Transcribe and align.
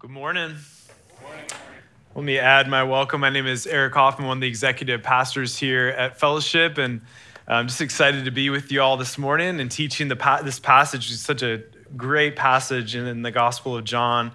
Good 0.00 0.10
morning. 0.12 0.56
Let 2.14 2.24
me 2.24 2.38
add 2.38 2.68
my 2.68 2.84
welcome. 2.84 3.20
My 3.20 3.28
name 3.28 3.46
is 3.46 3.66
Eric 3.66 3.92
Hoffman, 3.92 4.26
one 4.26 4.38
of 4.38 4.40
the 4.40 4.48
executive 4.48 5.02
pastors 5.02 5.58
here 5.58 5.88
at 5.88 6.18
Fellowship, 6.18 6.78
and 6.78 7.02
I'm 7.46 7.68
just 7.68 7.82
excited 7.82 8.24
to 8.24 8.30
be 8.30 8.48
with 8.48 8.72
you 8.72 8.80
all 8.80 8.96
this 8.96 9.18
morning 9.18 9.60
and 9.60 9.70
teaching 9.70 10.08
the 10.08 10.16
pa- 10.16 10.40
this 10.40 10.58
passage. 10.58 11.10
is 11.10 11.20
such 11.20 11.42
a 11.42 11.64
great 11.98 12.34
passage 12.34 12.96
in, 12.96 13.06
in, 13.06 13.20
the 13.20 13.30
Gospel 13.30 13.76
of 13.76 13.84
John. 13.84 14.32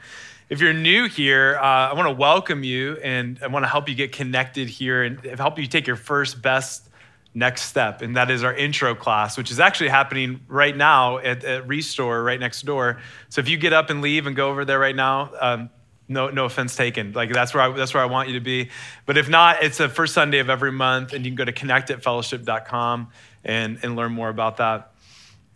If 0.49 0.61
you're 0.61 0.71
new 0.71 1.09
here, 1.09 1.57
uh, 1.59 1.89
I 1.89 1.93
want 1.95 2.09
to 2.09 2.13
welcome 2.13 2.63
you 2.63 2.97
and 2.97 3.39
I 3.41 3.47
want 3.47 3.63
to 3.63 3.69
help 3.69 3.89
you 3.89 3.95
get 3.95 4.11
connected 4.11 4.69
here 4.69 5.01
and 5.01 5.19
help 5.39 5.57
you 5.57 5.65
take 5.65 5.87
your 5.87 5.95
first 5.95 6.43
best 6.43 6.87
next 7.35 7.63
step, 7.63 8.01
and 8.01 8.15
that 8.15 8.31
is 8.31 8.43
our 8.43 8.53
intro 8.53 8.95
class, 8.95 9.37
which 9.37 9.51
is 9.51 9.59
actually 9.59 9.89
happening 9.89 10.39
right 10.47 10.75
now 10.75 11.17
at, 11.17 11.43
at 11.43 11.67
Restore, 11.67 12.23
right 12.23 12.39
next 12.39 12.61
door. 12.63 12.99
So 13.29 13.41
if 13.41 13.49
you 13.49 13.57
get 13.57 13.73
up 13.73 13.89
and 13.89 14.01
leave 14.01 14.25
and 14.25 14.35
go 14.35 14.49
over 14.49 14.65
there 14.65 14.79
right 14.79 14.95
now, 14.95 15.31
um, 15.39 15.69
no, 16.07 16.29
no 16.29 16.45
offense 16.45 16.75
taken. 16.75 17.11
Like 17.11 17.33
that's 17.33 17.53
where 17.53 17.63
I, 17.63 17.71
that's 17.71 17.93
where 17.93 18.01
I 18.01 18.05
want 18.05 18.29
you 18.29 18.35
to 18.35 18.43
be. 18.43 18.69
But 19.05 19.17
if 19.17 19.27
not, 19.27 19.61
it's 19.63 19.77
the 19.77 19.89
first 19.89 20.13
Sunday 20.13 20.39
of 20.39 20.49
every 20.49 20.71
month, 20.71 21.13
and 21.13 21.25
you 21.25 21.31
can 21.31 21.35
go 21.35 21.45
to 21.45 21.51
connectatfellowship.com 21.51 23.09
and 23.43 23.79
and 23.83 23.95
learn 23.95 24.11
more 24.13 24.29
about 24.29 24.57
that. 24.57 24.91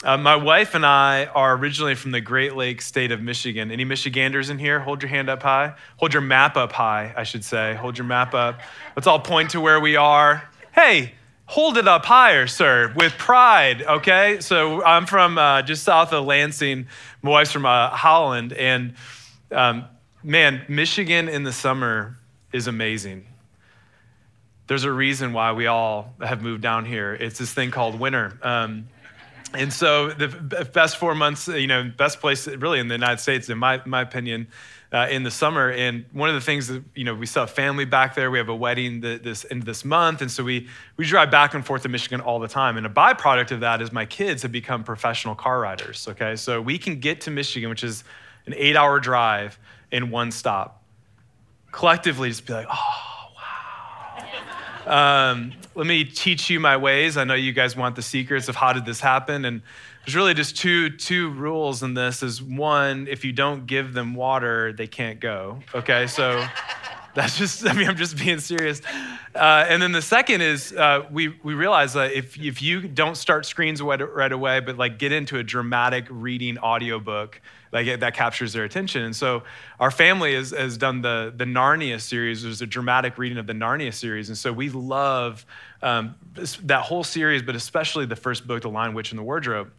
Uh, 0.02 0.18
my 0.18 0.38
wife 0.38 0.76
and 0.76 0.86
I 0.86 1.26
are 1.26 1.58
originally 1.58 1.94
from 1.94 2.12
the 2.12 2.22
Great 2.22 2.56
Lakes 2.56 2.86
state 2.86 3.12
of 3.12 3.22
Michigan. 3.22 3.70
Any 3.70 3.84
Michiganders 3.84 4.50
in 4.50 4.58
here? 4.58 4.80
Hold 4.80 5.02
your 5.02 5.10
hand 5.10 5.30
up 5.30 5.44
high. 5.44 5.76
Hold 5.98 6.14
your 6.14 6.22
map 6.22 6.56
up 6.56 6.72
high, 6.72 7.14
I 7.18 7.24
should 7.24 7.44
say. 7.44 7.76
Hold 7.76 7.98
your 7.98 8.08
map 8.08 8.34
up. 8.34 8.62
Let's 8.96 9.08
all 9.08 9.20
point 9.20 9.50
to 9.52 9.62
where 9.62 9.80
we 9.80 9.98
are. 9.98 10.50
Hey, 10.72 11.16
hold 11.50 11.80
it 11.80 11.88
up 11.88 12.06
higher, 12.06 12.46
sir, 12.46 12.94
with 12.96 13.12
pride, 13.14 13.82
okay? 13.82 14.40
So 14.40 14.84
I'm 14.84 15.08
from 15.08 15.40
uh, 15.40 15.64
just 15.64 15.82
south 15.82 16.14
of 16.14 16.26
Lansing. 16.26 16.86
My 17.24 17.32
wife's 17.32 17.52
from 17.52 17.66
uh, 17.66 17.90
Holland. 17.90 18.54
And 18.54 18.94
um, 19.52 19.86
man, 20.24 20.62
Michigan 20.68 21.28
in 21.28 21.44
the 21.44 21.52
summer 21.52 22.20
is 22.54 22.68
amazing. 22.68 23.26
There's 24.68 24.84
a 24.84 24.92
reason 24.92 25.34
why 25.34 25.54
we 25.54 25.66
all 25.66 26.14
have 26.22 26.44
moved 26.44 26.62
down 26.62 26.86
here. 26.86 27.16
It's 27.16 27.40
this 27.40 27.52
thing 27.52 27.72
called 27.72 28.00
winter. 28.00 28.38
Um, 28.44 28.88
and 29.56 29.74
so 29.74 30.10
the 30.10 30.28
best 30.72 30.98
four 30.98 31.16
months, 31.16 31.48
you 31.48 31.66
know, 31.66 31.84
best 31.98 32.20
place 32.20 32.48
really 32.48 32.78
in 32.78 32.90
the 32.90 32.94
United 32.94 33.22
States, 33.22 33.50
in 33.50 33.58
my, 33.58 33.82
my 33.88 34.02
opinion, 34.02 34.50
uh, 34.92 35.08
in 35.10 35.24
the 35.24 35.32
summer. 35.32 35.70
And 35.70 36.06
one 36.12 36.30
of 36.30 36.36
the 36.36 36.42
things 36.42 36.68
that, 36.68 36.84
you 36.96 37.04
know, 37.04 37.14
we 37.14 37.28
have 37.28 37.52
family 37.52 37.86
back 37.86 38.16
there. 38.16 38.32
We 38.32 38.38
have 38.40 38.50
a 38.50 38.56
wedding 38.56 39.02
this 39.02 39.44
in 39.44 39.60
this 39.62 39.86
month. 39.86 40.22
And 40.22 40.32
so 40.32 40.44
we, 40.44 40.68
we 40.98 41.06
drive 41.06 41.30
back 41.30 41.54
and 41.54 41.66
forth 41.66 41.84
to 41.84 41.90
Michigan 41.90 42.22
all 42.22 42.40
the 42.40 42.48
time. 42.48 42.78
And 42.78 42.86
a 42.86 42.90
byproduct 42.90 43.52
of 43.52 43.60
that 43.60 43.82
is 43.82 43.92
my 43.92 44.06
kids 44.06 44.42
have 44.42 44.52
become 44.52 44.84
professional 44.84 45.36
car 45.36 45.60
riders. 45.60 46.08
Okay. 46.08 46.36
So 46.36 46.62
we 46.62 46.78
can 46.78 47.00
get 47.00 47.22
to 47.22 47.32
Michigan, 47.32 47.70
which 47.70 47.84
is 47.84 48.04
an 48.46 48.54
eight 48.56 48.76
hour 48.76 49.00
drive 49.00 49.60
in 49.92 50.10
one 50.10 50.32
stop. 50.32 50.84
Collectively, 51.72 52.30
just 52.30 52.48
be 52.48 52.54
like, 52.54 52.68
oh, 52.72 53.28
wow. 54.88 55.32
Um, 55.32 55.54
let 55.76 55.86
me 55.86 56.04
teach 56.04 56.50
you 56.50 56.60
my 56.60 56.78
ways. 56.78 57.16
I 57.16 57.24
know 57.26 57.36
you 57.36 57.54
guys 57.54 57.76
want 57.76 57.96
the 57.96 58.02
secrets 58.02 58.50
of 58.50 58.56
how 58.56 58.74
did 58.74 58.86
this 58.86 59.00
happen. 59.00 59.46
And 59.46 59.62
there's 60.10 60.16
really 60.16 60.34
just 60.34 60.58
two 60.58 60.90
two 60.90 61.30
rules 61.30 61.84
in 61.84 61.94
this 61.94 62.24
is 62.24 62.42
one 62.42 63.08
if 63.08 63.24
you 63.24 63.32
don't 63.32 63.68
give 63.68 63.94
them 63.94 64.16
water 64.16 64.74
they 64.74 64.88
can't 64.88 65.20
go. 65.20 65.60
Okay 65.76 66.08
so 66.08 66.44
that's 67.14 67.38
just 67.38 67.64
i 67.68 67.74
mean 67.74 67.88
i'm 67.88 67.96
just 67.96 68.18
being 68.18 68.40
serious. 68.40 68.82
Uh, 69.36 69.68
and 69.70 69.80
then 69.80 69.92
the 69.92 70.02
second 70.02 70.42
is 70.42 70.74
uh, 70.74 71.06
we 71.12 71.28
we 71.44 71.54
realize 71.54 71.94
that 71.94 72.12
if 72.14 72.40
if 72.40 72.60
you 72.60 72.88
don't 72.88 73.18
start 73.18 73.46
screens 73.46 73.84
right, 73.84 74.02
right 74.02 74.32
away 74.32 74.60
but 74.62 74.78
like 74.78 74.98
get 74.98 75.12
into 75.12 75.38
a 75.38 75.44
dramatic 75.44 76.08
reading 76.10 76.58
audiobook 76.58 77.40
like 77.72 78.00
that 78.00 78.16
captures 78.16 78.52
their 78.52 78.64
attention. 78.64 79.04
And 79.04 79.16
so 79.16 79.44
our 79.80 79.92
family 79.92 80.34
has, 80.34 80.50
has 80.50 80.76
done 80.76 81.04
the 81.04 81.32
the 81.38 81.46
narnia 81.46 82.02
series 82.02 82.42
there's 82.42 82.64
a 82.64 82.68
dramatic 82.68 83.20
reading 83.20 83.38
of 83.38 83.46
the 83.46 83.54
narnia 83.54 83.94
series. 83.94 84.30
And 84.30 84.38
so 84.40 84.52
we 84.52 84.70
love 84.72 85.46
um, 85.84 86.16
that 86.64 86.82
whole 86.82 87.04
series 87.04 87.44
but 87.44 87.56
especially 87.56 88.08
the 88.08 88.16
first 88.16 88.48
book 88.48 88.64
the 88.64 88.70
lion 88.70 88.96
witch 88.96 89.12
and 89.12 89.20
the 89.20 89.24
wardrobe 89.24 89.72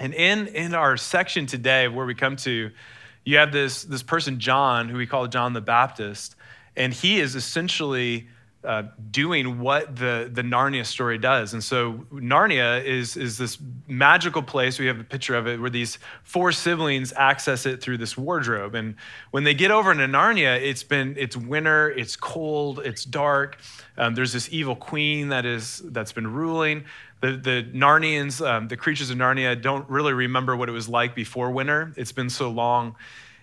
and 0.00 0.14
in, 0.14 0.46
in 0.48 0.74
our 0.74 0.96
section 0.96 1.46
today, 1.46 1.86
where 1.86 2.06
we 2.06 2.14
come 2.14 2.36
to, 2.36 2.70
you 3.24 3.36
have 3.36 3.52
this, 3.52 3.84
this 3.84 4.02
person, 4.02 4.40
John, 4.40 4.88
who 4.88 4.96
we 4.96 5.06
call 5.06 5.26
John 5.26 5.52
the 5.52 5.60
Baptist, 5.60 6.36
and 6.74 6.92
he 6.92 7.20
is 7.20 7.34
essentially 7.34 8.28
uh, 8.62 8.82
doing 9.10 9.58
what 9.58 9.96
the, 9.96 10.30
the 10.30 10.42
Narnia 10.42 10.84
story 10.84 11.16
does. 11.16 11.54
And 11.54 11.64
so 11.64 12.04
Narnia 12.12 12.84
is, 12.84 13.16
is 13.16 13.38
this 13.38 13.58
magical 13.88 14.42
place, 14.42 14.78
we 14.78 14.86
have 14.86 15.00
a 15.00 15.04
picture 15.04 15.34
of 15.34 15.46
it, 15.46 15.58
where 15.60 15.70
these 15.70 15.98
four 16.24 16.52
siblings 16.52 17.12
access 17.16 17.64
it 17.64 17.80
through 17.82 17.96
this 17.96 18.18
wardrobe. 18.18 18.74
And 18.74 18.96
when 19.30 19.44
they 19.44 19.54
get 19.54 19.70
over 19.70 19.92
into 19.92 20.06
Narnia, 20.06 20.60
it's 20.60 20.82
been, 20.82 21.14
it's 21.18 21.36
winter, 21.36 21.90
it's 21.90 22.16
cold, 22.16 22.80
it's 22.84 23.04
dark. 23.04 23.58
Um, 23.96 24.14
there's 24.14 24.32
this 24.32 24.48
evil 24.52 24.76
queen 24.76 25.30
that 25.30 25.46
is, 25.46 25.82
that's 25.86 26.12
been 26.12 26.30
ruling 26.30 26.84
the, 27.20 27.32
the 27.32 27.70
Narnians, 27.74 28.44
um, 28.44 28.68
the 28.68 28.76
creatures 28.76 29.10
of 29.10 29.18
Narnia, 29.18 29.60
don't 29.60 29.88
really 29.88 30.12
remember 30.12 30.56
what 30.56 30.68
it 30.68 30.72
was 30.72 30.88
like 30.88 31.14
before 31.14 31.50
winter. 31.50 31.92
It's 31.96 32.12
been 32.12 32.30
so 32.30 32.50
long. 32.50 32.96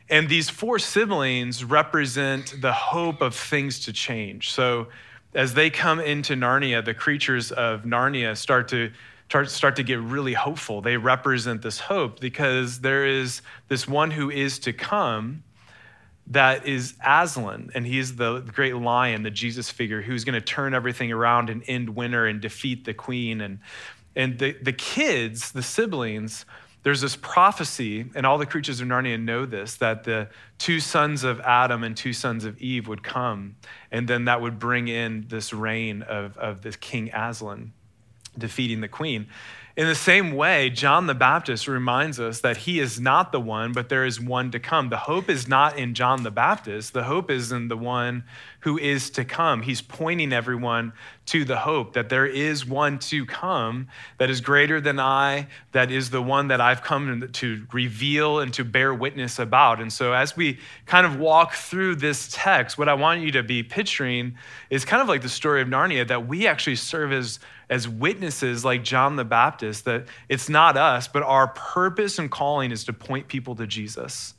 And 0.10 0.30
these 0.30 0.50
four 0.50 0.80
siblings 0.80 1.64
represent 1.64 2.56
the 2.62 2.72
hope 2.72 3.22
of 3.22 3.36
things 3.36 3.80
to 3.82 3.94
change. 3.94 4.52
So 4.52 4.88
as 5.34 5.54
they 5.54 5.70
come 5.70 6.00
into 6.00 6.34
Narnia, 6.34 6.84
the 6.84 6.94
creatures 6.94 7.52
of 7.52 7.84
Narnia 7.84 8.36
start 8.36 8.70
to 8.70 8.92
start 9.46 9.76
to 9.76 9.84
get 9.84 10.00
really 10.00 10.34
hopeful. 10.34 10.82
They 10.82 10.96
represent 10.96 11.62
this 11.62 11.80
hope 11.80 12.22
because 12.22 12.80
there 12.80 13.06
is 13.06 13.42
this 13.68 13.86
one 13.86 14.12
who 14.12 14.32
is 14.32 14.58
to 14.60 14.72
come 14.72 15.44
that 16.32 16.68
is 16.68 16.96
Aslan, 17.06 17.72
and 17.74 17.86
he's 17.88 18.16
the 18.16 18.42
great 18.42 18.76
lion, 18.76 19.24
the 19.24 19.32
Jesus 19.32 19.70
figure, 19.70 20.02
who's 20.02 20.26
going 20.26 20.34
to 20.34 20.42
turn 20.42 20.74
everything 20.74 21.12
around 21.12 21.50
and 21.50 21.64
end 21.68 21.90
winter 21.90 22.26
and 22.26 22.42
defeat 22.42 22.86
the 22.86 22.94
queen. 22.94 23.40
And, 23.40 23.60
and 24.16 24.38
the, 24.38 24.58
the 24.62 24.74
kids, 24.74 25.54
the 25.54 25.64
siblings, 25.64 26.46
there's 26.84 27.02
this 27.02 27.16
prophecy, 27.16 28.06
and 28.14 28.26
all 28.26 28.38
the 28.38 28.46
creatures 28.46 28.82
of 28.82 28.88
Narnia 28.88 29.22
know 29.22 29.46
this, 29.46 29.76
that 29.76 30.04
the 30.04 30.30
two 30.58 30.80
sons 30.80 31.24
of 31.24 31.40
Adam 31.42 31.84
and 31.84 31.96
two 31.96 32.14
sons 32.14 32.46
of 32.46 32.58
Eve 32.60 32.88
would 32.88 33.04
come, 33.04 33.56
and 33.92 34.08
then 34.08 34.26
that 34.26 34.42
would 34.42 34.60
bring 34.60 34.88
in 34.88 35.26
this 35.30 35.54
reign 35.54 36.02
of, 36.02 36.38
of 36.38 36.62
this 36.62 36.76
King 36.76 37.10
Aslan 37.14 37.74
defeating 38.38 38.82
the 38.82 38.88
queen. 38.88 39.28
In 39.78 39.86
the 39.86 39.94
same 39.94 40.32
way, 40.32 40.72
John 40.72 41.06
the 41.06 41.14
Baptist 41.14 41.68
reminds 41.68 42.20
us 42.20 42.40
that 42.42 42.58
he 42.58 42.80
is 42.80 43.00
not 43.00 43.32
the 43.32 43.40
one, 43.40 43.74
but 43.74 43.90
there 43.90 44.06
is 44.06 44.20
one 44.20 44.50
to 44.50 44.60
come. 44.60 44.90
The 44.90 44.98
hope 44.98 45.30
is 45.30 45.48
not 45.48 45.78
in 45.78 45.94
John 45.94 46.24
the 46.24 46.32
Baptist, 46.32 46.94
the 46.94 47.04
hope 47.04 47.30
is 47.30 47.52
in 47.52 47.68
the 47.68 47.78
one 47.78 48.24
who 48.68 48.78
is 48.78 49.10
to 49.12 49.24
come. 49.24 49.62
He's 49.62 49.82
pointing 49.82 50.34
everyone 50.34 50.92
to 51.28 51.46
the 51.46 51.56
hope 51.56 51.94
that 51.94 52.10
there 52.10 52.26
is 52.26 52.66
one 52.66 53.00
to 53.00 53.26
come 53.26 53.88
that 54.18 54.30
is 54.30 54.42
greater 54.42 54.82
than 54.82 55.00
I, 55.00 55.48
that 55.72 55.90
is 55.90 56.10
the 56.10 56.22
one 56.22 56.50
that 56.50 56.60
I've 56.60 56.84
come 56.84 57.30
to 57.32 57.66
reveal 57.72 58.40
and 58.40 58.54
to 58.56 58.66
bear 58.66 58.94
witness 58.94 59.40
about. 59.40 59.80
And 59.80 59.94
so, 59.94 60.12
as 60.12 60.36
we 60.36 60.60
kind 60.86 61.06
of 61.06 61.18
walk 61.18 61.54
through 61.54 61.96
this 61.96 62.28
text, 62.30 62.78
what 62.78 62.90
I 62.90 62.94
want 62.96 63.22
you 63.22 63.32
to 63.32 63.44
be 63.44 63.64
picturing 63.64 64.36
is 64.70 64.84
kind 64.84 65.02
of 65.02 65.08
like 65.08 65.22
the 65.22 65.30
story 65.30 65.62
of 65.62 65.70
Narnia 65.70 66.06
that 66.06 66.28
we 66.28 66.46
actually 66.46 66.76
serve 66.76 67.14
as, 67.14 67.40
as 67.70 67.88
witnesses 67.88 68.66
like 68.66 68.84
John 68.84 69.16
the 69.16 69.24
Baptist, 69.24 69.86
that 69.86 70.08
it's 70.28 70.50
not 70.50 70.76
us, 70.76 71.08
but 71.08 71.24
our 71.24 71.48
purpose 71.48 72.20
and 72.20 72.30
calling 72.30 72.74
is 72.74 72.84
to 72.84 72.92
point 72.92 73.30
people 73.30 73.56
to 73.56 73.66
Jesus. 73.66 74.34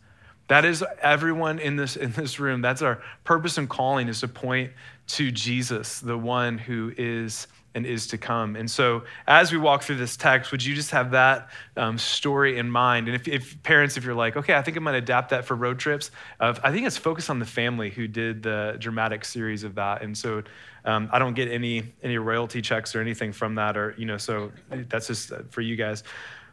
That 0.49 0.65
is 0.65 0.85
everyone 1.01 1.59
in 1.59 1.77
this, 1.77 1.97
in 1.97 2.13
this 2.13 2.41
room. 2.41 2.61
That's 2.63 2.83
our 2.83 3.03
purpose 3.25 3.59
and 3.59 3.69
calling 3.69 4.09
is 4.09 4.21
to 4.21 4.29
point 4.29 4.73
to 5.09 5.31
Jesus, 5.31 6.01
the 6.01 6.19
one 6.19 6.59
who 6.59 6.93
is 6.97 7.47
and 7.75 7.87
is 7.87 8.09
to 8.09 8.19
come. 8.19 8.57
And 8.57 8.71
so, 8.71 9.05
as 9.27 9.53
we 9.53 9.59
walk 9.59 9.83
through 9.83 9.97
this 9.97 10.17
text, 10.17 10.51
would 10.53 10.65
you 10.65 10.75
just 10.75 10.91
have 10.91 11.13
that 11.13 11.49
um, 11.77 11.99
story 11.99 12.59
in 12.59 12.71
mind? 12.71 13.09
And 13.09 13.15
if, 13.15 13.29
if, 13.29 13.63
parents, 13.63 13.97
if 13.97 14.05
you're 14.05 14.15
like, 14.15 14.37
okay, 14.37 14.55
I 14.55 14.63
think 14.63 14.77
I'm 14.77 14.85
going 14.85 14.95
to 14.95 14.99
adapt 14.99 15.31
that 15.31 15.45
for 15.45 15.55
road 15.55 15.79
trips, 15.79 16.11
uh, 16.41 16.59
I 16.65 16.73
think 16.73 16.87
it's 16.87 16.97
Focus 16.97 17.31
on 17.31 17.39
the 17.39 17.47
Family 17.47 17.91
who 17.91 18.09
did 18.09 18.43
the 18.43 18.77
dramatic 18.79 19.25
series 19.25 19.65
of 19.65 19.77
that. 19.77 20.03
And 20.03 20.17
so, 20.17 20.43
um, 20.85 21.09
I 21.13 21.19
don't 21.19 21.35
get 21.35 21.51
any 21.51 21.93
any 22.03 22.19
royalty 22.19 22.63
checks 22.63 22.95
or 22.95 23.01
anything 23.01 23.33
from 23.33 23.57
that, 23.57 23.77
or 23.77 23.95
you 23.99 24.07
know, 24.07 24.17
so 24.17 24.53
that's 24.71 25.07
just 25.07 25.33
uh, 25.33 25.41
for 25.51 25.61
you 25.61 25.77
guys. 25.77 26.03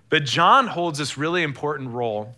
But 0.09 0.25
John 0.25 0.67
holds 0.67 0.99
this 0.99 1.17
really 1.17 1.43
important 1.43 1.89
role 1.89 2.35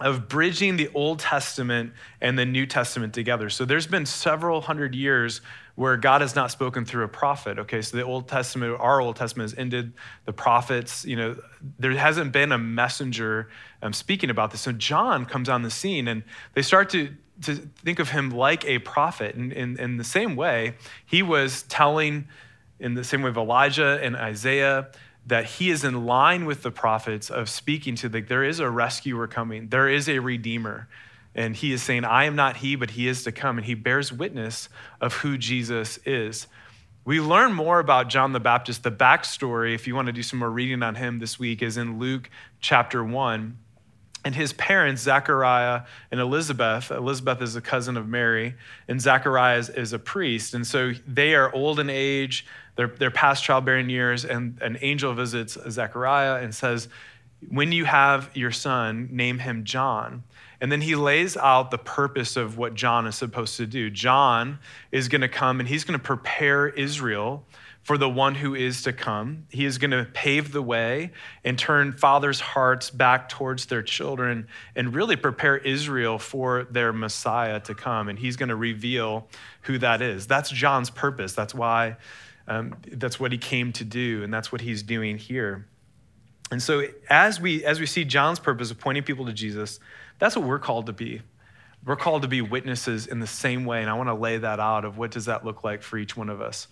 of 0.00 0.28
bridging 0.28 0.76
the 0.76 0.88
Old 0.94 1.18
Testament 1.18 1.92
and 2.20 2.38
the 2.38 2.46
New 2.46 2.66
Testament 2.66 3.12
together. 3.12 3.50
So 3.50 3.64
there's 3.64 3.86
been 3.86 4.06
several 4.06 4.60
hundred 4.62 4.94
years 4.94 5.40
where 5.74 5.96
God 5.96 6.20
has 6.20 6.34
not 6.34 6.50
spoken 6.50 6.84
through 6.84 7.04
a 7.04 7.08
prophet. 7.08 7.58
Okay, 7.58 7.80
so 7.82 7.96
the 7.96 8.04
Old 8.04 8.28
Testament, 8.28 8.76
our 8.80 9.00
Old 9.00 9.16
Testament 9.16 9.50
has 9.50 9.58
ended. 9.58 9.92
The 10.24 10.32
prophets, 10.32 11.04
you 11.04 11.16
know, 11.16 11.36
there 11.78 11.92
hasn't 11.92 12.32
been 12.32 12.52
a 12.52 12.58
messenger 12.58 13.48
um, 13.82 13.92
speaking 13.92 14.30
about 14.30 14.50
this. 14.50 14.60
So 14.60 14.72
John 14.72 15.26
comes 15.26 15.48
on 15.48 15.62
the 15.62 15.70
scene, 15.70 16.08
and 16.08 16.22
they 16.54 16.62
start 16.62 16.90
to 16.90 17.14
to 17.42 17.54
think 17.54 17.98
of 17.98 18.10
him 18.10 18.30
like 18.30 18.64
a 18.66 18.78
prophet. 18.80 19.34
And 19.34 19.52
in, 19.52 19.78
in 19.80 19.96
the 19.96 20.04
same 20.04 20.36
way, 20.36 20.74
he 21.06 21.22
was 21.22 21.62
telling, 21.62 22.28
in 22.78 22.92
the 22.92 23.04
same 23.04 23.22
way 23.22 23.30
of 23.30 23.38
Elijah 23.38 23.98
and 24.02 24.14
Isaiah, 24.14 24.90
that 25.26 25.44
he 25.44 25.70
is 25.70 25.84
in 25.84 26.06
line 26.06 26.44
with 26.44 26.62
the 26.62 26.70
prophets 26.70 27.30
of 27.30 27.48
speaking 27.48 27.94
to 27.96 28.08
the, 28.08 28.20
there 28.20 28.44
is 28.44 28.58
a 28.58 28.70
rescuer 28.70 29.26
coming, 29.26 29.68
there 29.68 29.88
is 29.88 30.08
a 30.08 30.18
redeemer. 30.18 30.88
And 31.34 31.54
he 31.54 31.72
is 31.72 31.82
saying, 31.82 32.04
I 32.04 32.24
am 32.24 32.34
not 32.34 32.56
he, 32.56 32.74
but 32.74 32.90
he 32.90 33.06
is 33.06 33.22
to 33.24 33.32
come. 33.32 33.56
And 33.56 33.64
he 33.64 33.74
bears 33.74 34.12
witness 34.12 34.68
of 35.00 35.14
who 35.14 35.38
Jesus 35.38 35.98
is. 36.04 36.48
We 37.04 37.20
learn 37.20 37.52
more 37.52 37.78
about 37.78 38.08
John 38.08 38.32
the 38.32 38.40
Baptist. 38.40 38.82
The 38.82 38.90
backstory, 38.90 39.74
if 39.74 39.86
you 39.86 39.94
want 39.94 40.06
to 40.06 40.12
do 40.12 40.22
some 40.22 40.38
more 40.38 40.50
reading 40.50 40.82
on 40.82 40.96
him 40.96 41.18
this 41.18 41.38
week, 41.38 41.62
is 41.62 41.76
in 41.76 41.98
Luke 41.98 42.28
chapter 42.60 43.02
1. 43.02 43.56
And 44.22 44.34
his 44.34 44.52
parents, 44.52 45.02
Zachariah 45.02 45.82
and 46.10 46.20
Elizabeth, 46.20 46.90
Elizabeth 46.90 47.40
is 47.40 47.56
a 47.56 47.62
cousin 47.62 47.96
of 47.96 48.06
Mary, 48.06 48.54
and 48.86 49.00
Zachariah 49.00 49.58
is, 49.58 49.70
is 49.70 49.92
a 49.94 49.98
priest. 49.98 50.52
And 50.52 50.66
so 50.66 50.92
they 51.06 51.34
are 51.34 51.50
old 51.54 51.80
in 51.80 51.88
age, 51.88 52.44
they're, 52.88 53.10
past 53.10 53.44
childbearing 53.44 53.90
years, 53.90 54.24
and 54.24 54.60
an 54.62 54.78
angel 54.80 55.12
visits 55.12 55.58
Zechariah 55.68 56.42
and 56.42 56.54
says, 56.54 56.88
When 57.48 57.72
you 57.72 57.84
have 57.84 58.30
your 58.34 58.52
son, 58.52 59.08
name 59.10 59.38
him 59.38 59.64
John. 59.64 60.24
And 60.62 60.70
then 60.70 60.82
he 60.82 60.94
lays 60.94 61.36
out 61.36 61.70
the 61.70 61.78
purpose 61.78 62.36
of 62.36 62.58
what 62.58 62.74
John 62.74 63.06
is 63.06 63.16
supposed 63.16 63.56
to 63.56 63.66
do. 63.66 63.88
John 63.88 64.58
is 64.92 65.08
going 65.08 65.22
to 65.22 65.28
come 65.28 65.58
and 65.58 65.68
he's 65.68 65.84
going 65.84 65.98
to 65.98 66.04
prepare 66.04 66.68
Israel 66.68 67.46
for 67.82 67.96
the 67.96 68.08
one 68.08 68.34
who 68.34 68.54
is 68.54 68.82
to 68.82 68.92
come. 68.92 69.46
He 69.48 69.64
is 69.64 69.78
going 69.78 69.90
to 69.90 70.04
pave 70.04 70.52
the 70.52 70.60
way 70.60 71.12
and 71.44 71.58
turn 71.58 71.92
fathers' 71.92 72.40
hearts 72.40 72.90
back 72.90 73.28
towards 73.30 73.66
their 73.66 73.82
children 73.82 74.48
and 74.76 74.94
really 74.94 75.16
prepare 75.16 75.56
Israel 75.56 76.18
for 76.18 76.64
their 76.64 76.92
Messiah 76.92 77.58
to 77.60 77.74
come. 77.74 78.08
And 78.08 78.18
he's 78.18 78.36
going 78.36 78.50
to 78.50 78.56
reveal 78.56 79.28
who 79.62 79.78
that 79.78 80.02
is. 80.02 80.26
That's 80.26 80.50
John's 80.50 80.90
purpose. 80.90 81.32
That's 81.32 81.54
why, 81.54 81.96
um, 82.50 82.74
that's 82.92 83.20
what 83.20 83.30
he 83.30 83.38
came 83.38 83.72
to 83.74 83.84
do, 83.84 84.24
and 84.24 84.34
that's 84.34 84.50
what 84.50 84.60
he's 84.60 84.82
doing 84.82 85.18
here. 85.18 85.66
And 86.50 86.60
so 86.60 86.82
as 87.08 87.40
we 87.40 87.64
as 87.64 87.78
we 87.78 87.86
see 87.86 88.04
John's 88.04 88.40
purpose 88.40 88.72
of 88.72 88.78
pointing 88.78 89.04
people 89.04 89.26
to 89.26 89.32
Jesus, 89.32 89.78
that's 90.18 90.36
what 90.36 90.44
we're 90.44 90.58
called 90.58 90.86
to 90.86 90.92
be. 90.92 91.22
We're 91.86 91.96
called 91.96 92.22
to 92.22 92.28
be 92.28 92.42
witnesses 92.42 93.06
in 93.06 93.20
the 93.20 93.26
same 93.26 93.64
way, 93.64 93.80
and 93.80 93.88
I 93.88 93.94
want 93.94 94.08
to 94.08 94.14
lay 94.14 94.36
that 94.36 94.58
out 94.58 94.84
of 94.84 94.98
what 94.98 95.12
does 95.12 95.26
that 95.26 95.44
look 95.44 95.62
like 95.62 95.80
for 95.80 95.96
each 95.96 96.16
one 96.16 96.28
of 96.28 96.42
us. 96.42 96.66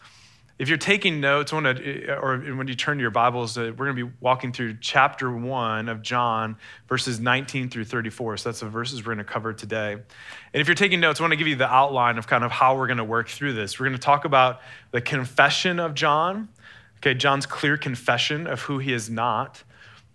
If 0.58 0.68
you're 0.68 0.76
taking 0.76 1.20
notes, 1.20 1.52
or 1.52 1.62
when 1.62 2.66
you 2.66 2.74
turn 2.74 2.98
to 2.98 3.00
your 3.02 3.12
Bibles, 3.12 3.56
uh, 3.56 3.72
we're 3.76 3.86
going 3.86 3.96
to 3.96 4.06
be 4.06 4.12
walking 4.20 4.52
through 4.52 4.78
chapter 4.80 5.30
one 5.30 5.88
of 5.88 6.02
John, 6.02 6.56
verses 6.88 7.20
19 7.20 7.70
through 7.70 7.84
34. 7.84 8.38
So 8.38 8.48
that's 8.48 8.58
the 8.60 8.66
verses 8.66 9.06
we're 9.06 9.14
going 9.14 9.24
to 9.24 9.32
cover 9.32 9.52
today. 9.52 9.92
And 9.92 10.60
if 10.60 10.66
you're 10.66 10.74
taking 10.74 10.98
notes, 10.98 11.20
I 11.20 11.22
want 11.22 11.30
to 11.32 11.36
give 11.36 11.46
you 11.46 11.54
the 11.54 11.72
outline 11.72 12.18
of 12.18 12.26
kind 12.26 12.42
of 12.42 12.50
how 12.50 12.76
we're 12.76 12.88
going 12.88 12.96
to 12.98 13.04
work 13.04 13.28
through 13.28 13.52
this. 13.52 13.78
We're 13.78 13.86
going 13.86 13.98
to 13.98 14.04
talk 14.04 14.24
about 14.24 14.60
the 14.90 15.00
confession 15.00 15.78
of 15.78 15.94
John, 15.94 16.48
okay, 16.96 17.14
John's 17.14 17.46
clear 17.46 17.76
confession 17.76 18.48
of 18.48 18.62
who 18.62 18.78
he 18.78 18.92
is 18.92 19.08
not 19.08 19.62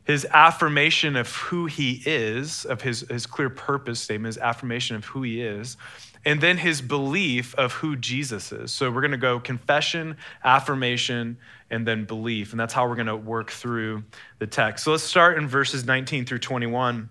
his 0.04 0.26
affirmation 0.32 1.16
of 1.16 1.34
who 1.34 1.66
he 1.66 2.02
is, 2.06 2.66
of 2.66 2.82
his, 2.82 3.02
his 3.10 3.26
clear 3.26 3.50
purpose 3.50 4.02
statement, 4.02 4.36
his 4.36 4.38
affirmation 4.38 4.98
of 4.98 5.06
who 5.06 5.22
he 5.22 5.42
is, 5.42 5.78
and 6.26 6.40
then 6.40 6.58
his 6.58 6.82
belief 6.82 7.54
of 7.56 7.74
who 7.74 7.96
Jesus 7.96 8.52
is. 8.52 8.72
So 8.72 8.90
we're 8.90 9.02
going 9.02 9.12
to 9.12 9.18
go 9.18 9.40
confession, 9.40 10.18
affirmation, 10.44 11.38
and 11.70 11.86
then 11.88 12.06
belief. 12.06 12.52
And 12.52 12.60
that's 12.60 12.74
how 12.74 12.88
we're 12.88 12.96
going 12.96 13.08
to 13.08 13.16
work 13.16 13.52
through 13.52 14.04
the 14.40 14.48
text. 14.48 14.86
So 14.86 14.92
let's 14.92 15.04
start 15.04 15.38
in 15.38 15.48
verses 15.48 15.86
19 15.86 16.26
through 16.26 16.40
21. 16.40 17.10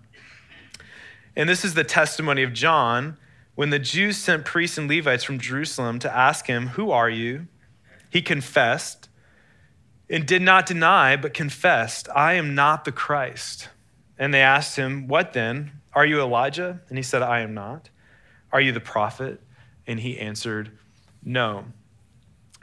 And 1.35 1.49
this 1.49 1.63
is 1.63 1.73
the 1.73 1.83
testimony 1.83 2.43
of 2.43 2.53
John. 2.53 3.17
When 3.55 3.69
the 3.69 3.79
Jews 3.79 4.17
sent 4.17 4.45
priests 4.45 4.77
and 4.77 4.89
Levites 4.89 5.23
from 5.23 5.39
Jerusalem 5.39 5.99
to 5.99 6.15
ask 6.15 6.47
him, 6.47 6.69
Who 6.69 6.89
are 6.89 7.09
you? 7.09 7.47
He 8.09 8.21
confessed 8.21 9.09
and 10.09 10.25
did 10.25 10.41
not 10.41 10.65
deny, 10.65 11.15
but 11.15 11.33
confessed, 11.33 12.07
I 12.15 12.33
am 12.33 12.55
not 12.55 12.85
the 12.85 12.91
Christ. 12.91 13.69
And 14.17 14.33
they 14.33 14.41
asked 14.41 14.75
him, 14.75 15.07
What 15.07 15.33
then? 15.33 15.71
Are 15.93 16.05
you 16.05 16.19
Elijah? 16.19 16.81
And 16.89 16.97
he 16.97 17.03
said, 17.03 17.21
I 17.21 17.41
am 17.41 17.53
not. 17.53 17.89
Are 18.53 18.61
you 18.61 18.71
the 18.71 18.79
prophet? 18.79 19.41
And 19.87 19.99
he 19.99 20.17
answered, 20.19 20.71
No. 21.23 21.65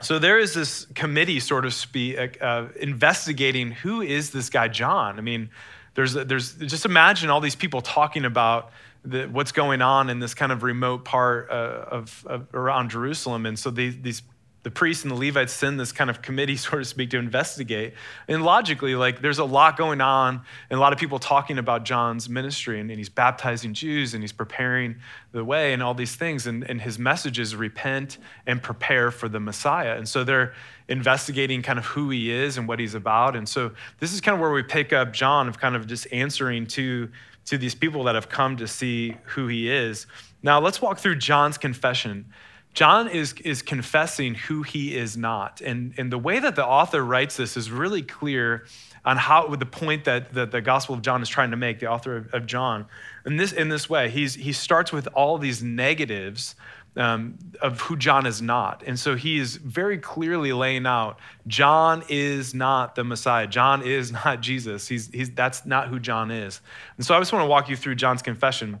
So 0.01 0.17
there 0.17 0.39
is 0.39 0.55
this 0.55 0.85
committee, 0.95 1.39
sort 1.39 1.65
of 1.65 1.75
speak, 1.75 2.41
uh, 2.41 2.69
investigating 2.79 3.69
who 3.69 4.01
is 4.01 4.31
this 4.31 4.49
guy 4.49 4.67
John. 4.67 5.19
I 5.19 5.21
mean, 5.21 5.51
there's, 5.93 6.13
there's 6.13 6.55
just 6.55 6.85
imagine 6.85 7.29
all 7.29 7.41
these 7.41 7.55
people 7.55 7.81
talking 7.81 8.25
about 8.25 8.71
the, 9.03 9.27
what's 9.27 9.51
going 9.51 9.83
on 9.83 10.09
in 10.09 10.19
this 10.19 10.33
kind 10.33 10.51
of 10.51 10.63
remote 10.63 11.05
part 11.05 11.51
uh, 11.51 11.85
of, 11.91 12.25
of, 12.25 12.47
around 12.53 12.89
Jerusalem, 12.89 13.45
and 13.45 13.59
so 13.59 13.69
these, 13.69 13.99
these 14.01 14.23
the 14.63 14.69
priests 14.71 15.03
and 15.03 15.11
the 15.11 15.15
Levites 15.15 15.51
send 15.51 15.79
this 15.79 15.91
kind 15.91 16.09
of 16.09 16.21
committee, 16.21 16.55
so 16.57 16.77
to 16.77 16.85
speak, 16.85 17.09
to 17.11 17.17
investigate. 17.17 17.93
And 18.27 18.43
logically, 18.43 18.95
like 18.95 19.21
there's 19.21 19.39
a 19.39 19.45
lot 19.45 19.77
going 19.77 20.01
on, 20.01 20.41
and 20.69 20.77
a 20.77 20.81
lot 20.81 20.93
of 20.93 20.99
people 20.99 21.19
talking 21.19 21.57
about 21.57 21.83
John's 21.83 22.29
ministry, 22.29 22.79
and, 22.79 22.89
and 22.89 22.99
he's 22.99 23.09
baptizing 23.09 23.73
Jews, 23.73 24.13
and 24.13 24.23
he's 24.23 24.31
preparing 24.31 24.97
the 25.31 25.43
way, 25.43 25.73
and 25.73 25.81
all 25.81 25.93
these 25.93 26.15
things. 26.15 26.45
And, 26.47 26.63
and 26.69 26.81
his 26.81 26.99
message 26.99 27.39
is 27.39 27.55
repent 27.55 28.17
and 28.45 28.61
prepare 28.61 29.11
for 29.11 29.27
the 29.27 29.39
Messiah. 29.39 29.95
And 29.97 30.07
so 30.07 30.23
they're 30.23 30.53
investigating 30.87 31.61
kind 31.61 31.79
of 31.79 31.85
who 31.85 32.09
he 32.09 32.31
is 32.31 32.57
and 32.57 32.67
what 32.67 32.79
he's 32.79 32.95
about. 32.95 33.35
And 33.35 33.47
so 33.47 33.71
this 33.99 34.13
is 34.13 34.21
kind 34.21 34.35
of 34.35 34.41
where 34.41 34.51
we 34.51 34.61
pick 34.61 34.93
up 34.93 35.13
John 35.13 35.47
of 35.47 35.57
kind 35.57 35.75
of 35.75 35.87
just 35.87 36.05
answering 36.11 36.67
to, 36.67 37.09
to 37.45 37.57
these 37.57 37.73
people 37.73 38.03
that 38.03 38.15
have 38.15 38.29
come 38.29 38.57
to 38.57 38.67
see 38.67 39.15
who 39.23 39.47
he 39.47 39.71
is. 39.71 40.05
Now 40.43 40.59
let's 40.59 40.81
walk 40.81 40.99
through 40.99 41.15
John's 41.15 41.57
confession. 41.57 42.25
John 42.73 43.09
is, 43.09 43.33
is 43.43 43.61
confessing 43.61 44.35
who 44.35 44.63
he 44.63 44.95
is 44.95 45.17
not. 45.17 45.61
And, 45.61 45.93
and 45.97 46.11
the 46.11 46.17
way 46.17 46.39
that 46.39 46.55
the 46.55 46.65
author 46.65 47.03
writes 47.03 47.37
this 47.37 47.57
is 47.57 47.69
really 47.69 48.01
clear 48.01 48.65
on 49.03 49.17
how 49.17 49.47
with 49.47 49.59
the 49.59 49.65
point 49.65 50.05
that, 50.05 50.33
that 50.33 50.51
the 50.51 50.61
Gospel 50.61 50.95
of 50.95 51.01
John 51.01 51.21
is 51.21 51.27
trying 51.27 51.51
to 51.51 51.57
make, 51.57 51.79
the 51.79 51.87
author 51.87 52.17
of, 52.17 52.33
of 52.33 52.45
John. 52.45 52.85
In 53.25 53.35
this, 53.35 53.51
in 53.51 53.69
this 53.69 53.89
way, 53.89 54.09
he's, 54.09 54.35
he 54.35 54.53
starts 54.53 54.91
with 54.91 55.07
all 55.13 55.37
these 55.37 55.61
negatives 55.61 56.55
um, 56.95 57.37
of 57.61 57.81
who 57.81 57.95
John 57.95 58.25
is 58.25 58.41
not. 58.41 58.83
And 58.85 58.99
so 58.99 59.15
he 59.15 59.39
is 59.39 59.55
very 59.55 59.97
clearly 59.97 60.53
laying 60.53 60.85
out 60.85 61.19
John 61.47 62.03
is 62.09 62.53
not 62.53 62.95
the 62.95 63.03
Messiah. 63.03 63.47
John 63.47 63.81
is 63.81 64.11
not 64.25 64.41
Jesus. 64.41 64.87
He's, 64.87 65.07
he's, 65.07 65.31
that's 65.31 65.65
not 65.65 65.87
who 65.87 65.99
John 65.99 66.31
is. 66.31 66.61
And 66.97 67.05
so 67.05 67.15
I 67.15 67.19
just 67.19 67.33
want 67.33 67.43
to 67.43 67.47
walk 67.47 67.69
you 67.69 67.75
through 67.75 67.95
John's 67.95 68.21
confession. 68.21 68.79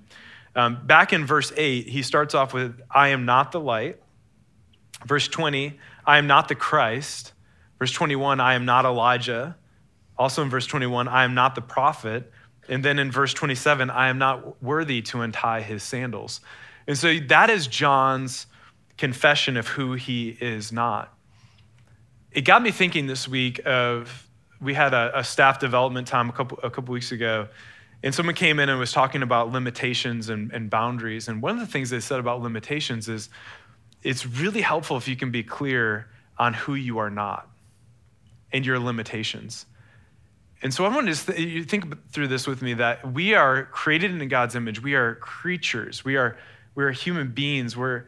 Um, 0.55 0.85
back 0.85 1.13
in 1.13 1.25
verse 1.25 1.51
8, 1.55 1.87
he 1.87 2.03
starts 2.03 2.35
off 2.35 2.53
with, 2.53 2.81
I 2.89 3.09
am 3.09 3.25
not 3.25 3.51
the 3.51 3.59
light. 3.59 4.01
Verse 5.05 5.27
20, 5.27 5.79
I 6.05 6.17
am 6.17 6.27
not 6.27 6.47
the 6.47 6.55
Christ. 6.55 7.33
Verse 7.79 7.91
21, 7.91 8.39
I 8.39 8.53
am 8.53 8.65
not 8.65 8.85
Elijah. 8.85 9.55
Also 10.17 10.43
in 10.43 10.49
verse 10.49 10.67
21, 10.67 11.07
I 11.07 11.23
am 11.23 11.33
not 11.33 11.55
the 11.55 11.61
prophet. 11.61 12.31
And 12.67 12.85
then 12.85 12.99
in 12.99 13.11
verse 13.11 13.33
27, 13.33 13.89
I 13.89 14.09
am 14.09 14.17
not 14.17 14.61
worthy 14.61 15.01
to 15.03 15.21
untie 15.21 15.61
his 15.61 15.83
sandals. 15.83 16.41
And 16.85 16.97
so 16.97 17.17
that 17.27 17.49
is 17.49 17.67
John's 17.67 18.45
confession 18.97 19.57
of 19.57 19.67
who 19.67 19.93
he 19.93 20.37
is 20.39 20.71
not. 20.71 21.13
It 22.31 22.41
got 22.41 22.61
me 22.61 22.71
thinking 22.71 23.07
this 23.07 23.27
week 23.27 23.59
of, 23.65 24.27
we 24.61 24.73
had 24.73 24.93
a, 24.93 25.19
a 25.19 25.23
staff 25.23 25.59
development 25.59 26.07
time 26.07 26.29
a 26.29 26.33
couple, 26.33 26.59
a 26.61 26.69
couple 26.69 26.93
weeks 26.93 27.11
ago, 27.11 27.47
and 28.03 28.15
someone 28.15 28.35
came 28.35 28.59
in 28.59 28.69
and 28.69 28.79
was 28.79 28.91
talking 28.91 29.21
about 29.21 29.51
limitations 29.51 30.29
and, 30.29 30.51
and 30.51 30.69
boundaries. 30.69 31.27
And 31.27 31.41
one 31.41 31.53
of 31.53 31.59
the 31.59 31.71
things 31.71 31.89
they 31.89 31.99
said 31.99 32.19
about 32.19 32.41
limitations 32.41 33.07
is 33.07 33.29
it's 34.01 34.25
really 34.25 34.61
helpful 34.61 34.97
if 34.97 35.07
you 35.07 35.15
can 35.15 35.29
be 35.29 35.43
clear 35.43 36.07
on 36.37 36.53
who 36.53 36.73
you 36.73 36.97
are 36.97 37.11
not 37.11 37.47
and 38.51 38.65
your 38.65 38.79
limitations. 38.79 39.65
And 40.63 40.73
so 40.73 40.85
I 40.85 40.89
want 40.89 41.13
to 41.13 41.33
th- 41.33 41.67
think 41.67 42.11
through 42.11 42.27
this 42.27 42.47
with 42.47 42.61
me 42.61 42.73
that 42.75 43.11
we 43.13 43.33
are 43.35 43.65
created 43.65 44.19
in 44.19 44.27
God's 44.27 44.55
image. 44.55 44.81
We 44.81 44.95
are 44.95 45.15
creatures. 45.15 46.03
We 46.03 46.17
are, 46.17 46.37
we 46.75 46.83
are 46.83 46.91
human 46.91 47.29
beings. 47.29 47.77
We're, 47.77 48.05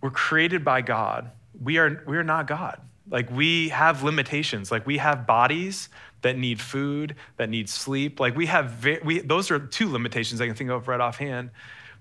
we're 0.00 0.10
created 0.10 0.64
by 0.64 0.82
God. 0.82 1.30
We 1.60 1.78
are, 1.78 2.02
we 2.06 2.16
are 2.16 2.24
not 2.24 2.46
God. 2.46 2.80
Like 3.08 3.30
we 3.30 3.68
have 3.68 4.02
limitations. 4.02 4.70
Like 4.70 4.86
we 4.86 4.98
have 4.98 5.26
bodies 5.26 5.88
that 6.22 6.36
need 6.36 6.60
food, 6.60 7.14
that 7.36 7.48
need 7.48 7.68
sleep. 7.68 8.18
Like 8.20 8.36
we 8.36 8.46
have, 8.46 8.84
we, 9.04 9.20
those 9.20 9.50
are 9.50 9.58
two 9.58 9.90
limitations 9.90 10.40
I 10.40 10.46
can 10.46 10.54
think 10.54 10.70
of 10.70 10.88
right 10.88 11.00
offhand. 11.00 11.50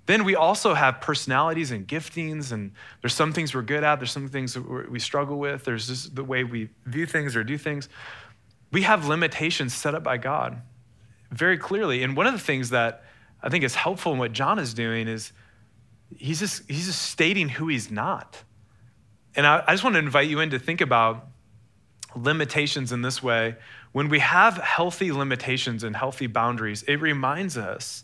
Then 0.05 0.24
we 0.24 0.36
also 0.36 0.75
have 0.75 1.01
personalities 1.01 1.72
and 1.72 1.88
giftings, 1.88 2.51
and 2.51 2.72
there's 3.01 3.13
some 3.13 3.34
things 3.34 3.55
we're 3.55 3.63
good 3.63 3.84
at, 3.84 3.95
there's 4.00 4.12
some 4.12 4.29
things 4.29 4.57
we 4.57 5.00
struggle 5.00 5.39
with, 5.39 5.63
there's 5.63 5.88
just 5.88 6.15
the 6.15 6.24
way 6.24 6.43
we 6.43 6.69
view 6.86 7.07
things 7.07 7.36
or 7.36 7.43
do 7.43 7.57
things. 7.57 7.89
We 8.72 8.84
have 8.84 9.07
limitations 9.07 9.74
set 9.74 9.95
up 9.95 10.03
by 10.03 10.17
God 10.17 10.62
very 11.31 11.57
clearly. 11.57 12.03
And 12.03 12.15
one 12.15 12.27
of 12.27 12.34
the 12.34 12.39
things 12.39 12.69
that 12.69 13.03
I 13.41 13.50
think 13.50 13.63
is 13.63 13.75
helpful 13.75 14.13
in 14.13 14.19
what 14.19 14.31
John 14.31 14.60
is 14.60 14.74
doing 14.74 15.07
is 15.07 15.31
he's 16.15 16.39
just, 16.39 16.69
he's 16.69 16.86
just 16.86 17.01
stating 17.01 17.50
who 17.50 17.67
he's 17.67 17.89
not. 17.89 18.43
And 19.36 19.48
I, 19.48 19.63
I 19.67 19.74
just 19.74 19.84
want 19.84 19.95
to 19.95 20.00
invite 20.00 20.29
you 20.29 20.39
in 20.39 20.51
to 20.51 20.60
think 20.60 20.81
about 20.81 21.27
limitations 22.15 22.91
in 22.91 23.01
this 23.01 23.22
way 23.22 23.55
when 23.95 24.10
we 24.10 24.19
have 24.19 24.57
healthy 24.57 25.13
limitations 25.13 25.81
and 25.81 25.95
healthy 25.95 26.27
boundaries, 26.27 26.84
it 26.84 26.98
reminds 26.98 27.57
us 27.57 28.03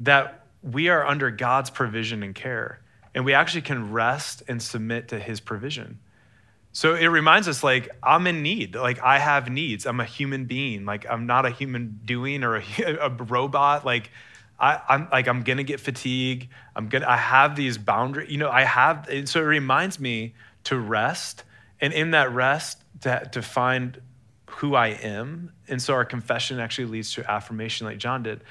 that 0.00 0.44
we 0.62 0.88
are 0.88 1.06
under 1.06 1.30
God's 1.30 1.70
provision 1.70 2.24
and 2.24 2.34
care, 2.34 2.80
and 3.14 3.24
we 3.24 3.32
actually 3.32 3.62
can 3.62 3.92
rest 3.92 4.42
and 4.48 4.60
submit 4.60 5.06
to 5.08 5.20
His 5.20 5.38
provision. 5.38 6.00
So 6.72 6.96
it 6.96 7.06
reminds 7.06 7.46
us, 7.46 7.62
like, 7.62 7.88
I'm 8.02 8.26
in 8.26 8.42
need. 8.42 8.74
Like, 8.74 9.00
I 9.00 9.20
have 9.20 9.48
needs. 9.48 9.86
I'm 9.86 10.00
a 10.00 10.04
human 10.04 10.46
being. 10.46 10.84
Like, 10.84 11.06
I'm 11.08 11.26
not 11.26 11.46
a 11.46 11.50
human 11.50 12.00
doing 12.04 12.42
or 12.42 12.56
a, 12.56 12.64
a 13.00 13.08
robot. 13.08 13.86
Like, 13.86 14.10
I, 14.58 14.80
am 14.88 15.08
like 15.12 15.28
I'm 15.28 15.42
gonna 15.42 15.62
get 15.62 15.78
fatigue. 15.78 16.48
I'm 16.74 16.88
gonna 16.88 17.06
I 17.06 17.16
have 17.16 17.54
these 17.54 17.78
boundaries. 17.78 18.30
You 18.30 18.38
know, 18.38 18.50
I 18.50 18.62
have 18.62 19.08
so 19.26 19.40
it 19.40 19.44
reminds 19.44 20.00
me 20.00 20.34
to 20.64 20.78
rest, 20.78 21.44
and 21.80 21.92
in 21.92 22.10
that 22.10 22.32
rest 22.32 22.82
to, 23.02 23.28
to 23.32 23.42
find 23.42 24.00
who 24.46 24.74
I 24.74 24.88
am. 24.88 25.52
And 25.68 25.80
so 25.80 25.94
our 25.94 26.04
confession 26.04 26.60
actually 26.60 26.86
leads 26.86 27.12
to 27.14 27.30
affirmation, 27.30 27.86
like 27.86 27.98
John 27.98 28.22
did. 28.22 28.42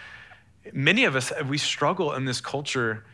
Many 0.73 1.05
of 1.05 1.15
us 1.15 1.31
we 1.47 1.57
struggle 1.57 2.13
in 2.13 2.25
this 2.25 2.41
culture. 2.41 3.05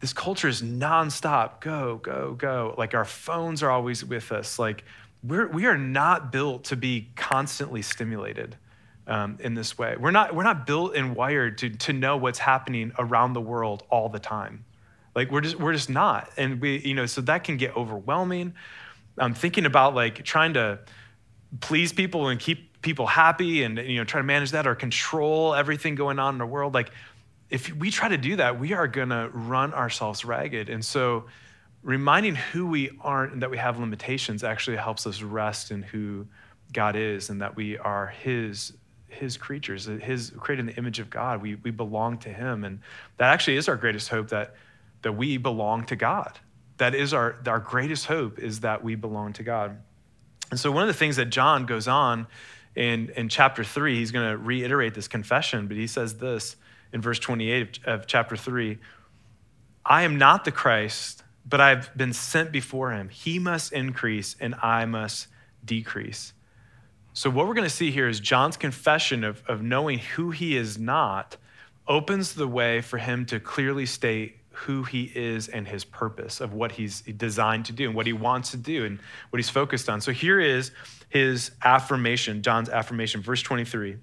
This 0.00 0.12
culture 0.12 0.48
is 0.48 0.62
nonstop. 0.62 1.60
Go, 1.60 2.00
go, 2.02 2.32
go. 2.32 2.74
Like 2.76 2.94
our 2.94 3.04
phones 3.04 3.62
are 3.62 3.70
always 3.70 4.04
with 4.04 4.32
us. 4.32 4.58
Like 4.58 4.84
we're 5.22 5.46
we 5.48 5.66
are 5.66 5.78
not 5.78 6.32
built 6.32 6.64
to 6.64 6.76
be 6.76 7.10
constantly 7.14 7.82
stimulated 7.82 8.56
um, 9.06 9.38
in 9.40 9.54
this 9.54 9.76
way. 9.78 9.96
We're 9.98 10.10
not, 10.10 10.34
we're 10.34 10.42
not 10.44 10.66
built 10.66 10.94
and 10.94 11.14
wired 11.16 11.58
to, 11.58 11.70
to 11.70 11.92
know 11.92 12.16
what's 12.16 12.38
happening 12.38 12.92
around 12.98 13.32
the 13.32 13.40
world 13.40 13.82
all 13.90 14.08
the 14.08 14.18
time. 14.18 14.64
Like 15.14 15.30
we're 15.30 15.40
just, 15.42 15.56
we're 15.56 15.72
just 15.72 15.90
not. 15.90 16.30
And 16.36 16.60
we, 16.60 16.78
you 16.78 16.94
know, 16.94 17.06
so 17.06 17.20
that 17.22 17.44
can 17.44 17.56
get 17.56 17.76
overwhelming. 17.76 18.54
I'm 19.22 19.34
thinking 19.34 19.66
about 19.66 19.94
like 19.94 20.24
trying 20.24 20.54
to 20.54 20.80
please 21.60 21.92
people 21.92 22.28
and 22.28 22.40
keep 22.40 22.82
people 22.82 23.06
happy 23.06 23.62
and, 23.62 23.78
you 23.78 23.98
know, 23.98 24.04
try 24.04 24.20
to 24.20 24.26
manage 24.26 24.50
that 24.50 24.66
or 24.66 24.74
control 24.74 25.54
everything 25.54 25.94
going 25.94 26.18
on 26.18 26.34
in 26.34 26.38
the 26.38 26.46
world. 26.46 26.74
Like 26.74 26.90
if 27.48 27.72
we 27.74 27.90
try 27.90 28.08
to 28.08 28.18
do 28.18 28.36
that, 28.36 28.58
we 28.58 28.72
are 28.72 28.88
going 28.88 29.10
to 29.10 29.30
run 29.32 29.72
ourselves 29.74 30.24
ragged. 30.24 30.68
And 30.68 30.84
so 30.84 31.26
reminding 31.82 32.34
who 32.34 32.66
we 32.66 32.90
aren't 33.00 33.34
and 33.34 33.42
that 33.42 33.50
we 33.50 33.58
have 33.58 33.78
limitations 33.78 34.42
actually 34.42 34.76
helps 34.76 35.06
us 35.06 35.22
rest 35.22 35.70
in 35.70 35.82
who 35.82 36.26
God 36.72 36.96
is 36.96 37.30
and 37.30 37.42
that 37.42 37.54
we 37.56 37.78
are 37.78 38.08
his 38.08 38.72
his 39.08 39.36
creatures, 39.36 39.84
his 39.84 40.32
created 40.38 40.60
in 40.60 40.66
the 40.66 40.76
image 40.76 40.98
of 40.98 41.10
God. 41.10 41.42
We, 41.42 41.56
we 41.56 41.70
belong 41.70 42.16
to 42.18 42.30
him. 42.30 42.64
And 42.64 42.80
that 43.18 43.30
actually 43.30 43.56
is 43.56 43.68
our 43.68 43.76
greatest 43.76 44.08
hope 44.08 44.28
that, 44.30 44.54
that 45.02 45.12
we 45.12 45.36
belong 45.36 45.84
to 45.86 45.96
God. 45.96 46.38
That 46.82 46.96
is 46.96 47.14
our, 47.14 47.36
our 47.46 47.60
greatest 47.60 48.06
hope 48.06 48.40
is 48.40 48.58
that 48.60 48.82
we 48.82 48.96
belong 48.96 49.34
to 49.34 49.44
God. 49.44 49.80
And 50.50 50.58
so 50.58 50.72
one 50.72 50.82
of 50.82 50.88
the 50.88 50.98
things 50.98 51.14
that 51.14 51.26
John 51.26 51.64
goes 51.64 51.86
on 51.86 52.26
in, 52.74 53.12
in 53.16 53.28
chapter 53.28 53.62
three, 53.62 53.98
he's 53.98 54.10
going 54.10 54.28
to 54.28 54.36
reiterate 54.36 54.92
this 54.92 55.06
confession, 55.06 55.68
but 55.68 55.76
he 55.76 55.86
says 55.86 56.18
this 56.18 56.56
in 56.92 57.00
verse 57.00 57.20
28 57.20 57.78
of, 57.86 58.00
of 58.00 58.06
chapter 58.08 58.36
three 58.36 58.80
I 59.86 60.02
am 60.02 60.18
not 60.18 60.44
the 60.44 60.50
Christ, 60.50 61.22
but 61.46 61.60
I've 61.60 61.96
been 61.96 62.12
sent 62.12 62.50
before 62.50 62.90
him. 62.90 63.10
He 63.10 63.38
must 63.38 63.72
increase 63.72 64.34
and 64.40 64.56
I 64.60 64.84
must 64.84 65.28
decrease. 65.64 66.32
So, 67.12 67.30
what 67.30 67.46
we're 67.46 67.54
going 67.54 67.68
to 67.68 67.70
see 67.70 67.92
here 67.92 68.08
is 68.08 68.18
John's 68.18 68.56
confession 68.56 69.22
of, 69.22 69.44
of 69.46 69.62
knowing 69.62 70.00
who 70.00 70.32
he 70.32 70.56
is 70.56 70.78
not 70.78 71.36
opens 71.86 72.34
the 72.34 72.48
way 72.48 72.80
for 72.80 72.98
him 72.98 73.24
to 73.26 73.38
clearly 73.38 73.86
state 73.86 74.41
who 74.52 74.84
he 74.84 75.10
is 75.14 75.48
and 75.48 75.66
his 75.66 75.84
purpose 75.84 76.40
of 76.40 76.52
what 76.52 76.72
he's 76.72 77.00
designed 77.02 77.66
to 77.66 77.72
do 77.72 77.86
and 77.86 77.94
what 77.94 78.06
he 78.06 78.12
wants 78.12 78.50
to 78.52 78.56
do 78.56 78.84
and 78.84 78.98
what 79.30 79.38
he's 79.38 79.50
focused 79.50 79.88
on. 79.88 80.00
So, 80.00 80.12
here 80.12 80.40
is 80.40 80.70
his 81.08 81.50
affirmation, 81.64 82.42
John's 82.42 82.68
affirmation, 82.68 83.22
verse 83.22 83.42
23. 83.42 83.96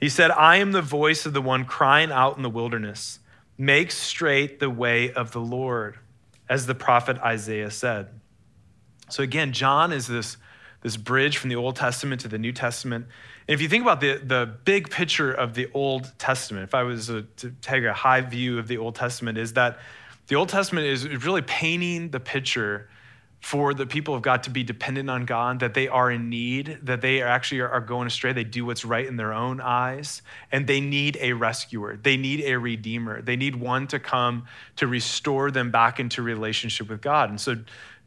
He 0.00 0.08
said, 0.08 0.30
I 0.30 0.56
am 0.56 0.72
the 0.72 0.82
voice 0.82 1.26
of 1.26 1.32
the 1.32 1.42
one 1.42 1.64
crying 1.64 2.10
out 2.10 2.36
in 2.36 2.42
the 2.42 2.50
wilderness, 2.50 3.18
make 3.58 3.90
straight 3.90 4.60
the 4.60 4.70
way 4.70 5.12
of 5.12 5.32
the 5.32 5.40
Lord, 5.40 5.98
as 6.48 6.66
the 6.66 6.74
prophet 6.74 7.18
Isaiah 7.18 7.70
said. 7.70 8.08
So, 9.10 9.22
again, 9.22 9.52
John 9.52 9.92
is 9.92 10.06
this 10.06 10.36
this 10.82 10.96
bridge 10.96 11.36
from 11.36 11.50
the 11.50 11.56
Old 11.56 11.76
Testament 11.76 12.22
to 12.22 12.28
the 12.28 12.38
New 12.38 12.52
Testament. 12.52 13.06
If 13.50 13.60
you 13.60 13.68
think 13.68 13.82
about 13.82 14.00
the, 14.00 14.18
the 14.18 14.54
big 14.64 14.90
picture 14.90 15.32
of 15.32 15.54
the 15.54 15.68
Old 15.74 16.16
Testament, 16.20 16.62
if 16.62 16.72
I 16.72 16.84
was 16.84 17.08
to 17.08 17.26
take 17.60 17.82
a 17.82 17.92
high 17.92 18.20
view 18.20 18.60
of 18.60 18.68
the 18.68 18.78
Old 18.78 18.94
Testament, 18.94 19.38
is 19.38 19.54
that 19.54 19.80
the 20.28 20.36
Old 20.36 20.48
Testament 20.48 20.86
is 20.86 21.24
really 21.24 21.42
painting 21.42 22.10
the 22.10 22.20
picture 22.20 22.88
for 23.40 23.74
the 23.74 23.86
people 23.86 24.14
of 24.14 24.22
God 24.22 24.44
to 24.44 24.50
be 24.50 24.62
dependent 24.62 25.10
on 25.10 25.24
God, 25.24 25.58
that 25.60 25.74
they 25.74 25.88
are 25.88 26.12
in 26.12 26.30
need, 26.30 26.78
that 26.82 27.00
they 27.00 27.22
actually 27.22 27.62
are, 27.62 27.80
going 27.80 28.06
astray. 28.06 28.32
They 28.32 28.44
do 28.44 28.64
what's 28.66 28.84
right 28.84 29.04
in 29.04 29.16
their 29.16 29.32
own 29.32 29.60
eyes, 29.60 30.22
and 30.52 30.68
they 30.68 30.80
need 30.80 31.18
a 31.20 31.32
rescuer. 31.32 31.96
They 31.96 32.16
need 32.16 32.44
a 32.44 32.56
redeemer. 32.56 33.20
They 33.20 33.34
need 33.34 33.56
one 33.56 33.88
to 33.88 33.98
come 33.98 34.46
to 34.76 34.86
restore 34.86 35.50
them 35.50 35.72
back 35.72 35.98
into 35.98 36.22
relationship 36.22 36.88
with 36.88 37.00
God. 37.00 37.30
And 37.30 37.40
so 37.40 37.56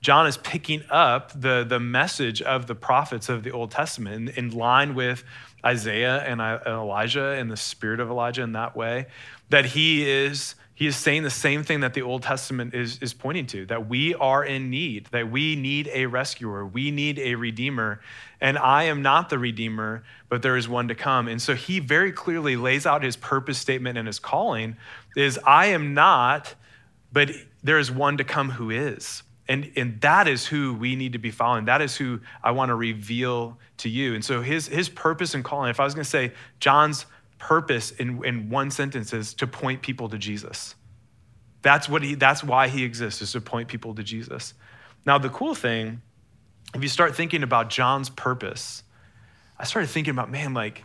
John 0.04 0.28
is 0.28 0.36
picking 0.36 0.84
up 0.90 1.32
the, 1.32 1.66
the 1.68 1.80
message 1.80 2.42
of 2.42 2.68
the 2.68 2.76
prophets 2.76 3.30
of 3.30 3.44
the 3.44 3.52
Old 3.52 3.72
Testament 3.72 4.38
in, 4.38 4.48
in 4.48 4.52
line 4.52 4.96
with 4.96 5.24
Isaiah 5.66 6.18
and 6.18 6.42
Elijah 6.42 7.30
and 7.30 7.50
the 7.50 7.56
spirit 7.56 8.02
of 8.02 8.10
Elijah 8.10 8.42
in 8.42 8.52
that 8.52 8.76
way, 8.76 9.08
that 9.50 9.66
he 9.66 10.08
is 10.10 10.56
he 10.76 10.88
is 10.88 10.98
saying 10.98 11.24
the 11.24 11.30
same 11.30 11.64
thing 11.64 11.82
that 11.82 11.94
the 11.94 12.02
Old 12.02 12.24
Testament 12.24 12.74
is, 12.74 12.98
is 13.00 13.14
pointing 13.14 13.46
to 13.48 13.66
that 13.68 13.88
we 13.88 14.16
are 14.16 14.44
in 14.44 14.70
need, 14.70 15.06
that 15.12 15.32
we 15.32 15.56
need 15.56 15.90
a 15.94 16.08
rescuer, 16.08 16.66
we 16.66 16.92
need 16.92 17.20
a 17.20 17.36
redeemer. 17.36 18.02
And 18.42 18.58
I 18.58 18.84
am 18.84 19.04
not 19.04 19.30
the 19.30 19.38
redeemer, 19.38 20.04
but 20.30 20.42
there 20.42 20.58
is 20.58 20.68
one 20.68 20.88
to 20.90 20.96
come. 20.96 21.28
And 21.30 21.42
so 21.42 21.56
he 21.56 21.80
very 21.80 22.12
clearly 22.12 22.58
lays 22.58 22.86
out 22.86 23.04
his 23.04 23.16
purpose 23.16 23.60
statement 23.60 23.98
and 23.98 24.08
his 24.08 24.20
calling 24.20 24.76
is 25.16 25.40
I 25.46 25.68
am 25.68 25.94
not, 25.94 26.56
but 27.14 27.30
there 27.64 27.78
is 27.78 27.90
one 27.90 28.18
to 28.18 28.26
come 28.26 28.50
who 28.50 28.70
is. 28.72 29.24
And, 29.54 29.72
and 29.76 30.02
that 30.02 30.28
is 30.28 30.48
who 30.48 30.74
we 30.74 30.96
need 30.96 31.14
to 31.14 31.20
be 31.20 31.30
following. 31.30 31.66
That 31.66 31.80
is 31.80 31.96
who 31.96 32.22
I 32.44 32.50
want 32.50 32.70
to 32.70 32.76
reveal 32.76 33.60
to 33.78 33.88
you. 33.88 34.16
And 34.16 34.26
so 34.26 34.42
his, 34.42 34.68
his 34.68 34.90
purpose 34.90 35.36
and 35.36 35.44
calling, 35.44 35.70
if 35.70 35.80
I 35.80 35.84
was 35.84 35.94
going 35.94 36.04
to 36.04 36.10
say 36.10 36.32
John's 36.60 37.06
purpose 37.38 37.92
in, 37.92 38.26
in 38.26 38.50
one 38.50 38.72
sentence 38.72 39.14
is 39.14 39.36
to 39.36 39.46
point 39.46 39.84
people 39.84 40.10
to 40.10 40.18
Jesus. 40.18 40.74
That's, 41.62 41.88
what 41.88 42.02
he, 42.02 42.16
that's 42.16 42.44
why 42.44 42.68
he 42.68 42.84
exists, 42.84 43.22
is 43.22 43.34
to 43.34 43.42
point 43.42 43.68
people 43.68 43.94
to 43.94 44.02
Jesus. 44.02 44.56
Now, 45.06 45.20
the 45.20 45.30
cool 45.30 45.54
thing, 45.54 46.02
if 46.74 46.82
you 46.82 46.90
start 46.90 47.16
thinking 47.16 47.44
about 47.44 47.70
John's 47.70 48.10
purpose, 48.10 48.82
I 49.60 49.66
started 49.66 49.92
thinking 49.92 50.10
about, 50.10 50.32
man, 50.32 50.56
like, 50.56 50.84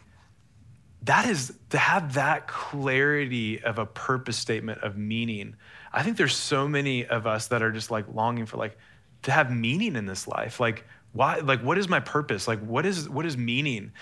that 1.05 1.27
is 1.27 1.55
to 1.71 1.79
have 1.79 2.15
that 2.15 2.49
clarity 2.49 3.63
of 3.63 3.79
a 3.79 3.87
purpose 3.87 4.37
statement 4.37 4.83
of 4.83 4.99
meaning 4.99 5.57
I 5.93 6.03
think 6.03 6.17
there's 6.17 6.37
so 6.37 6.69
many 6.69 7.07
of 7.07 7.27
us 7.27 7.49
that 7.49 7.63
are 7.63 7.73
just 7.73 7.91
like 7.91 8.07
longing 8.13 8.47
for 8.47 8.57
like 8.57 8.77
to 9.23 9.33
have 9.33 9.51
meaning 9.51 9.97
in 9.97 10.07
this 10.07 10.27
life. 10.27 10.61
Like 10.61 10.85
why 11.13 11.39
like 11.39 11.61
what 11.63 11.79
is 11.79 11.89
my 11.89 12.01
purpose? 12.01 12.47
Like 12.47 12.61
what 12.61 12.87
is 12.87 13.09
what 13.09 13.27
is 13.27 13.37
meaning? 13.37 13.93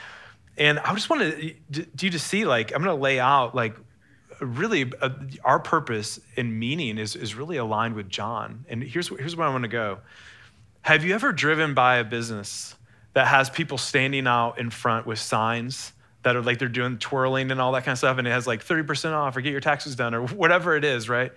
And 0.59 0.79
I 0.79 0.95
just 0.95 1.11
want 1.11 1.23
to 1.23 1.55
do 1.71 2.07
you 2.07 2.11
to 2.11 2.19
see 2.19 2.45
like 2.45 2.73
I'm 2.75 2.83
going 2.83 2.97
to 2.97 3.03
lay 3.03 3.21
out 3.21 3.55
like 3.55 3.77
really 4.41 4.93
uh, 5.01 5.11
our 5.45 5.59
purpose 5.59 6.21
and 6.37 6.59
meaning 6.59 6.99
is 6.99 7.17
is 7.17 7.35
really 7.35 7.57
aligned 7.57 7.95
with 7.95 8.09
John. 8.09 8.65
And 8.69 8.83
here's 8.83 9.09
here's 9.09 9.37
where 9.37 9.47
I 9.47 9.51
want 9.51 9.63
to 9.63 9.69
go. 9.69 9.99
Have 10.83 11.05
you 11.05 11.15
ever 11.15 11.33
driven 11.33 11.75
by 11.75 11.97
a 11.97 12.05
business 12.05 12.75
that 13.15 13.27
has 13.27 13.51
people 13.51 13.79
standing 13.79 14.27
out 14.27 14.59
in 14.59 14.71
front 14.71 15.07
with 15.07 15.19
signs 15.19 15.93
that 16.23 16.37
are 16.37 16.43
like 16.43 16.59
they're 16.59 16.69
doing 16.69 16.99
twirling 16.99 17.51
and 17.51 17.61
all 17.61 17.73
that 17.73 17.85
kind 17.85 17.93
of 17.93 17.99
stuff 17.99 18.19
and 18.19 18.27
it 18.27 18.31
has 18.31 18.47
like 18.47 18.65
30% 18.65 19.13
off 19.13 19.37
or 19.37 19.41
get 19.41 19.53
your 19.53 19.61
taxes 19.61 19.95
done 19.95 20.13
or 20.13 20.27
whatever 20.27 20.77
it 20.77 20.85
is, 20.85 21.09
right? 21.09 21.33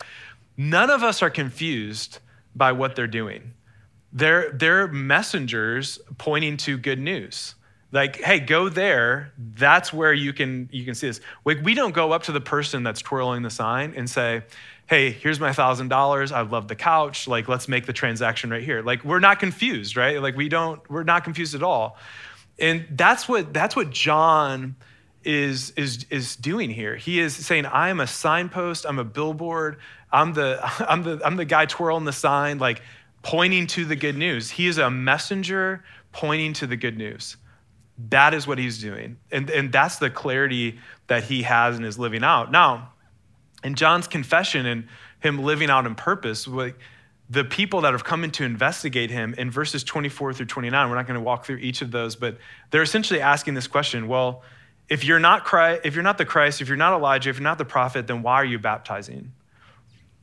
None 0.60 0.90
of 0.90 1.04
us 1.04 1.22
are 1.22 1.30
confused 1.30 2.20
by 2.54 2.74
what 2.74 2.98
they're 2.98 3.08
doing. 3.08 3.54
They're, 4.12 4.52
they're 4.52 4.90
messengers 4.90 6.00
pointing 6.18 6.58
to 6.58 6.78
good 6.78 7.00
news. 7.00 7.56
Like, 7.94 8.18
hey, 8.18 8.42
go 8.42 8.68
there. 8.68 9.32
That's 9.38 9.94
where 9.94 10.12
you 10.12 10.34
can 10.34 10.68
you 10.70 10.84
can 10.84 10.96
see 10.96 11.08
this. 11.08 11.22
Like, 11.46 11.60
we 11.64 11.76
don't 11.76 11.94
go 11.94 12.12
up 12.12 12.24
to 12.24 12.34
the 12.34 12.42
person 12.42 12.84
that's 12.84 13.02
twirling 13.02 13.42
the 13.42 13.50
sign 13.50 13.94
and 13.96 14.10
say, 14.10 14.44
hey, 14.88 15.12
here's 15.12 15.40
my 15.40 15.54
thousand 15.54 15.88
dollars. 15.88 16.34
I 16.34 16.42
love 16.42 16.68
the 16.68 16.76
couch. 16.76 17.26
Like, 17.26 17.48
let's 17.48 17.70
make 17.70 17.86
the 17.86 17.94
transaction 17.94 18.50
right 18.50 18.62
here. 18.62 18.82
Like, 18.82 19.06
we're 19.06 19.22
not 19.22 19.40
confused, 19.40 19.96
right? 19.96 20.22
Like, 20.22 20.36
we 20.36 20.50
don't, 20.50 20.82
we're 20.90 21.04
not 21.04 21.24
confused 21.24 21.56
at 21.56 21.64
all. 21.64 21.98
And 22.60 22.86
that's 22.92 23.30
what 23.30 23.54
that's 23.54 23.78
what 23.78 23.92
John 23.92 24.76
is 25.24 25.72
is 25.72 26.06
is 26.10 26.36
doing 26.36 26.70
here. 26.70 26.96
He 26.96 27.20
is 27.20 27.36
saying, 27.36 27.66
I 27.66 27.90
am 27.90 28.00
a 28.00 28.08
signpost, 28.08 28.86
I'm 28.88 29.00
a 29.00 29.04
billboard, 29.04 29.78
I'm 30.12 30.34
the, 30.34 30.60
I'm 30.90 31.04
the, 31.04 31.22
I'm 31.24 31.36
the 31.36 31.46
guy 31.46 31.66
twirling 31.66 32.06
the 32.06 32.14
sign, 32.14 32.60
like 32.60 32.82
pointing 33.22 33.68
to 33.68 33.86
the 33.86 33.96
good 33.96 34.18
news. 34.18 34.50
He 34.50 34.68
is 34.68 34.78
a 34.78 34.90
messenger 34.90 35.84
pointing 36.12 36.54
to 36.54 36.68
the 36.68 36.78
good 36.78 36.98
news. 36.98 37.38
That 38.10 38.34
is 38.34 38.48
what 38.48 38.58
he's 38.58 38.80
doing. 38.82 39.18
And, 39.32 39.50
and 39.50 39.72
that's 39.72 39.98
the 39.98 40.10
clarity 40.10 40.80
that 41.08 41.26
he 41.26 41.44
has 41.44 41.78
in 41.78 41.84
his 41.84 42.00
living 42.00 42.24
out. 42.24 42.50
Now, 42.50 42.94
in 43.64 43.76
John's 43.76 44.08
confession 44.08 44.66
and 44.66 44.88
him 45.20 45.44
living 45.44 45.70
out 45.70 45.86
in 45.86 45.96
purpose, 45.96 46.48
like, 46.48 46.80
the 47.30 47.44
people 47.44 47.82
that 47.82 47.94
have 47.94 48.04
come 48.04 48.24
in 48.24 48.32
to 48.32 48.44
investigate 48.44 49.12
him 49.12 49.36
in 49.38 49.52
verses 49.52 49.84
24 49.84 50.34
through 50.34 50.48
29, 50.48 50.90
we're 50.90 50.96
not 50.96 51.06
going 51.06 51.20
to 51.20 51.24
walk 51.24 51.46
through 51.46 51.58
each 51.58 51.82
of 51.82 51.92
those, 51.92 52.16
but 52.16 52.38
they're 52.72 52.82
essentially 52.82 53.22
asking 53.22 53.54
this 53.54 53.68
question 53.68 54.08
well, 54.08 54.42
if 54.90 55.04
you're 55.04 55.20
not 55.20 55.46
Christ, 55.46 55.82
if 55.84 55.96
you're 55.96 56.04
not 56.04 56.18
the 56.18 56.26
Christ, 56.26 56.62
if 56.62 56.68
you're 56.68 56.78
not 56.78 56.94
Elijah, 56.94 57.30
if 57.30 57.38
you're 57.38 57.44
not 57.44 57.58
the 57.58 57.66
prophet, 57.66 58.08
then 58.08 58.22
why 58.22 58.36
are 58.36 58.46
you 58.46 58.60
baptizing? 58.60 59.32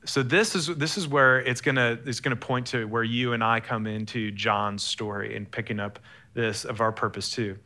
so 0.07 0.23
this 0.23 0.55
is 0.55 0.69
this 0.69 0.97
is 0.97 1.09
where 1.09 1.41
it's 1.41 1.61
gonna 1.61 1.99
it's 2.07 2.21
gonna 2.21 2.37
point 2.37 2.69
to 2.69 2.87
where 2.87 3.03
you 3.03 3.33
and 3.33 3.43
I 3.43 3.61
come 3.61 3.87
into 3.87 4.31
John's 4.31 4.83
story 4.83 5.37
and 5.37 5.51
picking 5.51 5.81
up 5.81 5.99
this 6.33 6.65
of 6.65 6.81
our 6.81 6.93
purpose 6.93 7.31
too. 7.31 7.59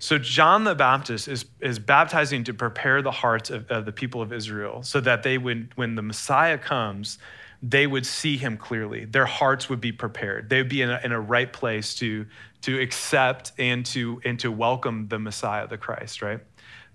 So 0.00 0.16
John 0.16 0.64
the 0.64 0.74
Baptist 0.74 1.28
is, 1.28 1.44
is 1.60 1.78
baptizing 1.78 2.42
to 2.44 2.54
prepare 2.54 3.02
the 3.02 3.10
hearts 3.10 3.50
of, 3.50 3.70
of 3.70 3.84
the 3.84 3.92
people 3.92 4.22
of 4.22 4.32
Israel 4.32 4.82
so 4.82 4.98
that 5.00 5.22
they 5.22 5.36
would, 5.36 5.72
when 5.76 5.94
the 5.94 6.00
Messiah 6.02 6.56
comes, 6.56 7.18
they 7.62 7.86
would 7.86 8.06
see 8.06 8.38
him 8.38 8.56
clearly. 8.56 9.04
Their 9.04 9.26
hearts 9.26 9.68
would 9.68 9.80
be 9.82 9.92
prepared. 9.92 10.48
They 10.48 10.56
would 10.56 10.70
be 10.70 10.80
in 10.80 10.90
a, 10.90 10.98
in 11.04 11.12
a 11.12 11.20
right 11.20 11.52
place 11.52 11.94
to, 11.96 12.24
to 12.62 12.80
accept 12.80 13.52
and 13.58 13.84
to, 13.86 14.22
and 14.24 14.40
to 14.40 14.50
welcome 14.50 15.08
the 15.08 15.18
Messiah, 15.18 15.68
the 15.68 15.76
Christ, 15.76 16.22
right? 16.22 16.40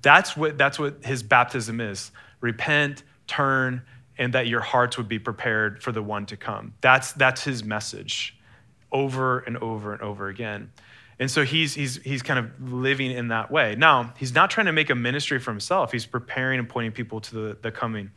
That's 0.01 0.35
what, 0.35 0.57
that's 0.57 0.79
what 0.79 1.05
his 1.05 1.21
baptism 1.21 1.79
is. 1.79 2.11
Repent, 2.41 3.03
turn, 3.27 3.83
and 4.17 4.33
that 4.33 4.47
your 4.47 4.61
hearts 4.61 4.97
would 4.97 5.07
be 5.07 5.19
prepared 5.19 5.83
for 5.83 5.91
the 5.91 6.01
one 6.01 6.25
to 6.25 6.37
come. 6.37 6.73
That's, 6.81 7.11
that's 7.11 7.43
his 7.43 7.63
message 7.63 8.35
over 8.91 9.39
and 9.39 9.57
over 9.57 9.93
and 9.93 10.01
over 10.01 10.27
again. 10.27 10.71
And 11.19 11.31
so 11.31 11.43
he's, 11.43 11.73
he's, 11.73 11.97
he's 11.97 12.21
kind 12.21 12.39
of 12.39 12.71
living 12.71 13.11
in 13.11 13.29
that 13.29 13.49
way. 13.49 13.75
Now, 13.75 14.13
he's 14.17 14.33
not 14.33 14.49
trying 14.49 14.65
to 14.65 14.73
make 14.73 14.89
a 14.89 14.95
ministry 14.95 15.39
for 15.39 15.51
himself, 15.51 15.91
he's 15.91 16.05
preparing 16.05 16.59
and 16.59 16.67
pointing 16.67 16.91
people 16.91 17.21
to 17.21 17.35
the, 17.35 17.57
the 17.61 17.71
coming. 17.71 18.11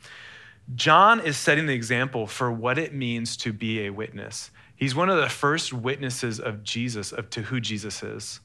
John 0.74 1.20
is 1.20 1.36
setting 1.36 1.66
the 1.66 1.74
example 1.74 2.26
for 2.26 2.52
what 2.52 2.76
it 2.76 2.92
means 2.92 3.36
to 3.38 3.52
be 3.52 3.86
a 3.86 3.90
witness. 3.90 4.50
He's 4.76 4.94
one 4.94 5.08
of 5.08 5.16
the 5.16 5.28
first 5.28 5.72
witnesses 5.72 6.38
of 6.38 6.62
Jesus, 6.62 7.10
of 7.10 7.30
to 7.30 7.42
who 7.42 7.58
Jesus 7.58 8.02
is. 8.02 8.40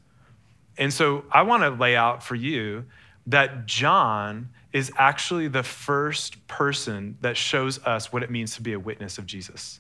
And 0.78 0.92
so 0.92 1.26
I 1.32 1.42
want 1.44 1.64
to 1.64 1.70
lay 1.70 1.96
out 1.96 2.24
for 2.24 2.36
you 2.36 2.86
that 3.28 3.66
John 3.66 4.50
is 4.72 4.92
actually 4.98 5.48
the 5.48 5.64
first 5.64 6.46
person 6.48 7.18
that 7.22 7.38
shows 7.38 7.84
us 7.86 8.12
what 8.12 8.24
it 8.24 8.32
means 8.32 8.56
to 8.56 8.62
be 8.62 8.74
a 8.74 8.80
witness 8.80 9.18
of 9.18 9.26
Jesus, 9.26 9.80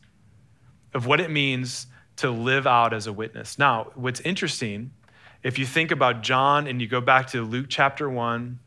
of 0.94 1.06
what 1.08 1.20
it 1.20 1.32
means 1.32 1.88
to 2.17 2.29
live 2.29 2.67
out 2.67 2.93
as 2.93 3.08
a 3.08 3.13
witness. 3.13 3.58
Now, 3.58 3.91
what's 3.96 4.20
interesting, 4.22 4.91
if 5.41 5.58
you 5.58 5.65
think 5.65 5.91
about 5.91 6.22
John 6.22 6.67
and 6.67 6.82
you 6.82 6.88
go 6.88 7.01
back 7.01 7.27
to 7.27 7.43
Luke 7.43 7.67
chapter 7.70 8.10
1, 8.10 8.60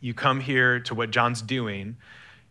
you 0.00 0.12
come 0.14 0.40
here 0.40 0.80
to 0.80 0.94
what 0.94 1.10
John's 1.10 1.40
doing, 1.40 1.96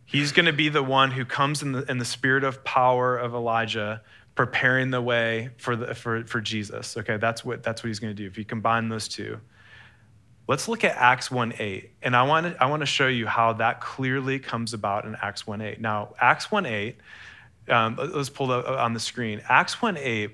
he's 0.04 0.32
going 0.32 0.46
to 0.46 0.52
be 0.52 0.68
the 0.68 0.82
one 0.82 1.12
who 1.12 1.24
comes 1.24 1.62
in 1.62 1.72
the, 1.72 1.88
in 1.90 1.98
the 1.98 2.04
spirit 2.04 2.44
of 2.44 2.64
power 2.64 3.16
of 3.16 3.34
Elijah, 3.34 4.02
preparing 4.34 4.90
the 4.90 5.00
way 5.00 5.50
for, 5.58 5.76
the, 5.76 5.94
for, 5.94 6.24
for 6.24 6.40
Jesus. 6.40 6.96
Okay, 6.96 7.16
that's 7.16 7.44
what, 7.44 7.62
that's 7.62 7.82
what 7.82 7.88
he's 7.88 8.00
going 8.00 8.14
to 8.14 8.20
do. 8.20 8.26
If 8.26 8.36
you 8.38 8.44
combine 8.44 8.88
those 8.88 9.08
two. 9.08 9.38
Let's 10.46 10.68
look 10.68 10.84
at 10.84 10.94
Acts 10.96 11.30
1 11.30 11.54
8. 11.58 11.90
And 12.02 12.14
I 12.14 12.22
want 12.24 12.46
to 12.46 12.62
I 12.62 12.66
want 12.66 12.80
to 12.80 12.86
show 12.86 13.08
you 13.08 13.26
how 13.26 13.54
that 13.54 13.80
clearly 13.80 14.38
comes 14.38 14.74
about 14.74 15.06
in 15.06 15.16
Acts 15.22 15.46
1 15.46 15.62
8. 15.62 15.80
Now, 15.80 16.14
Acts 16.20 16.50
1 16.50 16.66
8 16.66 16.98
um, 17.68 17.98
let's 18.12 18.28
pull 18.28 18.52
it 18.52 18.66
on 18.66 18.92
the 18.92 19.00
screen. 19.00 19.42
Acts 19.48 19.80
1 19.80 19.96
8 19.96 20.30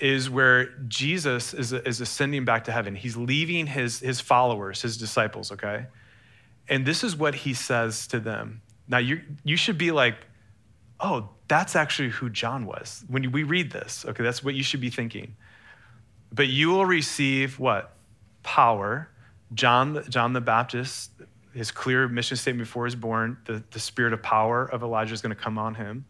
is 0.00 0.28
where 0.28 0.66
Jesus 0.88 1.54
is, 1.54 1.72
is 1.72 2.00
ascending 2.00 2.44
back 2.44 2.64
to 2.64 2.72
heaven. 2.72 2.94
He's 2.94 3.16
leaving 3.16 3.66
his, 3.66 4.00
his 4.00 4.20
followers, 4.20 4.82
his 4.82 4.96
disciples, 4.96 5.52
okay? 5.52 5.86
And 6.68 6.84
this 6.84 7.04
is 7.04 7.16
what 7.16 7.34
he 7.34 7.54
says 7.54 8.06
to 8.08 8.20
them. 8.20 8.62
Now, 8.88 8.98
you, 8.98 9.20
you 9.44 9.56
should 9.56 9.78
be 9.78 9.92
like, 9.92 10.16
oh, 11.00 11.30
that's 11.48 11.76
actually 11.76 12.10
who 12.10 12.28
John 12.28 12.66
was. 12.66 13.04
When 13.08 13.30
we 13.32 13.42
read 13.42 13.70
this, 13.70 14.04
okay, 14.08 14.22
that's 14.22 14.42
what 14.42 14.54
you 14.54 14.62
should 14.62 14.80
be 14.80 14.90
thinking. 14.90 15.36
But 16.32 16.48
you 16.48 16.70
will 16.70 16.86
receive 16.86 17.58
what? 17.58 17.94
Power. 18.42 19.08
John, 19.52 20.04
John 20.08 20.32
the 20.32 20.40
Baptist, 20.40 21.10
his 21.52 21.70
clear 21.70 22.08
mission 22.08 22.36
statement 22.36 22.66
before 22.66 22.86
he's 22.86 22.96
born, 22.96 23.36
the, 23.44 23.62
the 23.70 23.78
spirit 23.78 24.12
of 24.12 24.22
power 24.22 24.64
of 24.64 24.82
Elijah 24.82 25.14
is 25.14 25.22
going 25.22 25.34
to 25.34 25.40
come 25.40 25.58
on 25.58 25.74
him 25.74 26.04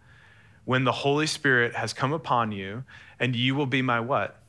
when 0.64 0.84
the 0.84 0.92
Holy 0.92 1.26
Spirit 1.26 1.74
has 1.74 1.92
come 1.92 2.12
upon 2.12 2.52
you, 2.52 2.84
and 3.20 3.36
you 3.36 3.54
will 3.54 3.66
be 3.66 3.82
my 3.82 4.00
what? 4.00 4.42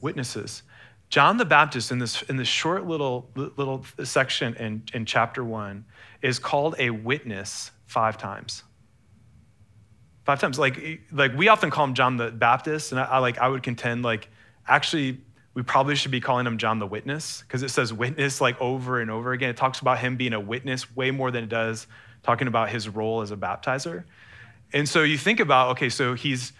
Witnesses. 0.00 0.62
John 1.08 1.38
the 1.38 1.44
Baptist 1.44 1.90
in 1.90 1.98
this, 1.98 2.22
in 2.22 2.36
this 2.36 2.48
short 2.48 2.86
little, 2.86 3.30
little 3.34 3.84
section 4.04 4.54
in, 4.56 4.82
in 4.92 5.06
chapter 5.06 5.42
one 5.42 5.86
is 6.20 6.38
called 6.38 6.74
a 6.78 6.90
witness 6.90 7.70
five 7.86 8.18
times. 8.18 8.62
Five 10.24 10.40
times. 10.40 10.58
Like, 10.58 11.00
like 11.10 11.34
we 11.34 11.48
often 11.48 11.70
call 11.70 11.84
him 11.84 11.94
John 11.94 12.18
the 12.18 12.30
Baptist, 12.30 12.92
and 12.92 13.00
I, 13.00 13.04
I 13.04 13.18
like 13.18 13.38
I 13.38 13.48
would 13.48 13.62
contend 13.62 14.02
like 14.02 14.28
actually 14.66 15.22
we 15.54 15.62
probably 15.62 15.96
should 15.96 16.10
be 16.10 16.20
calling 16.20 16.46
him 16.46 16.58
John 16.58 16.78
the 16.78 16.86
Witness 16.86 17.42
because 17.42 17.62
it 17.62 17.70
says 17.70 17.92
witness 17.92 18.40
like 18.40 18.60
over 18.60 19.00
and 19.00 19.10
over 19.10 19.32
again. 19.32 19.48
It 19.48 19.56
talks 19.56 19.80
about 19.80 19.98
him 19.98 20.16
being 20.16 20.34
a 20.34 20.40
witness 20.40 20.94
way 20.94 21.10
more 21.10 21.30
than 21.30 21.44
it 21.44 21.48
does 21.48 21.86
talking 22.22 22.46
about 22.46 22.68
his 22.68 22.88
role 22.88 23.22
as 23.22 23.30
a 23.30 23.36
baptizer. 23.36 24.04
And 24.72 24.88
so 24.88 25.02
you 25.02 25.18
think 25.18 25.40
about, 25.40 25.70
okay, 25.72 25.88
so 25.88 26.14
he's 26.14 26.52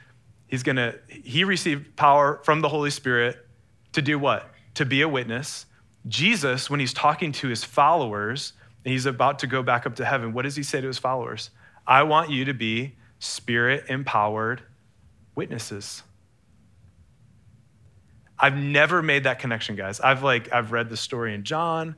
he's 0.47 0.62
gonna 0.62 0.94
he 1.09 1.44
received 1.44 1.97
power 1.97 2.40
from 2.44 2.61
the 2.61 2.68
Holy 2.68 2.90
Spirit 2.90 3.47
to 3.92 4.03
do 4.03 4.18
what? 4.18 4.51
To 4.75 4.85
be 4.85 5.03
a 5.03 5.09
witness. 5.09 5.66
Jesus, 6.07 6.71
when 6.71 6.81
he's 6.81 6.94
talking 6.94 7.33
to 7.33 7.49
his 7.49 7.64
followers, 7.64 8.53
and 8.85 8.92
he's 8.92 9.07
about 9.07 9.40
to 9.40 9.47
go 9.47 9.62
back 9.62 9.87
up 9.87 9.97
to 9.97 10.05
heaven, 10.05 10.33
what 10.33 10.42
does 10.42 10.57
he 10.57 10.62
say 10.62 10.81
to 10.81 10.87
his 10.87 10.99
followers? 10.99 11.51
I 11.87 12.05
want 12.05 12.31
you 12.31 12.44
to 12.47 12.55
be 12.55 12.94
spirit 13.18 13.85
empowered 13.88 14.62
witnesses. 15.35 16.03
I've 18.38 18.57
never 18.57 19.03
made 19.03 19.25
that 19.25 19.40
connection, 19.40 19.75
guys. 19.75 20.01
I've 20.01 20.23
like 20.23 20.53
I've 20.53 20.73
read 20.73 20.88
the 20.88 20.97
story 20.97 21.35
in 21.35 21.44
John, 21.44 21.97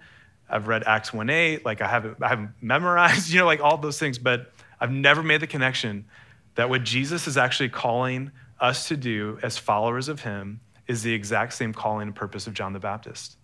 I've 0.49 0.68
read 0.68 0.85
Acts 0.87 1.11
1:8, 1.11 1.64
like 1.64 1.81
I 1.83 1.88
haven't 1.88 2.16
I 2.23 2.29
haven't 2.29 2.51
memorized, 2.61 3.31
you 3.33 3.38
know, 3.38 3.46
like 3.46 3.61
all 3.61 3.77
those 3.77 3.99
things, 3.99 4.18
but 4.18 4.53
I've 4.81 4.90
never 4.90 5.23
made 5.23 5.40
the 5.40 5.47
connection 5.47 6.07
that 6.55 6.71
what 6.71 6.85
Jesus 6.85 7.27
is 7.27 7.37
actually 7.37 7.69
calling 7.69 8.31
us 8.61 8.88
to 8.88 8.97
do 8.97 9.38
as 9.43 9.59
followers 9.59 10.09
of 10.09 10.21
him 10.21 10.61
is 10.87 11.03
the 11.03 11.14
exact 11.14 11.53
same 11.53 11.73
calling 11.73 12.09
and 12.09 12.16
purpose 12.16 12.47
of 12.47 12.55
John 12.55 12.73
the 12.73 12.81
Baptist. 12.81 13.37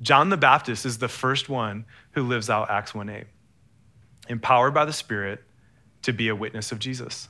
John 0.00 0.30
the 0.30 0.36
Baptist 0.36 0.84
is 0.84 0.98
the 0.98 1.08
first 1.08 1.48
one 1.48 1.84
who 2.12 2.22
lives 2.24 2.50
out 2.50 2.70
Acts 2.70 2.94
1 2.94 3.08
8, 3.08 3.24
empowered 4.28 4.74
by 4.74 4.84
the 4.84 4.92
Spirit 4.92 5.44
to 6.02 6.12
be 6.12 6.28
a 6.28 6.34
witness 6.34 6.72
of 6.72 6.78
Jesus. 6.78 7.28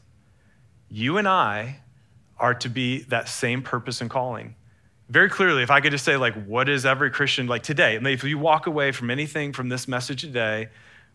You 0.88 1.18
and 1.18 1.28
I 1.28 1.80
are 2.38 2.54
to 2.54 2.68
be 2.68 3.02
that 3.04 3.28
same 3.28 3.62
purpose 3.62 4.00
and 4.00 4.08
calling. 4.08 4.56
Very 5.08 5.28
clearly, 5.28 5.62
if 5.62 5.70
I 5.70 5.80
could 5.80 5.92
just 5.92 6.04
say, 6.04 6.16
like, 6.16 6.34
what 6.46 6.68
is 6.68 6.86
every 6.86 7.10
Christian 7.10 7.46
like 7.46 7.62
today? 7.62 7.98
If 8.02 8.24
you 8.24 8.38
walk 8.38 8.66
away 8.66 8.92
from 8.92 9.10
anything 9.10 9.52
from 9.52 9.68
this 9.68 9.86
message 9.86 10.22
today, 10.22 10.68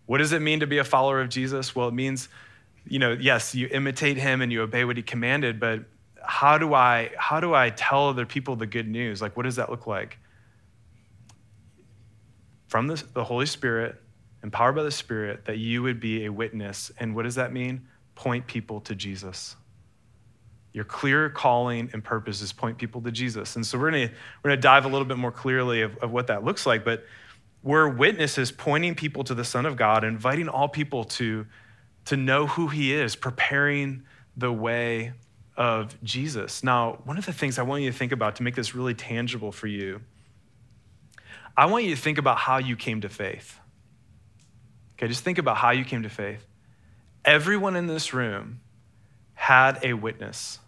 what 0.07 0.17
does 0.17 0.31
it 0.31 0.41
mean 0.41 0.61
to 0.61 0.67
be 0.67 0.79
a 0.79 0.83
follower 0.83 1.21
of 1.21 1.29
Jesus? 1.29 1.75
Well, 1.75 1.89
it 1.89 1.93
means, 1.93 2.29
you 2.87 2.97
know, 2.97 3.11
yes, 3.11 3.53
you 3.53 3.67
imitate 3.69 4.17
him 4.17 4.41
and 4.41 4.51
you 4.51 4.63
obey 4.63 4.85
what 4.85 4.97
he 4.97 5.03
commanded, 5.03 5.59
but 5.59 5.81
how 6.23 6.57
do 6.57 6.73
I 6.73 7.11
how 7.17 7.39
do 7.39 7.53
I 7.53 7.69
tell 7.69 8.09
other 8.09 8.25
people 8.25 8.55
the 8.55 8.65
good 8.65 8.87
news? 8.87 9.21
Like 9.21 9.37
what 9.37 9.43
does 9.43 9.57
that 9.57 9.69
look 9.69 9.85
like? 9.85 10.17
From 12.67 12.87
the, 12.87 13.01
the 13.13 13.23
Holy 13.23 13.45
Spirit, 13.45 14.01
empowered 14.43 14.75
by 14.75 14.83
the 14.83 14.91
Spirit, 14.91 15.45
that 15.45 15.57
you 15.57 15.83
would 15.83 15.99
be 15.99 16.25
a 16.25 16.31
witness. 16.31 16.91
And 16.99 17.15
what 17.15 17.23
does 17.23 17.35
that 17.35 17.53
mean? 17.53 17.87
Point 18.15 18.47
people 18.47 18.81
to 18.81 18.95
Jesus. 18.95 19.55
Your 20.73 20.83
clear 20.83 21.29
calling 21.29 21.89
and 21.93 22.03
purpose 22.03 22.41
is 22.41 22.51
point 22.51 22.77
people 22.77 23.01
to 23.01 23.11
Jesus. 23.11 23.55
And 23.55 23.65
so 23.65 23.77
we're 23.77 23.91
gonna, 23.91 24.11
we're 24.43 24.49
gonna 24.49 24.61
dive 24.61 24.85
a 24.85 24.89
little 24.89 25.05
bit 25.05 25.17
more 25.17 25.31
clearly 25.31 25.81
of, 25.81 25.97
of 25.97 26.11
what 26.11 26.27
that 26.27 26.43
looks 26.43 26.65
like. 26.65 26.83
But 26.83 27.05
we're 27.67 27.89
witnesses 27.89 28.49
pointing 28.49 28.95
people 28.95 29.25
to 29.25 29.35
the 29.35 29.43
Son 29.43 29.65
of 29.65 29.75
God, 29.75 30.05
inviting 30.05 30.47
all 30.47 30.69
people 30.69 31.03
to, 31.03 31.45
to 32.05 32.15
know 32.15 32.47
who 32.47 32.69
He 32.69 32.93
is, 32.93 33.17
preparing 33.17 34.03
the 34.37 34.53
way 34.53 35.11
of 35.57 36.01
Jesus. 36.01 36.63
Now, 36.63 36.99
one 37.03 37.17
of 37.17 37.25
the 37.25 37.33
things 37.33 37.59
I 37.59 37.63
want 37.63 37.83
you 37.83 37.91
to 37.91 37.97
think 37.97 38.13
about 38.13 38.37
to 38.37 38.43
make 38.43 38.55
this 38.55 38.73
really 38.73 38.93
tangible 38.93 39.51
for 39.51 39.67
you, 39.67 39.99
I 41.57 41.65
want 41.65 41.83
you 41.83 41.93
to 41.93 42.01
think 42.01 42.17
about 42.17 42.37
how 42.37 42.57
you 42.57 42.77
came 42.77 43.01
to 43.01 43.09
faith. 43.09 43.59
Okay, 44.93 45.09
just 45.09 45.25
think 45.25 45.37
about 45.37 45.57
how 45.57 45.71
you 45.71 45.83
came 45.83 46.03
to 46.03 46.09
faith. 46.09 46.47
Everyone 47.25 47.75
in 47.75 47.87
this 47.87 48.13
room 48.13 48.61
had 49.33 49.77
a 49.83 49.91
witness. 49.91 50.59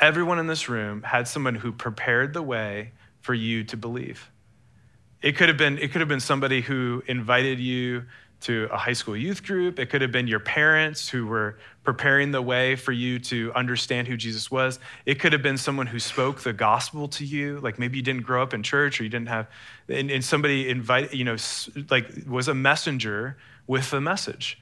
Everyone 0.00 0.40
in 0.40 0.48
this 0.48 0.68
room 0.68 1.04
had 1.04 1.28
someone 1.28 1.54
who 1.54 1.70
prepared 1.70 2.34
the 2.34 2.42
way 2.42 2.90
for 3.20 3.34
you 3.34 3.62
to 3.62 3.76
believe. 3.76 4.32
It 5.22 5.36
could 5.36 5.48
have 5.48 5.58
been, 5.58 5.78
it 5.78 5.92
could 5.92 6.00
have 6.00 6.08
been 6.08 6.20
somebody 6.20 6.60
who 6.60 7.02
invited 7.06 7.58
you 7.58 8.04
to 8.42 8.68
a 8.70 8.76
high 8.76 8.92
school 8.92 9.16
youth 9.16 9.44
group. 9.44 9.78
It 9.78 9.86
could 9.86 10.02
have 10.02 10.12
been 10.12 10.26
your 10.26 10.40
parents 10.40 11.08
who 11.08 11.26
were 11.26 11.58
preparing 11.84 12.32
the 12.32 12.42
way 12.42 12.76
for 12.76 12.92
you 12.92 13.18
to 13.20 13.52
understand 13.54 14.08
who 14.08 14.16
Jesus 14.16 14.50
was. 14.50 14.78
It 15.06 15.18
could 15.18 15.32
have 15.32 15.42
been 15.42 15.56
someone 15.56 15.86
who 15.86 15.98
spoke 15.98 16.40
the 16.40 16.52
gospel 16.52 17.08
to 17.08 17.24
you. 17.24 17.58
Like 17.60 17.78
maybe 17.78 17.96
you 17.96 18.02
didn't 18.02 18.22
grow 18.22 18.42
up 18.42 18.52
in 18.52 18.62
church 18.62 19.00
or 19.00 19.04
you 19.04 19.08
didn't 19.08 19.28
have, 19.28 19.48
and, 19.88 20.10
and 20.10 20.24
somebody 20.24 20.68
invited, 20.68 21.14
you 21.14 21.24
know, 21.24 21.36
like 21.90 22.08
was 22.28 22.48
a 22.48 22.54
messenger 22.54 23.38
with 23.66 23.90
the 23.90 24.00
message. 24.00 24.60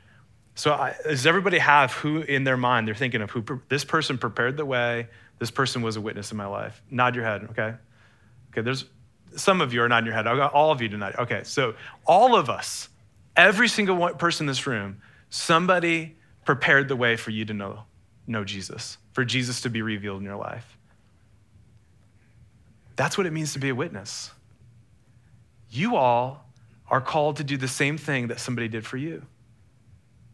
So 0.55 0.73
I, 0.73 0.95
does 1.05 1.27
everybody 1.27 1.59
have 1.59 1.93
who 1.93 2.21
in 2.21 2.45
their 2.45 2.57
mind 2.57 2.87
they're 2.87 2.95
thinking 2.95 3.23
of 3.23 3.31
who 3.31 3.45
this 3.69 3.85
person 3.85 4.19
prepared 4.19 4.57
the 4.57 4.65
way, 4.65 5.09
this 5.41 5.51
person 5.51 5.83
was 5.83 5.97
a 5.97 6.01
witness 6.01 6.31
in 6.31 6.37
my 6.37 6.47
life? 6.47 6.81
Nod 6.91 7.17
your 7.17 7.25
head, 7.25 7.49
okay? 7.51 7.75
Okay, 8.53 8.61
there's 8.61 8.85
some 9.37 9.61
of 9.61 9.73
you 9.73 9.83
are 9.83 9.89
nodding 9.89 10.07
your 10.07 10.15
head. 10.15 10.27
I 10.27 10.37
got 10.37 10.53
all 10.53 10.71
of 10.71 10.81
you 10.81 10.89
tonight. 10.89 11.15
Okay, 11.19 11.43
so 11.45 11.75
all 12.07 12.37
of 12.37 12.49
us, 12.51 12.89
every 13.37 13.69
single 13.69 13.97
one 13.97 14.17
person 14.17 14.45
in 14.45 14.49
this 14.49 14.67
room, 14.67 15.01
somebody 15.31 16.17
prepared 16.45 16.89
the 16.89 16.97
way 16.97 17.17
for 17.17 17.31
you 17.31 17.45
to 17.45 17.55
know, 17.55 17.85
know 18.27 18.45
Jesus, 18.45 18.99
for 19.13 19.25
Jesus 19.25 19.63
to 19.63 19.71
be 19.71 19.83
revealed 19.83 20.21
in 20.21 20.25
your 20.25 20.37
life. 20.37 20.77
That's 22.97 23.19
what 23.19 23.27
it 23.27 23.33
means 23.33 23.55
to 23.55 23.59
be 23.59 23.71
a 23.71 23.75
witness. 23.75 24.31
you 25.71 25.97
all 25.97 26.47
are 26.89 27.01
called 27.01 27.39
to 27.39 27.45
do 27.45 27.57
the 27.57 27.69
same 27.69 27.99
thing 27.99 28.29
that 28.29 28.39
somebody 28.39 28.69
did 28.69 28.87
for 28.87 28.97
you. 28.97 29.25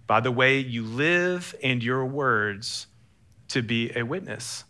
By 0.07 0.21
the 0.21 0.31
way 0.31 0.59
you 0.59 0.83
live 0.85 1.55
and 1.63 1.83
your 1.83 2.05
words 2.05 2.87
to 3.49 3.63
be 3.63 3.97
a 3.97 4.03
witness. 4.03 4.65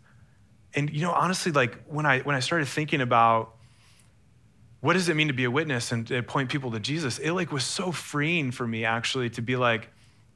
And 0.75 0.91
you 0.91 1.03
know, 1.03 1.13
honestly, 1.13 1.51
like 1.51 1.83
when 1.87 2.07
I 2.07 2.21
when 2.21 2.37
I 2.37 2.41
started 2.41 2.69
thinking 2.69 3.01
about 3.01 3.55
what 4.81 4.95
does 4.95 5.09
it 5.09 5.15
mean 5.15 5.29
to 5.29 5.35
be 5.35 5.45
a 5.45 5.51
witness 5.51 5.93
and 5.93 6.07
to 6.07 6.23
point 6.23 6.51
people 6.51 6.71
to 6.73 6.81
Jesus, 6.81 7.19
it 7.19 7.33
like 7.33 7.53
was 7.53 7.65
so 7.65 7.93
freeing 7.93 8.51
for 8.51 8.67
me 8.67 8.85
actually 8.85 9.31
to 9.31 9.43
be 9.43 9.57
like, 9.57 9.91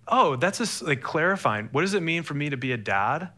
oh, 0.06 0.36
that's 0.36 0.58
just 0.58 0.82
like 0.82 1.02
clarifying. 1.02 1.68
What 1.72 1.80
does 1.80 1.94
it 1.94 2.02
mean 2.02 2.22
for 2.22 2.34
me 2.34 2.50
to 2.50 2.56
be 2.56 2.72
a 2.72 2.76
dad? 2.76 3.30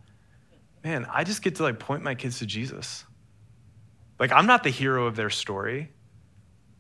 Man, 0.83 1.07
I 1.11 1.25
just 1.25 1.43
get 1.43 1.57
to 1.57 1.63
like 1.63 1.79
point 1.79 2.03
my 2.03 2.15
kids 2.15 2.41
to 2.41 2.47
Jesus. 2.47 3.05
Like 4.19 4.33
I'm 4.33 4.47
not 4.47 4.65
the 4.65 4.71
hero 4.71 5.07
of 5.07 5.15
their 5.15 5.31
story. 5.31 5.93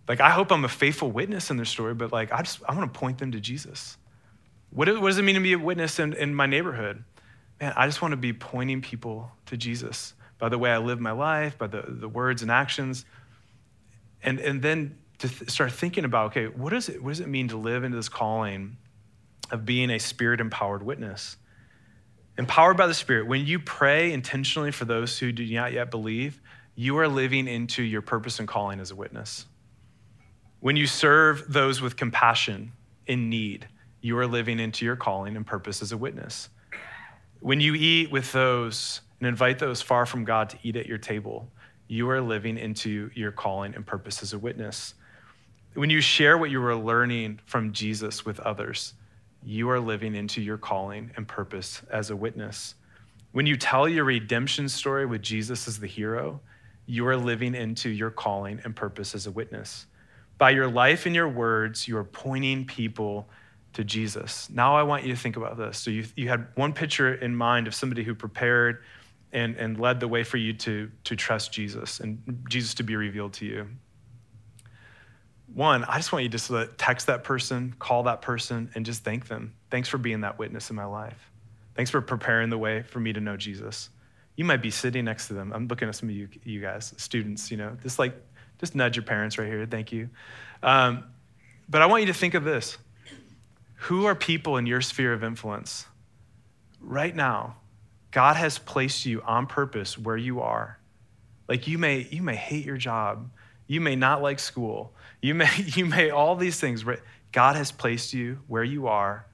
Like 0.08 0.20
I 0.20 0.30
hope 0.30 0.50
I'm 0.50 0.64
a 0.64 0.68
faithful 0.68 1.10
witness 1.10 1.50
in 1.50 1.56
their 1.56 1.66
story, 1.66 1.94
but 1.94 2.12
like 2.12 2.32
I 2.32 2.42
just 2.42 2.60
I 2.68 2.74
want 2.74 2.92
to 2.92 2.98
point 2.98 3.18
them 3.18 3.32
to 3.32 3.40
Jesus. 3.40 3.96
What, 4.70 4.88
what 5.00 5.08
does 5.08 5.18
it 5.18 5.22
mean 5.22 5.36
to 5.36 5.40
be 5.40 5.52
a 5.52 5.58
witness 5.58 5.98
in, 5.98 6.12
in 6.14 6.34
my 6.34 6.46
neighborhood? 6.46 7.04
Man, 7.60 7.72
I 7.76 7.86
just 7.86 8.02
want 8.02 8.12
to 8.12 8.16
be 8.16 8.32
pointing 8.32 8.82
people 8.82 9.30
to 9.46 9.56
Jesus 9.56 10.14
by 10.38 10.48
the 10.48 10.58
way 10.58 10.70
I 10.70 10.78
live 10.78 11.00
my 11.00 11.12
life, 11.12 11.56
by 11.56 11.66
the, 11.66 11.84
the 11.86 12.08
words 12.08 12.42
and 12.42 12.50
actions. 12.50 13.04
And, 14.26 14.40
and 14.40 14.60
then 14.60 14.98
to 15.18 15.28
th- 15.28 15.48
start 15.50 15.72
thinking 15.72 16.04
about, 16.04 16.26
okay, 16.32 16.48
what, 16.48 16.74
is 16.74 16.90
it, 16.90 17.02
what 17.02 17.10
does 17.10 17.20
it 17.20 17.28
mean 17.28 17.48
to 17.48 17.56
live 17.56 17.84
into 17.84 17.96
this 17.96 18.10
calling 18.10 18.76
of 19.50 19.64
being 19.64 19.88
a 19.90 19.98
spirit 19.98 20.40
empowered 20.40 20.82
witness? 20.82 21.36
Empowered 22.38 22.76
by 22.76 22.86
the 22.86 22.92
Spirit, 22.92 23.26
when 23.26 23.46
you 23.46 23.58
pray 23.58 24.12
intentionally 24.12 24.70
for 24.70 24.84
those 24.84 25.18
who 25.18 25.32
do 25.32 25.46
not 25.54 25.72
yet 25.72 25.90
believe, 25.90 26.38
you 26.74 26.98
are 26.98 27.08
living 27.08 27.48
into 27.48 27.82
your 27.82 28.02
purpose 28.02 28.38
and 28.38 28.46
calling 28.46 28.78
as 28.78 28.90
a 28.90 28.94
witness. 28.94 29.46
When 30.60 30.76
you 30.76 30.86
serve 30.86 31.50
those 31.50 31.80
with 31.80 31.96
compassion 31.96 32.72
in 33.06 33.30
need, 33.30 33.66
you 34.02 34.18
are 34.18 34.26
living 34.26 34.60
into 34.60 34.84
your 34.84 34.96
calling 34.96 35.34
and 35.34 35.46
purpose 35.46 35.80
as 35.80 35.92
a 35.92 35.96
witness. 35.96 36.50
When 37.40 37.60
you 37.60 37.74
eat 37.74 38.10
with 38.10 38.30
those 38.32 39.00
and 39.18 39.26
invite 39.26 39.58
those 39.58 39.80
far 39.80 40.04
from 40.04 40.24
God 40.24 40.50
to 40.50 40.58
eat 40.62 40.76
at 40.76 40.86
your 40.86 40.98
table, 40.98 41.50
you 41.88 42.10
are 42.10 42.20
living 42.20 42.58
into 42.58 43.10
your 43.14 43.32
calling 43.32 43.74
and 43.74 43.86
purpose 43.86 44.22
as 44.22 44.32
a 44.32 44.38
witness. 44.38 44.94
When 45.74 45.90
you 45.90 46.00
share 46.00 46.38
what 46.38 46.50
you 46.50 46.64
are 46.64 46.74
learning 46.74 47.40
from 47.46 47.72
Jesus 47.72 48.24
with 48.24 48.40
others, 48.40 48.94
you 49.44 49.70
are 49.70 49.78
living 49.78 50.14
into 50.14 50.40
your 50.40 50.58
calling 50.58 51.10
and 51.16 51.28
purpose 51.28 51.82
as 51.90 52.10
a 52.10 52.16
witness. 52.16 52.74
When 53.32 53.46
you 53.46 53.56
tell 53.56 53.88
your 53.88 54.04
redemption 54.04 54.68
story 54.68 55.06
with 55.06 55.22
Jesus 55.22 55.68
as 55.68 55.78
the 55.78 55.86
hero, 55.86 56.40
you 56.86 57.06
are 57.06 57.16
living 57.16 57.54
into 57.54 57.90
your 57.90 58.10
calling 58.10 58.60
and 58.64 58.74
purpose 58.74 59.14
as 59.14 59.26
a 59.26 59.30
witness. 59.30 59.86
By 60.38 60.50
your 60.50 60.68
life 60.68 61.06
and 61.06 61.14
your 61.14 61.28
words, 61.28 61.86
you 61.86 61.96
are 61.96 62.04
pointing 62.04 62.64
people 62.64 63.28
to 63.74 63.84
Jesus. 63.84 64.48
Now 64.50 64.76
I 64.76 64.82
want 64.82 65.04
you 65.04 65.14
to 65.14 65.20
think 65.20 65.36
about 65.36 65.58
this. 65.58 65.78
So 65.78 65.90
you, 65.90 66.06
you 66.16 66.28
had 66.28 66.46
one 66.54 66.72
picture 66.72 67.14
in 67.14 67.36
mind 67.36 67.66
of 67.66 67.74
somebody 67.74 68.02
who 68.02 68.14
prepared 68.14 68.82
and, 69.36 69.54
and 69.56 69.78
led 69.78 70.00
the 70.00 70.08
way 70.08 70.24
for 70.24 70.38
you 70.38 70.54
to, 70.54 70.90
to 71.04 71.14
trust 71.14 71.52
Jesus 71.52 72.00
and 72.00 72.42
Jesus 72.48 72.72
to 72.74 72.82
be 72.82 72.96
revealed 72.96 73.34
to 73.34 73.44
you. 73.44 73.68
One, 75.52 75.84
I 75.84 75.98
just 75.98 76.10
want 76.10 76.22
you 76.22 76.30
to 76.30 76.70
text 76.78 77.06
that 77.08 77.22
person, 77.22 77.74
call 77.78 78.04
that 78.04 78.22
person, 78.22 78.70
and 78.74 78.84
just 78.86 79.04
thank 79.04 79.28
them. 79.28 79.54
Thanks 79.70 79.90
for 79.90 79.98
being 79.98 80.22
that 80.22 80.38
witness 80.38 80.70
in 80.70 80.76
my 80.76 80.86
life. 80.86 81.30
Thanks 81.74 81.90
for 81.90 82.00
preparing 82.00 82.48
the 82.48 82.56
way 82.56 82.82
for 82.82 82.98
me 82.98 83.12
to 83.12 83.20
know 83.20 83.36
Jesus. 83.36 83.90
You 84.36 84.46
might 84.46 84.62
be 84.62 84.70
sitting 84.70 85.04
next 85.04 85.28
to 85.28 85.34
them. 85.34 85.52
I'm 85.52 85.68
looking 85.68 85.86
at 85.86 85.94
some 85.94 86.08
of 86.08 86.14
you, 86.14 86.28
you 86.42 86.62
guys, 86.62 86.94
students, 86.96 87.50
you 87.50 87.58
know, 87.58 87.76
just 87.82 87.98
like, 87.98 88.14
just 88.58 88.74
nudge 88.74 88.96
your 88.96 89.04
parents 89.04 89.36
right 89.36 89.48
here. 89.48 89.66
Thank 89.66 89.92
you. 89.92 90.08
Um, 90.62 91.04
but 91.68 91.82
I 91.82 91.86
want 91.86 92.02
you 92.02 92.06
to 92.06 92.18
think 92.18 92.32
of 92.32 92.44
this. 92.44 92.78
Who 93.74 94.06
are 94.06 94.14
people 94.14 94.56
in 94.56 94.66
your 94.66 94.80
sphere 94.80 95.12
of 95.12 95.22
influence? 95.22 95.86
Right 96.80 97.14
now, 97.14 97.56
God 98.16 98.36
has 98.36 98.58
placed 98.58 99.04
you 99.04 99.20
on 99.20 99.46
purpose 99.46 99.98
where 99.98 100.16
you 100.16 100.40
are. 100.40 100.78
Like 101.50 101.66
you 101.66 101.76
may, 101.76 102.08
you 102.10 102.22
may 102.22 102.34
hate 102.34 102.64
your 102.64 102.78
job. 102.78 103.28
You 103.66 103.82
may 103.82 103.94
not 103.94 104.22
like 104.22 104.38
school. 104.38 104.94
You 105.20 105.34
may, 105.34 105.50
you 105.66 105.84
may 105.84 106.08
all 106.08 106.34
these 106.34 106.58
things. 106.58 106.82
God 107.30 107.56
has 107.56 107.70
placed 107.70 108.14
you 108.14 108.38
where 108.46 108.64
you 108.64 108.86
are 108.86 109.26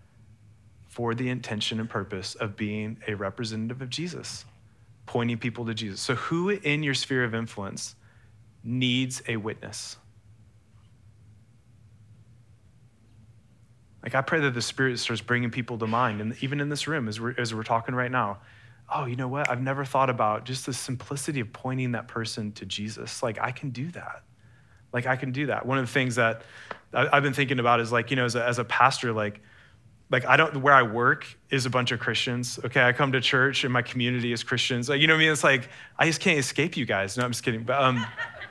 for 0.89 1.15
the 1.15 1.29
intention 1.29 1.79
and 1.79 1.89
purpose 1.89 2.35
of 2.35 2.57
being 2.57 2.97
a 3.07 3.15
representative 3.15 3.83
of 3.83 3.89
Jesus, 3.89 4.45
pointing 5.07 5.39
people 5.39 5.65
to 5.67 5.75
Jesus. 5.75 6.01
So, 6.01 6.17
who 6.17 6.51
in 6.51 6.83
your 6.83 6.95
sphere 6.95 7.23
of 7.23 7.37
influence 7.37 7.95
needs 8.65 9.23
a 9.29 9.37
witness? 9.37 9.97
Like, 14.03 14.17
I 14.17 14.23
pray 14.23 14.41
that 14.41 14.55
the 14.55 14.61
Spirit 14.61 14.99
starts 14.99 15.23
bringing 15.23 15.53
people 15.53 15.79
to 15.79 15.87
mind, 15.87 16.21
and 16.21 16.35
even 16.43 16.59
in 16.59 16.69
this 16.69 16.89
room, 16.89 17.07
as 17.07 17.21
we're, 17.21 17.37
as 17.39 17.55
we're 17.55 17.63
talking 17.63 17.95
right 17.95 18.11
now, 18.11 18.39
oh, 18.95 19.07
you 19.07 19.17
know 19.17 19.29
what? 19.29 19.51
I've 19.51 19.63
never 19.63 19.85
thought 19.85 20.11
about 20.11 20.45
just 20.45 20.67
the 20.67 20.73
simplicity 20.73 21.41
of 21.41 21.53
pointing 21.53 21.93
that 21.93 22.09
person 22.09 22.53
to 22.53 22.67
Jesus. 22.67 23.23
Like, 23.23 23.39
I 23.41 23.51
can 23.51 23.71
do 23.71 23.91
that. 23.93 24.23
Like, 24.93 25.07
I 25.07 25.17
can 25.17 25.33
do 25.33 25.47
that. 25.47 25.65
One 25.67 25.79
of 25.79 25.87
the 25.87 25.93
things 25.93 26.17
that 26.17 26.43
I've 26.93 27.23
been 27.23 27.33
thinking 27.33 27.59
about 27.59 27.81
is 27.81 27.91
like, 27.91 28.11
you 28.11 28.17
know, 28.17 28.25
as 28.25 28.37
a, 28.37 28.45
as 28.45 28.59
a 28.59 28.65
pastor, 28.65 29.13
like, 29.13 29.41
like 30.11 30.27
I 30.27 30.37
don't 30.37 30.59
where 30.59 30.75
I 30.75 30.83
work 30.83 31.27
is 31.49 31.65
a 31.65 31.71
bunch 31.71 31.91
of 31.91 31.99
Christians. 31.99 32.61
Okay, 32.63 32.83
I 32.83 32.93
come 32.93 33.13
to 33.13 33.21
church 33.21 33.65
and 33.65 33.73
my 33.73 33.81
community 33.81 34.33
is 34.33 34.43
Christians. 34.43 34.91
Like, 34.91 35.01
you 35.01 35.07
know 35.07 35.15
what 35.15 35.21
I 35.21 35.23
mean? 35.23 35.33
It's 35.33 35.43
like 35.43 35.71
I 35.99 36.05
just 36.05 36.21
can't 36.21 36.39
escape 36.39 36.77
you 36.77 36.85
guys. 36.85 37.17
No, 37.17 37.25
I'm 37.25 37.31
just 37.31 37.43
kidding. 37.43 37.63
But 37.63 37.83
um, 37.83 38.07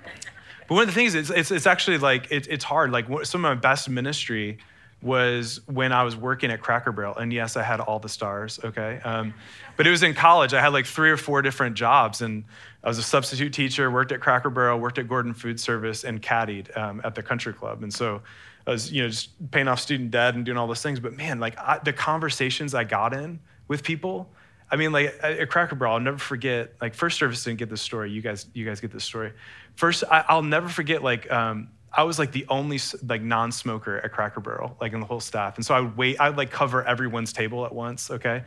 but 0.67 0.73
one 0.73 0.82
of 0.82 0.88
the 0.88 0.95
things 0.95 1.13
is 1.13 1.30
it's, 1.30 1.51
it's 1.51 1.67
actually 1.67 1.99
like 1.99 2.32
it, 2.32 2.47
it's 2.49 2.65
hard. 2.65 2.91
Like 2.91 3.06
some 3.25 3.45
of 3.45 3.56
my 3.56 3.62
best 3.62 3.89
ministry 3.89 4.58
was 5.01 5.62
when 5.65 5.91
I 5.91 6.04
was 6.04 6.15
working 6.15 6.51
at 6.51 6.62
Cracker 6.62 6.91
Barrel. 6.91 7.15
And 7.15 7.34
yes, 7.34 7.58
I 7.58 7.63
had 7.63 7.80
all 7.80 7.99
the 7.99 8.10
stars, 8.10 8.60
okay? 8.63 8.99
Um, 9.04 9.34
but 9.77 9.88
it 9.88 9.91
was 9.91 10.03
in 10.03 10.13
college. 10.13 10.53
I 10.53 10.62
had 10.62 10.73
like 10.73 10.86
three 10.86 11.12
or 11.12 11.17
four 11.17 11.41
different 11.41 11.75
jobs. 11.75 12.21
And 12.21 12.43
I 12.84 12.88
was 12.88 12.97
a 12.97 13.03
substitute 13.03 13.53
teacher, 13.53 13.89
worked 13.91 14.12
at 14.12 14.19
Cracker 14.19 14.49
Barrel, 14.49 14.79
worked 14.79 14.97
at 14.97 15.07
Gordon 15.07 15.34
Food 15.34 15.60
Service, 15.60 16.03
and 16.03 16.21
caddied 16.21 16.75
um, 16.77 17.01
at 17.03 17.15
the 17.15 17.23
country 17.23 17.53
club. 17.53 17.84
And 17.84 17.93
so 17.93 18.21
I 18.65 18.71
was, 18.71 18.91
you 18.91 19.03
know, 19.03 19.10
just 19.10 19.29
paying 19.51 19.67
off 19.67 19.79
student 19.79 20.12
debt 20.12 20.36
and 20.36 20.45
doing 20.45 20.57
all 20.57 20.67
those 20.67 20.81
things. 20.81 20.99
But 20.99 21.15
man, 21.15 21.39
like 21.39 21.57
I, 21.57 21.79
the 21.84 21.93
conversations 21.93 22.73
I 22.73 22.84
got 22.84 23.13
in 23.13 23.39
with 23.67 23.84
people, 23.84 24.29
I 24.69 24.75
mean, 24.75 24.91
like 24.91 25.17
at 25.21 25.49
Cracker 25.49 25.75
Barrel, 25.75 25.95
I'll 25.95 25.99
never 25.99 26.17
forget. 26.17 26.73
Like 26.81 26.93
first 26.93 27.17
service 27.17 27.43
didn't 27.43 27.60
get 27.60 27.69
this 27.69 27.81
story. 27.81 28.12
You 28.12 28.21
guys, 28.21 28.47
you 28.53 28.65
guys 28.65 28.79
get 28.79 28.91
this 28.91 29.03
story. 29.03 29.34
First, 29.75 30.03
I, 30.10 30.36
will 30.36 30.43
never 30.43 30.69
forget. 30.69 31.03
Like 31.03 31.29
um, 31.31 31.69
I 31.93 32.03
was 32.03 32.17
like 32.17 32.31
the 32.31 32.45
only 32.47 32.79
like 33.05 33.21
non-smoker 33.21 33.99
at 33.99 34.12
Cracker 34.12 34.39
Barrel, 34.39 34.77
like 34.79 34.93
in 34.93 35.01
the 35.01 35.05
whole 35.05 35.19
staff. 35.19 35.57
And 35.57 35.65
so 35.65 35.75
I 35.75 35.81
would 35.81 35.97
wait, 35.97 36.19
I 36.19 36.29
would 36.29 36.38
like 36.38 36.51
cover 36.51 36.84
everyone's 36.84 37.34
table 37.34 37.65
at 37.65 37.75
once, 37.75 38.10
okay? 38.10 38.43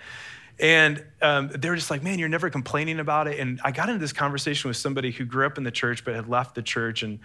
And 0.61 1.05
um, 1.21 1.49
they 1.49 1.69
were 1.69 1.77
just 1.77 1.91
like, 1.91 2.03
man, 2.03 2.19
you're 2.19 2.29
never 2.29 2.49
complaining 2.49 3.01
about 3.01 3.27
it. 3.27 3.41
And 3.41 3.61
I 3.65 3.73
got 3.73 3.89
into 3.89 4.01
this 4.01 4.13
conversation 4.13 4.69
with 4.69 4.77
somebody 4.77 5.11
who 5.11 5.25
grew 5.25 5.47
up 5.47 5.59
in 5.59 5.65
the 5.65 5.71
church 5.73 6.05
but 6.05 6.15
had 6.15 6.29
left 6.29 6.55
the 6.55 6.63
church 6.63 7.03
and 7.03 7.19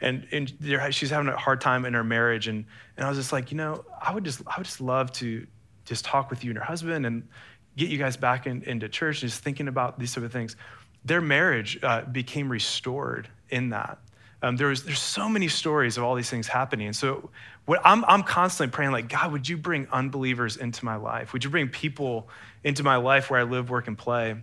and, 0.00 0.26
and 0.32 0.52
she's 0.92 1.10
having 1.10 1.28
a 1.28 1.36
hard 1.36 1.60
time 1.60 1.84
in 1.84 1.94
her 1.94 2.02
marriage. 2.02 2.48
And, 2.48 2.64
and 2.96 3.06
I 3.06 3.08
was 3.08 3.16
just 3.16 3.32
like, 3.32 3.52
you 3.52 3.56
know, 3.56 3.84
I 4.02 4.12
would 4.12 4.24
just 4.24 4.42
I 4.48 4.54
would 4.58 4.66
just 4.66 4.80
love 4.80 5.12
to 5.12 5.46
just 5.84 6.04
talk 6.04 6.28
with 6.28 6.42
you 6.42 6.50
and 6.50 6.56
your 6.56 6.64
husband 6.64 7.06
and 7.06 7.28
get 7.76 7.88
you 7.88 7.98
guys 7.98 8.16
back 8.16 8.46
in, 8.46 8.62
into 8.64 8.88
church 8.88 9.22
and 9.22 9.30
just 9.30 9.42
thinking 9.42 9.68
about 9.68 9.98
these 9.98 10.12
sort 10.12 10.26
of 10.26 10.32
things. 10.32 10.56
Their 11.04 11.20
marriage 11.20 11.78
uh, 11.82 12.02
became 12.02 12.50
restored 12.50 13.28
in 13.48 13.70
that. 13.70 13.98
Um, 14.42 14.56
there's, 14.56 14.82
there's 14.82 15.00
so 15.00 15.28
many 15.28 15.46
stories 15.46 15.96
of 15.96 16.04
all 16.04 16.16
these 16.16 16.30
things 16.30 16.48
happening. 16.48 16.88
And 16.88 16.96
so 16.96 17.30
what 17.64 17.80
I'm, 17.84 18.04
I'm 18.06 18.22
constantly 18.22 18.72
praying, 18.72 18.92
like, 18.92 19.08
God, 19.08 19.32
would 19.32 19.48
you 19.48 19.56
bring 19.56 19.86
unbelievers 19.92 20.56
into 20.56 20.84
my 20.84 20.96
life? 20.96 21.32
Would 21.32 21.44
you 21.44 21.50
bring 21.50 21.68
people 21.68 22.28
into 22.64 22.82
my 22.82 22.96
life 22.96 23.30
where 23.30 23.40
I 23.40 23.44
live, 23.44 23.70
work, 23.70 23.86
and 23.86 23.96
play 23.96 24.36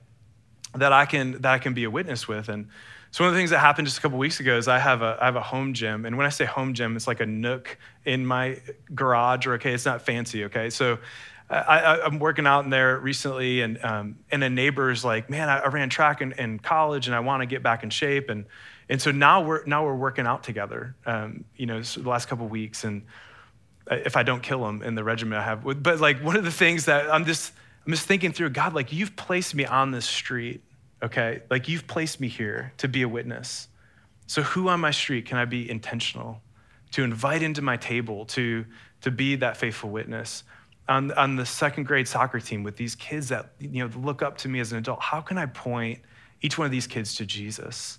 that 0.75 0.93
I 0.93 1.05
can, 1.05 1.34
that 1.34 1.45
I 1.45 1.60
can 1.60 1.73
be 1.73 1.84
a 1.84 1.89
witness 1.89 2.27
with? 2.27 2.47
And 2.47 2.67
so 3.12 3.23
one 3.23 3.29
of 3.29 3.34
the 3.34 3.39
things 3.39 3.49
that 3.49 3.60
happened 3.60 3.88
just 3.88 3.97
a 3.97 4.01
couple 4.01 4.17
weeks 4.17 4.39
ago 4.39 4.58
is 4.58 4.67
I 4.67 4.79
have 4.79 5.01
a, 5.01 5.17
I 5.19 5.25
have 5.25 5.36
a 5.36 5.41
home 5.41 5.73
gym. 5.73 6.05
And 6.05 6.15
when 6.15 6.25
I 6.25 6.29
say 6.29 6.45
home 6.45 6.73
gym, 6.73 6.95
it's 6.95 7.08
like 7.08 7.19
a 7.19 7.25
nook 7.25 7.77
in 8.05 8.25
my 8.25 8.62
garage, 8.95 9.47
or 9.47 9.53
okay, 9.53 9.73
it's 9.73 9.86
not 9.86 10.01
fancy, 10.03 10.45
okay? 10.45 10.69
So 10.69 10.99
I, 11.49 12.05
am 12.05 12.19
working 12.19 12.45
out 12.45 12.63
in 12.63 12.69
there 12.69 12.99
recently, 12.99 13.62
and, 13.62 13.84
um, 13.84 14.19
and 14.32 14.43
a 14.43 14.49
neighbor's 14.49 15.03
like, 15.03 15.29
man, 15.29 15.49
I, 15.49 15.58
I 15.60 15.67
ran 15.69 15.89
track 15.89 16.21
in, 16.21 16.34
in 16.34 16.60
college 16.60 17.08
and 17.08 17.15
I 17.15 17.21
want 17.21 17.41
to 17.41 17.47
get 17.47 17.63
back 17.63 17.82
in 17.82 17.89
shape. 17.89 18.29
And 18.29 18.45
and 18.89 18.99
so 18.99 19.12
now 19.12 19.41
we're 19.41 19.63
now 19.65 19.86
we're 19.86 19.95
working 19.95 20.25
out 20.25 20.43
together. 20.43 20.95
Um, 21.06 21.45
you 21.56 21.67
know, 21.67 21.84
so 21.84 22.02
the 22.02 22.10
last 22.10 22.28
couple 22.28 22.47
weeks, 22.47 22.84
and 22.84 23.04
if 23.89 24.17
I 24.17 24.23
don't 24.23 24.41
kill 24.41 24.67
him 24.67 24.82
in 24.82 24.95
the 24.95 25.04
regimen 25.04 25.38
I 25.38 25.43
have, 25.43 25.63
but 25.84 25.99
like 25.99 26.23
one 26.23 26.36
of 26.36 26.43
the 26.43 26.52
things 26.52 26.86
that 26.86 27.12
I'm 27.12 27.25
just 27.25 27.54
I'm 27.86 27.93
just 27.93 28.08
thinking 28.08 28.32
through, 28.32 28.49
God, 28.49 28.73
like 28.73 28.91
you've 28.91 29.15
placed 29.15 29.54
me 29.54 29.65
on 29.65 29.91
this 29.91 30.06
street, 30.06 30.63
okay? 31.04 31.43
Like 31.49 31.67
you've 31.67 31.88
placed 31.88 32.19
me 32.19 32.28
here 32.28 32.73
to 32.78 32.88
be 32.88 33.04
a 33.04 33.10
witness. 33.10 33.67
So 34.25 34.41
who 34.41 34.69
on 34.69 34.80
my 34.80 34.91
street 34.91 35.25
can 35.25 35.38
I 35.38 35.45
be 35.45 35.69
intentional 35.69 36.41
to 36.91 37.04
invite 37.04 37.43
into 37.43 37.62
my 37.62 37.78
table 37.78 38.25
to 38.25 38.65
to 39.02 39.12
be 39.12 39.36
that 39.36 39.56
faithful 39.56 39.91
witness? 39.91 40.43
On, 40.88 41.12
on 41.12 41.36
the 41.36 41.45
second 41.45 41.84
grade 41.84 42.08
soccer 42.08 42.39
team 42.39 42.63
with 42.63 42.75
these 42.75 42.95
kids 42.95 43.30
that 43.30 43.52
you 43.60 43.88
know 43.88 43.99
look 43.99 44.23
up 44.23 44.39
to 44.39 44.47
me 44.47 44.60
as 44.60 44.71
an 44.71 44.80
adult, 44.80 44.99
how 44.99 45.21
can 45.21 45.38
I 45.38 45.45
point 45.45 45.99
each 46.41 46.58
one 46.58 46.65
of 46.65 46.71
these 46.71 46.88
kids 46.88 47.13
to 47.15 47.25
Jesus? 47.28 47.99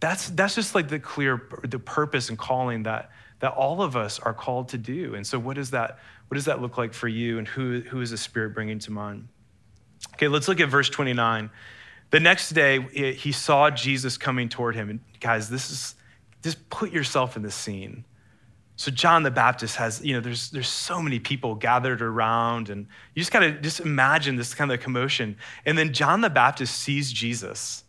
That's, 0.00 0.28
that's 0.30 0.54
just 0.54 0.74
like 0.74 0.88
the 0.88 1.00
clear 1.00 1.48
the 1.64 1.78
purpose 1.78 2.28
and 2.28 2.38
calling 2.38 2.84
that, 2.84 3.10
that 3.40 3.52
all 3.52 3.82
of 3.82 3.96
us 3.96 4.18
are 4.20 4.34
called 4.34 4.68
to 4.70 4.78
do. 4.78 5.14
And 5.14 5.26
so, 5.26 5.38
what 5.38 5.56
does 5.56 5.70
that, 5.70 5.98
what 6.28 6.36
does 6.36 6.44
that 6.44 6.60
look 6.60 6.78
like 6.78 6.94
for 6.94 7.08
you, 7.08 7.38
and 7.38 7.48
who, 7.48 7.80
who 7.80 8.00
is 8.00 8.10
the 8.10 8.16
Spirit 8.16 8.54
bringing 8.54 8.78
to 8.80 8.92
mind? 8.92 9.28
Okay, 10.14 10.28
let's 10.28 10.48
look 10.48 10.60
at 10.60 10.68
verse 10.68 10.88
29. 10.88 11.50
The 12.10 12.20
next 12.20 12.50
day, 12.50 13.12
he 13.12 13.32
saw 13.32 13.70
Jesus 13.70 14.16
coming 14.16 14.48
toward 14.48 14.74
him. 14.74 14.88
And 14.88 15.00
guys, 15.20 15.50
this 15.50 15.70
is, 15.70 15.94
just 16.42 16.70
put 16.70 16.92
yourself 16.92 17.36
in 17.36 17.42
the 17.42 17.50
scene. 17.50 18.04
So 18.76 18.92
John 18.92 19.24
the 19.24 19.30
Baptist 19.32 19.74
has, 19.76 20.00
you 20.04 20.14
know, 20.14 20.20
there's 20.20 20.50
there's 20.50 20.68
so 20.68 21.02
many 21.02 21.18
people 21.18 21.56
gathered 21.56 22.00
around, 22.00 22.70
and 22.70 22.86
you 23.12 23.20
just 23.20 23.32
gotta 23.32 23.50
just 23.50 23.80
imagine 23.80 24.36
this 24.36 24.54
kind 24.54 24.70
of 24.70 24.78
commotion. 24.78 25.36
And 25.66 25.76
then 25.76 25.92
John 25.92 26.20
the 26.20 26.30
Baptist 26.30 26.78
sees 26.78 27.12
Jesus. 27.12 27.82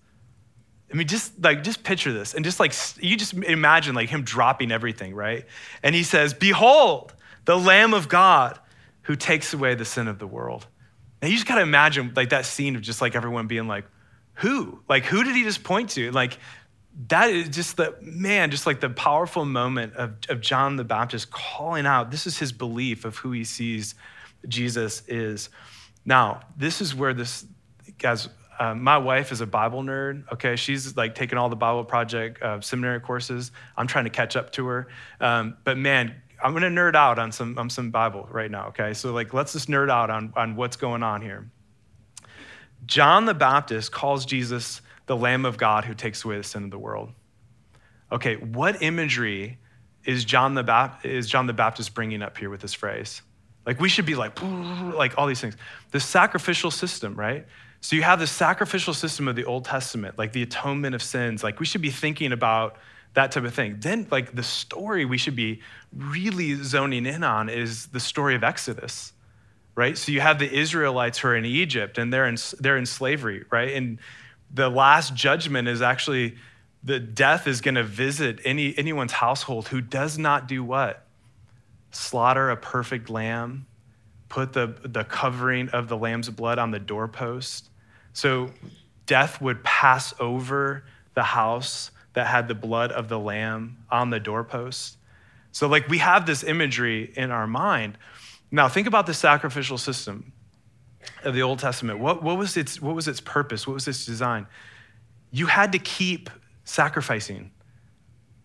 I 0.92 0.96
mean, 0.96 1.08
just 1.08 1.42
like 1.44 1.64
just 1.64 1.84
picture 1.84 2.12
this, 2.12 2.34
and 2.34 2.44
just 2.44 2.60
like 2.60 2.74
you 3.00 3.16
just 3.16 3.34
imagine 3.34 3.96
like 3.96 4.10
him 4.10 4.24
dropping 4.24 4.72
everything, 4.72 5.14
right? 5.14 5.46
And 5.84 5.94
he 5.94 6.04
says, 6.04 6.34
"Behold, 6.34 7.14
the 7.46 7.58
Lamb 7.58 7.94
of 7.94 8.10
God, 8.10 8.60
who 9.04 9.16
takes 9.16 9.54
away 9.54 9.76
the 9.76 9.86
sin 9.86 10.08
of 10.08 10.20
the 10.20 10.28
world." 10.28 10.66
And 11.22 11.30
you 11.30 11.38
just 11.38 11.48
gotta 11.48 11.62
imagine 11.62 12.14
like 12.16 12.30
that 12.30 12.46
scene 12.46 12.76
of 12.76 12.82
just 12.82 13.02
like 13.02 13.16
everyone 13.16 13.48
being 13.48 13.68
like, 13.68 13.86
"Who? 14.36 14.82
Like 14.90 15.06
who 15.06 15.24
did 15.24 15.36
he 15.36 15.44
just 15.44 15.64
point 15.64 15.92
to?" 15.92 16.12
Like 16.12 16.38
that 17.08 17.30
is 17.30 17.50
just 17.50 17.78
the 17.78 17.96
man, 18.02 18.52
just 18.52 18.66
like 18.66 18.82
the 18.82 18.90
powerful 18.90 19.46
moment 19.46 19.94
of, 19.96 20.16
of 20.28 20.42
John 20.42 20.76
the 20.76 20.84
Baptist 20.84 21.32
calling 21.32 21.86
out. 21.86 22.12
This 22.12 22.28
is 22.28 22.38
his 22.38 22.52
belief 22.52 23.06
of 23.06 23.18
who 23.18 23.32
he 23.32 23.44
sees 23.44 23.96
Jesus 24.48 25.04
is. 25.08 25.50
Now, 26.06 26.42
this 26.58 26.82
is 26.82 26.94
where 26.96 27.14
this, 27.14 27.46
guys, 27.98 28.28
uh, 28.60 28.76
my 28.76 28.98
wife 28.98 29.32
is 29.32 29.42
a 29.42 29.48
Bible 29.48 29.82
nerd. 29.84 30.32
Okay, 30.34 30.56
she's 30.56 30.96
like 30.98 31.16
taking 31.16 31.38
all 31.38 31.50
the 31.50 31.56
Bible 31.56 31.86
Project 31.86 32.42
uh, 32.42 32.60
seminary 32.62 33.00
courses. 33.00 33.52
I'm 33.78 33.88
trying 33.88 34.04
to 34.04 34.10
catch 34.10 34.36
up 34.36 34.52
to 34.54 34.68
her. 34.68 34.88
Um, 35.22 35.58
but 35.64 35.78
man, 35.78 36.22
I'm 36.44 36.54
gonna 36.54 36.70
nerd 36.70 36.96
out 36.96 37.20
on 37.20 37.32
some 37.32 37.58
on 37.58 37.70
some 37.70 37.90
Bible 37.90 38.28
right 38.30 38.52
now. 38.52 38.68
Okay, 38.68 38.94
so 38.94 39.14
like 39.14 39.34
let's 39.34 39.54
just 39.54 39.70
nerd 39.70 39.90
out 39.90 40.10
on 40.10 40.34
on 40.36 40.56
what's 40.56 40.76
going 40.76 41.04
on 41.04 41.22
here. 41.22 41.50
John 42.86 43.26
the 43.26 43.34
Baptist 43.34 43.92
calls 43.92 44.26
Jesus 44.26 44.82
the 45.06 45.16
Lamb 45.18 45.46
of 45.46 45.58
God 45.58 45.86
who 45.86 45.94
takes 45.94 46.24
away 46.24 46.38
the 46.38 46.44
sin 46.44 46.64
of 46.64 46.72
the 46.72 46.80
world. 46.80 47.12
Okay, 48.12 48.36
what 48.36 48.82
imagery 48.82 49.58
is 50.06 50.26
John 50.26 50.54
the, 50.54 50.64
Bap- 50.64 51.06
is 51.06 51.28
John 51.28 51.48
the 51.48 51.54
Baptist 51.54 51.94
bringing 51.94 52.22
up 52.22 52.38
here 52.38 52.50
with 52.50 52.62
this 52.62 52.74
phrase? 52.74 53.22
Like 53.66 53.80
we 53.80 53.90
should 53.90 54.06
be 54.06 54.16
like, 54.16 54.42
like 54.42 55.18
all 55.18 55.28
these 55.28 55.42
things. 55.42 55.58
The 55.92 56.00
sacrificial 56.00 56.72
system, 56.72 57.16
right? 57.16 57.46
So 57.82 57.96
you 57.96 58.04
have 58.04 58.20
the 58.20 58.28
sacrificial 58.28 58.94
system 58.94 59.28
of 59.28 59.36
the 59.36 59.46
Old 59.46 59.66
Testament, 59.66 60.18
like 60.18 60.34
the 60.34 60.44
atonement 60.44 60.96
of 60.96 61.02
sins. 61.02 61.44
Like 61.44 61.60
we 61.60 61.66
should 61.66 61.82
be 61.82 61.92
thinking 61.92 62.32
about 62.32 62.78
that 63.14 63.32
type 63.32 63.44
of 63.44 63.54
thing. 63.54 63.78
Then, 63.80 64.08
like 64.12 64.36
the 64.36 64.44
story 64.44 65.06
we 65.06 65.18
should 65.18 65.36
be 65.36 65.62
really 65.96 66.56
zoning 66.56 67.06
in 67.06 67.24
on 67.24 67.50
is 67.50 67.88
the 67.88 68.00
story 68.00 68.36
of 68.36 68.44
Exodus, 68.44 69.14
right? 69.76 69.98
So 69.98 70.12
you 70.12 70.22
have 70.22 70.40
the 70.40 70.52
Israelites 70.52 71.20
who 71.20 71.30
are 71.30 71.36
in 71.36 71.46
Egypt 71.46 71.98
and 71.98 72.14
they're 72.14 72.28
in, 72.28 72.38
they're 72.60 72.78
in 72.78 72.86
slavery, 72.86 73.46
right? 73.50 73.74
And 73.74 74.00
the 74.54 74.70
last 74.70 75.16
judgment 75.16 75.68
is 75.68 75.82
actually 75.82 76.36
the 76.84 77.00
death 77.00 77.48
is 77.48 77.62
going 77.62 77.76
to 77.76 77.84
visit 77.84 78.40
any, 78.46 78.78
anyone's 78.78 79.12
household 79.12 79.68
who 79.68 79.82
does 79.82 80.18
not 80.18 80.48
do 80.48 80.64
what? 80.64 81.06
Slaughter 81.92 82.50
a 82.50 82.58
perfect 82.58 83.10
lamb, 83.10 83.66
put 84.30 84.54
the, 84.54 84.76
the 84.84 85.04
covering 85.04 85.70
of 85.70 85.88
the 85.88 85.98
lamb's 85.98 86.30
blood 86.30 86.60
on 86.60 86.72
the 86.72 86.80
doorpost. 86.80 87.69
So 88.20 88.50
death 89.06 89.40
would 89.40 89.64
pass 89.64 90.14
over 90.20 90.84
the 91.14 91.24
house 91.24 91.90
that 92.16 92.28
had 92.28 92.50
the 92.50 92.54
blood 92.54 92.92
of 92.92 93.08
the 93.08 93.18
lamb 93.18 93.78
on 93.90 94.10
the 94.10 94.20
doorpost. 94.20 94.98
So, 95.54 95.70
like, 95.70 95.88
we 95.88 96.00
have 96.00 96.26
this 96.26 96.44
imagery 96.44 97.14
in 97.16 97.32
our 97.32 97.48
mind. 97.48 97.98
Now, 98.52 98.68
think 98.68 98.88
about 98.88 99.06
the 99.06 99.14
sacrificial 99.14 99.78
system 99.78 100.34
of 101.24 101.34
the 101.34 101.44
Old 101.44 101.60
Testament, 101.60 102.00
what, 102.00 102.22
what, 102.22 102.38
was 102.38 102.58
its, 102.58 102.82
what 102.82 102.94
was 102.94 103.08
its 103.08 103.22
purpose? 103.22 103.66
What 103.66 103.76
was 103.76 103.88
its 103.88 104.06
design? 104.06 104.48
You 105.32 105.46
had 105.46 105.72
to 105.72 105.80
keep 105.80 106.30
sacrificing 106.66 107.52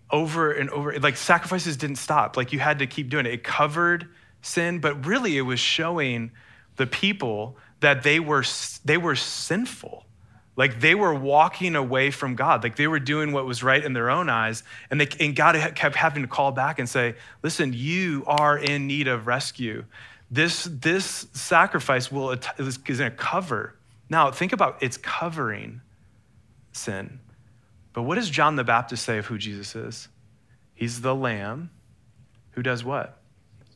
over 0.08 0.52
and 0.52 0.70
over. 0.70 0.96
Like 1.00 1.16
sacrifices 1.16 1.76
didn't 1.76 1.96
stop. 1.96 2.37
Like 2.37 2.52
you 2.52 2.60
had 2.60 2.78
to 2.78 2.87
keep 2.87 3.08
doing 3.08 3.26
it. 3.26 3.34
It 3.34 3.42
covered 3.42 4.06
sin, 4.40 4.78
but 4.78 5.04
really 5.04 5.37
it 5.37 5.42
was 5.42 5.58
showing 5.58 6.30
the 6.76 6.87
people 6.87 7.56
that 7.85 8.03
they 8.03 8.18
were, 8.18 8.42
they 8.85 8.97
were 8.97 9.14
sinful. 9.14 10.07
Like 10.57 10.81
they 10.81 10.94
were 10.94 11.14
walking 11.14 11.77
away 11.77 12.11
from 12.11 12.35
God. 12.35 12.62
Like 12.62 12.77
they 12.77 12.87
were 12.87 12.99
doing 12.99 13.33
what 13.33 13.44
was 13.44 13.62
right 13.62 13.85
in 13.85 13.92
their 13.92 14.09
own 14.09 14.31
eyes. 14.31 14.62
And, 14.90 14.99
they, 14.99 15.09
and 15.20 15.37
God 15.37 15.55
kept 15.75 15.94
having 15.94 16.23
to 16.23 16.29
call 16.29 16.51
back 16.51 16.79
and 16.79 16.88
say, 16.88 17.14
listen, 17.42 17.75
you 17.75 18.25
are 18.27 18.57
in 18.57 18.87
need 18.87 19.07
of 19.07 19.27
rescue. 19.27 19.85
This, 20.31 20.64
this 20.64 21.27
sacrifice 21.35 22.11
will, 22.11 22.31
is 22.59 22.79
going 22.79 22.99
to 22.99 23.11
cover. 23.11 23.75
Now, 24.09 24.31
think 24.31 24.55
about 24.55 24.83
it's 24.83 24.97
covering 24.97 25.83
sin. 26.73 27.20
But 27.92 28.05
what 28.05 28.14
does 28.14 28.31
John 28.31 28.57
the 28.57 28.64
Baptist 28.64 29.05
say 29.05 29.18
of 29.18 29.27
who 29.27 29.37
Jesus 29.37 29.77
is? 29.77 30.09
He's 30.75 31.03
the 31.03 31.14
lamb 31.14 31.68
who 32.53 32.62
does 32.62 32.83
what? 32.83 33.20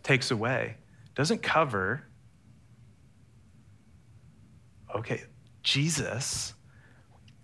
Takes 0.03 0.31
away. 0.31 0.77
Doesn't 1.15 1.43
cover. 1.43 2.05
Okay, 4.95 5.23
Jesus 5.63 6.55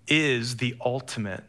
is 0.06 0.56
the 0.56 0.76
ultimate 0.84 1.44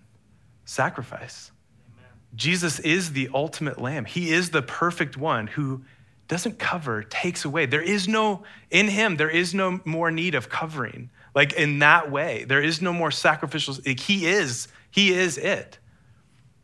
sacrifice. 0.65 1.51
Amen. 1.93 2.10
Jesus 2.36 2.79
is 2.79 3.13
the 3.13 3.29
ultimate 3.34 3.79
lamb. 3.79 4.05
He 4.05 4.31
is 4.31 4.49
the 4.49 4.62
perfect 4.62 5.17
one 5.17 5.47
who 5.47 5.84
doesn't 6.27 6.58
cover, 6.58 7.03
takes 7.03 7.45
away. 7.45 7.65
There 7.65 7.81
is 7.81 8.08
no, 8.08 8.43
in 8.71 8.88
him, 8.88 9.17
there 9.17 9.29
is 9.29 9.53
no 9.53 9.79
more 9.86 10.10
need 10.10 10.36
of 10.36 10.49
covering. 10.49 11.10
Like 11.36 11.53
in 11.53 11.79
that 11.79 12.12
way, 12.12 12.45
there 12.45 12.62
is 12.62 12.81
no 12.81 12.93
more 12.93 13.12
sacrificial. 13.12 13.75
Like 13.86 13.99
he 13.99 14.25
is, 14.25 14.67
he 14.89 15.13
is 15.13 15.38
it. 15.38 15.77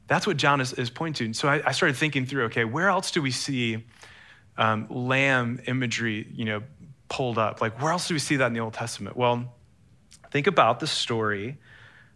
That's 0.08 0.26
what 0.26 0.38
John 0.38 0.62
is, 0.62 0.74
is 0.74 0.90
pointing 0.90 1.34
to. 1.34 1.40
So 1.40 1.48
I, 1.48 1.62
I, 1.66 1.72
started 1.72 1.96
thinking 1.96 2.26
through, 2.26 2.46
okay, 2.46 2.66
where 2.66 2.90
else 2.90 3.12
do 3.12 3.22
we 3.22 3.32
see 3.32 3.86
um, 4.58 4.88
lamb 4.90 5.62
imagery, 5.68 6.28
you 6.34 6.46
know, 6.46 6.64
pulled 7.12 7.38
up? 7.38 7.62
Like 7.62 7.80
where 7.82 7.92
else 7.92 8.08
do 8.08 8.16
we 8.16 8.20
see 8.20 8.38
that 8.38 8.48
in 8.48 8.54
the 8.54 8.62
Old 8.62 8.74
Testament? 8.74 9.18
Well, 9.18 9.54
think 10.32 10.48
about 10.48 10.80
the 10.80 10.88
story 10.88 11.58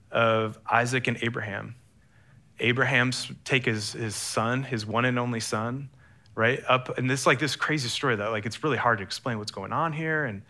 of 0.09 0.57
Isaac 0.71 1.07
and 1.07 1.17
Abraham. 1.21 1.75
Abraham's 2.61 3.29
take 3.43 3.65
his, 3.65 3.91
his 3.91 4.15
son, 4.15 4.63
his 4.63 4.85
one 4.85 5.03
and 5.03 5.19
only 5.19 5.41
son, 5.41 5.89
right? 6.33 6.63
Up, 6.69 6.97
and 6.97 7.09
this 7.09 7.27
like 7.27 7.39
this 7.39 7.57
crazy 7.57 7.89
story 7.89 8.15
that 8.15 8.27
like 8.29 8.45
it's 8.45 8.63
really 8.63 8.77
hard 8.77 8.99
to 8.99 9.03
explain 9.03 9.37
what's 9.37 9.51
going 9.51 9.73
on 9.73 9.91
here. 9.91 10.23
And 10.23 10.41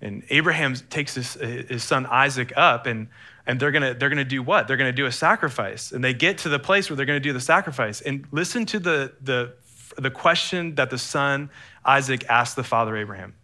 and 0.00 0.22
Abraham 0.30 0.76
takes 0.76 1.16
his, 1.16 1.34
his 1.34 1.82
son 1.82 2.06
Isaac 2.06 2.52
up, 2.56 2.86
and 2.86 3.08
and 3.48 3.58
they're 3.58 3.72
gonna 3.72 3.94
they're 3.94 4.10
gonna 4.10 4.24
do 4.24 4.44
what? 4.44 4.68
They're 4.68 4.76
gonna 4.76 4.92
do 4.92 5.06
a 5.06 5.12
sacrifice. 5.12 5.90
And 5.90 6.04
they 6.04 6.14
get 6.14 6.38
to 6.38 6.48
the 6.48 6.60
place 6.60 6.88
where 6.88 6.96
they're 6.96 7.06
gonna 7.06 7.18
do 7.18 7.32
the 7.32 7.40
sacrifice. 7.40 8.00
And 8.00 8.28
listen 8.30 8.64
to 8.66 8.78
the 8.78 9.12
the 9.20 9.54
the 9.96 10.12
question 10.12 10.76
that 10.76 10.90
the 10.90 10.98
son 10.98 11.50
Isaac 11.84 12.24
asked 12.28 12.54
the 12.54 12.62
father 12.62 12.96
Abraham. 12.96 13.34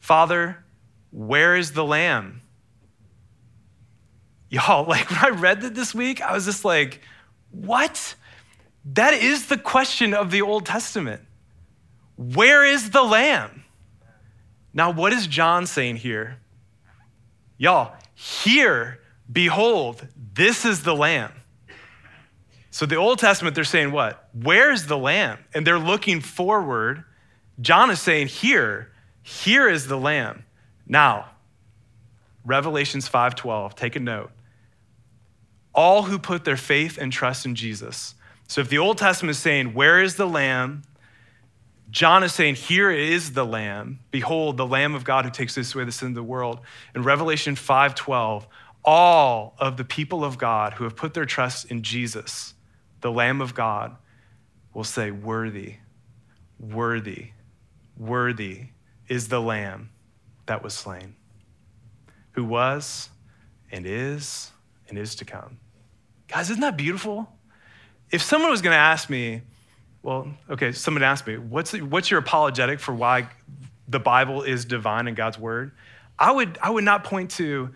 Father, 0.00 0.64
where 1.12 1.54
is 1.54 1.72
the 1.72 1.84
lamb? 1.84 2.42
Y'all, 4.48 4.84
like 4.88 5.08
when 5.10 5.18
I 5.20 5.28
read 5.28 5.60
that 5.60 5.74
this 5.74 5.94
week, 5.94 6.20
I 6.20 6.32
was 6.32 6.46
just 6.46 6.64
like, 6.64 7.00
what? 7.50 8.14
That 8.84 9.14
is 9.14 9.46
the 9.46 9.58
question 9.58 10.14
of 10.14 10.30
the 10.30 10.42
Old 10.42 10.66
Testament. 10.66 11.22
Where 12.16 12.64
is 12.64 12.90
the 12.90 13.02
lamb? 13.02 13.64
Now, 14.72 14.90
what 14.90 15.12
is 15.12 15.26
John 15.26 15.66
saying 15.66 15.96
here? 15.96 16.38
Y'all, 17.58 17.94
here, 18.14 19.00
behold, 19.30 20.06
this 20.34 20.64
is 20.64 20.82
the 20.82 20.94
lamb. 20.94 21.32
So, 22.70 22.86
the 22.86 22.96
Old 22.96 23.18
Testament, 23.18 23.54
they're 23.54 23.64
saying 23.64 23.90
what? 23.90 24.28
Where's 24.32 24.86
the 24.86 24.96
lamb? 24.96 25.38
And 25.54 25.66
they're 25.66 25.78
looking 25.78 26.20
forward. 26.20 27.04
John 27.60 27.90
is 27.90 28.00
saying, 28.00 28.28
here, 28.28 28.89
here 29.22 29.68
is 29.68 29.86
the 29.86 29.98
lamb. 29.98 30.44
Now, 30.86 31.30
Revelations 32.44 33.08
5:12, 33.08 33.74
take 33.74 33.96
a 33.96 34.00
note. 34.00 34.30
All 35.74 36.04
who 36.04 36.18
put 36.18 36.44
their 36.44 36.56
faith 36.56 36.98
and 36.98 37.12
trust 37.12 37.46
in 37.46 37.54
Jesus 37.54 38.14
so 38.50 38.60
if 38.60 38.68
the 38.68 38.78
Old 38.78 38.98
Testament 38.98 39.30
is 39.30 39.38
saying, 39.38 39.74
Where 39.74 40.02
is 40.02 40.16
the 40.16 40.26
lamb? 40.26 40.82
John 41.88 42.24
is 42.24 42.34
saying, 42.34 42.56
Here 42.56 42.90
is 42.90 43.34
the 43.34 43.46
lamb. 43.46 44.00
Behold, 44.10 44.56
the 44.56 44.66
lamb 44.66 44.96
of 44.96 45.04
God 45.04 45.24
who 45.24 45.30
takes 45.30 45.54
this 45.54 45.72
away 45.72 45.84
the 45.84 45.92
sin 45.92 46.08
of 46.08 46.14
the 46.16 46.22
world. 46.24 46.58
In 46.92 47.04
Revelation 47.04 47.54
5:12, 47.54 48.48
all 48.84 49.54
of 49.60 49.76
the 49.76 49.84
people 49.84 50.24
of 50.24 50.36
God 50.36 50.72
who 50.72 50.82
have 50.82 50.96
put 50.96 51.14
their 51.14 51.26
trust 51.26 51.70
in 51.70 51.84
Jesus, 51.84 52.54
the 53.02 53.12
Lamb 53.12 53.40
of 53.40 53.54
God, 53.54 53.96
will 54.74 54.82
say, 54.82 55.12
Worthy, 55.12 55.76
worthy, 56.58 57.30
worthy 57.96 58.70
is 59.10 59.28
the 59.28 59.40
lamb 59.40 59.90
that 60.46 60.62
was 60.62 60.72
slain, 60.72 61.16
who 62.32 62.44
was 62.44 63.10
and 63.70 63.84
is 63.84 64.52
and 64.88 64.96
is 64.96 65.16
to 65.16 65.24
come. 65.24 65.58
Guys, 66.28 66.48
isn't 66.48 66.60
that 66.60 66.76
beautiful? 66.76 67.28
If 68.10 68.22
someone 68.22 68.50
was 68.50 68.62
going 68.62 68.72
to 68.72 68.78
ask 68.78 69.10
me, 69.10 69.42
well, 70.02 70.28
okay, 70.48 70.72
someone 70.72 71.02
asked 71.02 71.26
me, 71.26 71.36
what's, 71.36 71.72
what's 71.72 72.10
your 72.10 72.20
apologetic 72.20 72.78
for 72.78 72.94
why 72.94 73.28
the 73.88 73.98
Bible 73.98 74.42
is 74.42 74.64
divine 74.64 75.08
and 75.08 75.16
God's 75.16 75.38
word? 75.38 75.72
I 76.16 76.30
would, 76.30 76.56
I 76.62 76.70
would 76.70 76.84
not 76.84 77.02
point 77.02 77.32
to, 77.32 77.70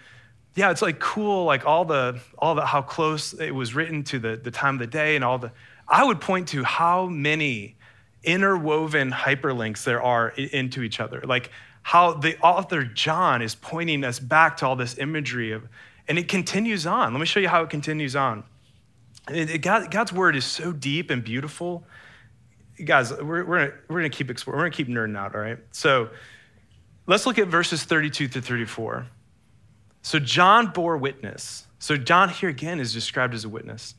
yeah, 0.55 0.71
it's 0.71 0.83
like 0.83 1.01
cool, 1.01 1.45
like 1.45 1.67
all 1.67 1.85
the, 1.85 2.21
all 2.39 2.55
the, 2.55 2.65
how 2.65 2.81
close 2.81 3.33
it 3.33 3.53
was 3.53 3.75
written 3.75 4.05
to 4.05 4.21
the, 4.21 4.37
the 4.37 4.53
time 4.53 4.77
of 4.77 4.79
the 4.79 4.87
day 4.87 5.17
and 5.17 5.25
all 5.25 5.39
the, 5.39 5.51
I 5.89 6.05
would 6.05 6.21
point 6.21 6.49
to 6.49 6.63
how 6.63 7.07
many 7.07 7.77
interwoven 8.25 9.11
hyperlinks 9.11 9.85
there 9.85 10.03
are 10.03 10.29
into 10.29 10.83
each 10.83 11.01
other. 11.01 11.23
Like 11.25 11.51
how 11.83 12.15
the 12.15 12.39
author 12.41 12.83
John 12.83 13.43
is 13.43 13.55
pointing 13.55 14.05
us 14.05 14.19
back 14.19 14.57
to 14.59 14.67
all 14.67 14.77
this 14.77 14.99
imagery 14.99 15.53
of, 15.53 15.69
and 16.09 16.19
it 16.19 16.29
continues 16.29 16.87
on. 16.87 17.13
Let 17.13 17.21
me 17.21 17.27
show 17.27 17.41
you 17.41 17.49
how 17.49 17.63
it 17.63 17.71
continues 17.71 18.17
on. 18.17 18.45
It, 19.31 19.51
it, 19.51 19.59
God, 19.59 19.91
God's 19.91 20.13
word 20.13 20.37
is 20.37 20.45
so 20.45 20.73
deep 20.73 21.11
and 21.11 21.23
beautiful. 21.23 21.85
Guys, 22.83 23.13
we're, 23.13 23.45
we're, 23.45 23.59
gonna, 23.67 23.73
we're 23.89 24.01
gonna 24.01 24.09
keep 24.09 24.31
exploring, 24.31 24.59
we're 24.59 24.65
gonna 24.65 24.77
keep 24.77 24.89
nerding 24.89 25.17
out, 25.17 25.35
all 25.35 25.41
right? 25.41 25.59
So 25.73 26.09
let's 27.07 27.27
look 27.27 27.39
at 27.39 27.49
verses 27.49 27.85
32 27.85 28.29
through 28.29 28.43
34. 28.43 29.07
So 30.03 30.19
John 30.19 30.69
bore 30.69 30.97
witness. 30.97 31.67
So 31.79 31.97
John 31.97 32.29
here 32.29 32.49
again 32.49 32.81
is 32.81 32.93
described 32.93 33.35
as 33.35 33.45
a 33.45 33.49
witness. 33.49 33.95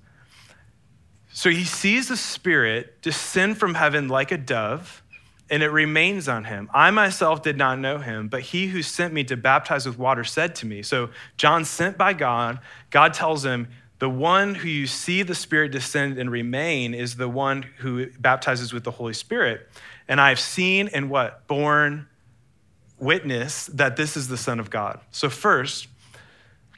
So 1.36 1.50
he 1.50 1.65
sees 1.65 2.08
the 2.08 2.15
Spirit 2.15 3.02
descend 3.02 3.58
from 3.58 3.74
heaven 3.74 4.08
like 4.08 4.32
a 4.32 4.38
dove, 4.38 5.04
and 5.50 5.62
it 5.62 5.67
remains 5.67 6.30
on 6.30 6.45
him. 6.45 6.69
I 6.74 6.91
myself 6.91 7.43
did 7.43 7.58
not 7.58 7.78
know 7.78 7.98
him, 7.98 8.30
but 8.30 8.39
he 8.39 8.67
who 8.67 8.82
sent 8.82 9.13
me 9.13 9.26
to 9.26 9.36
baptize 9.36 9.86
with 9.86 10.00
water 10.00 10.24
said 10.24 10.56
to 10.56 10.65
me. 10.65 10.82
So 10.82 11.10
John 11.36 11.65
sent 11.65 11.98
by 11.98 12.13
God, 12.13 12.62
God 12.89 13.13
tells 13.13 13.43
him, 13.43 13.67
the 14.00 14.10
one 14.10 14.56
who 14.56 14.69
you 14.69 14.88
see 14.88 15.24
the 15.24 15.36
Spirit 15.36 15.74
descend 15.74 16.17
and 16.17 16.32
remain 16.32 16.93
is 16.93 17.17
the 17.17 17.28
one 17.28 17.63
who 17.80 18.10
baptizes 18.17 18.71
with 18.71 18.86
the 18.86 18.91
Holy 18.91 19.13
Spirit. 19.13 19.67
And 20.08 20.21
I've 20.21 20.39
seen 20.39 20.88
and 20.88 21.10
what? 21.10 21.48
Borne 21.48 22.08
witness 22.98 23.65
that 23.74 23.98
this 23.98 24.15
is 24.15 24.30
the 24.30 24.38
Son 24.38 24.62
of 24.62 24.69
God. 24.69 25.02
So, 25.12 25.30
first, 25.30 25.89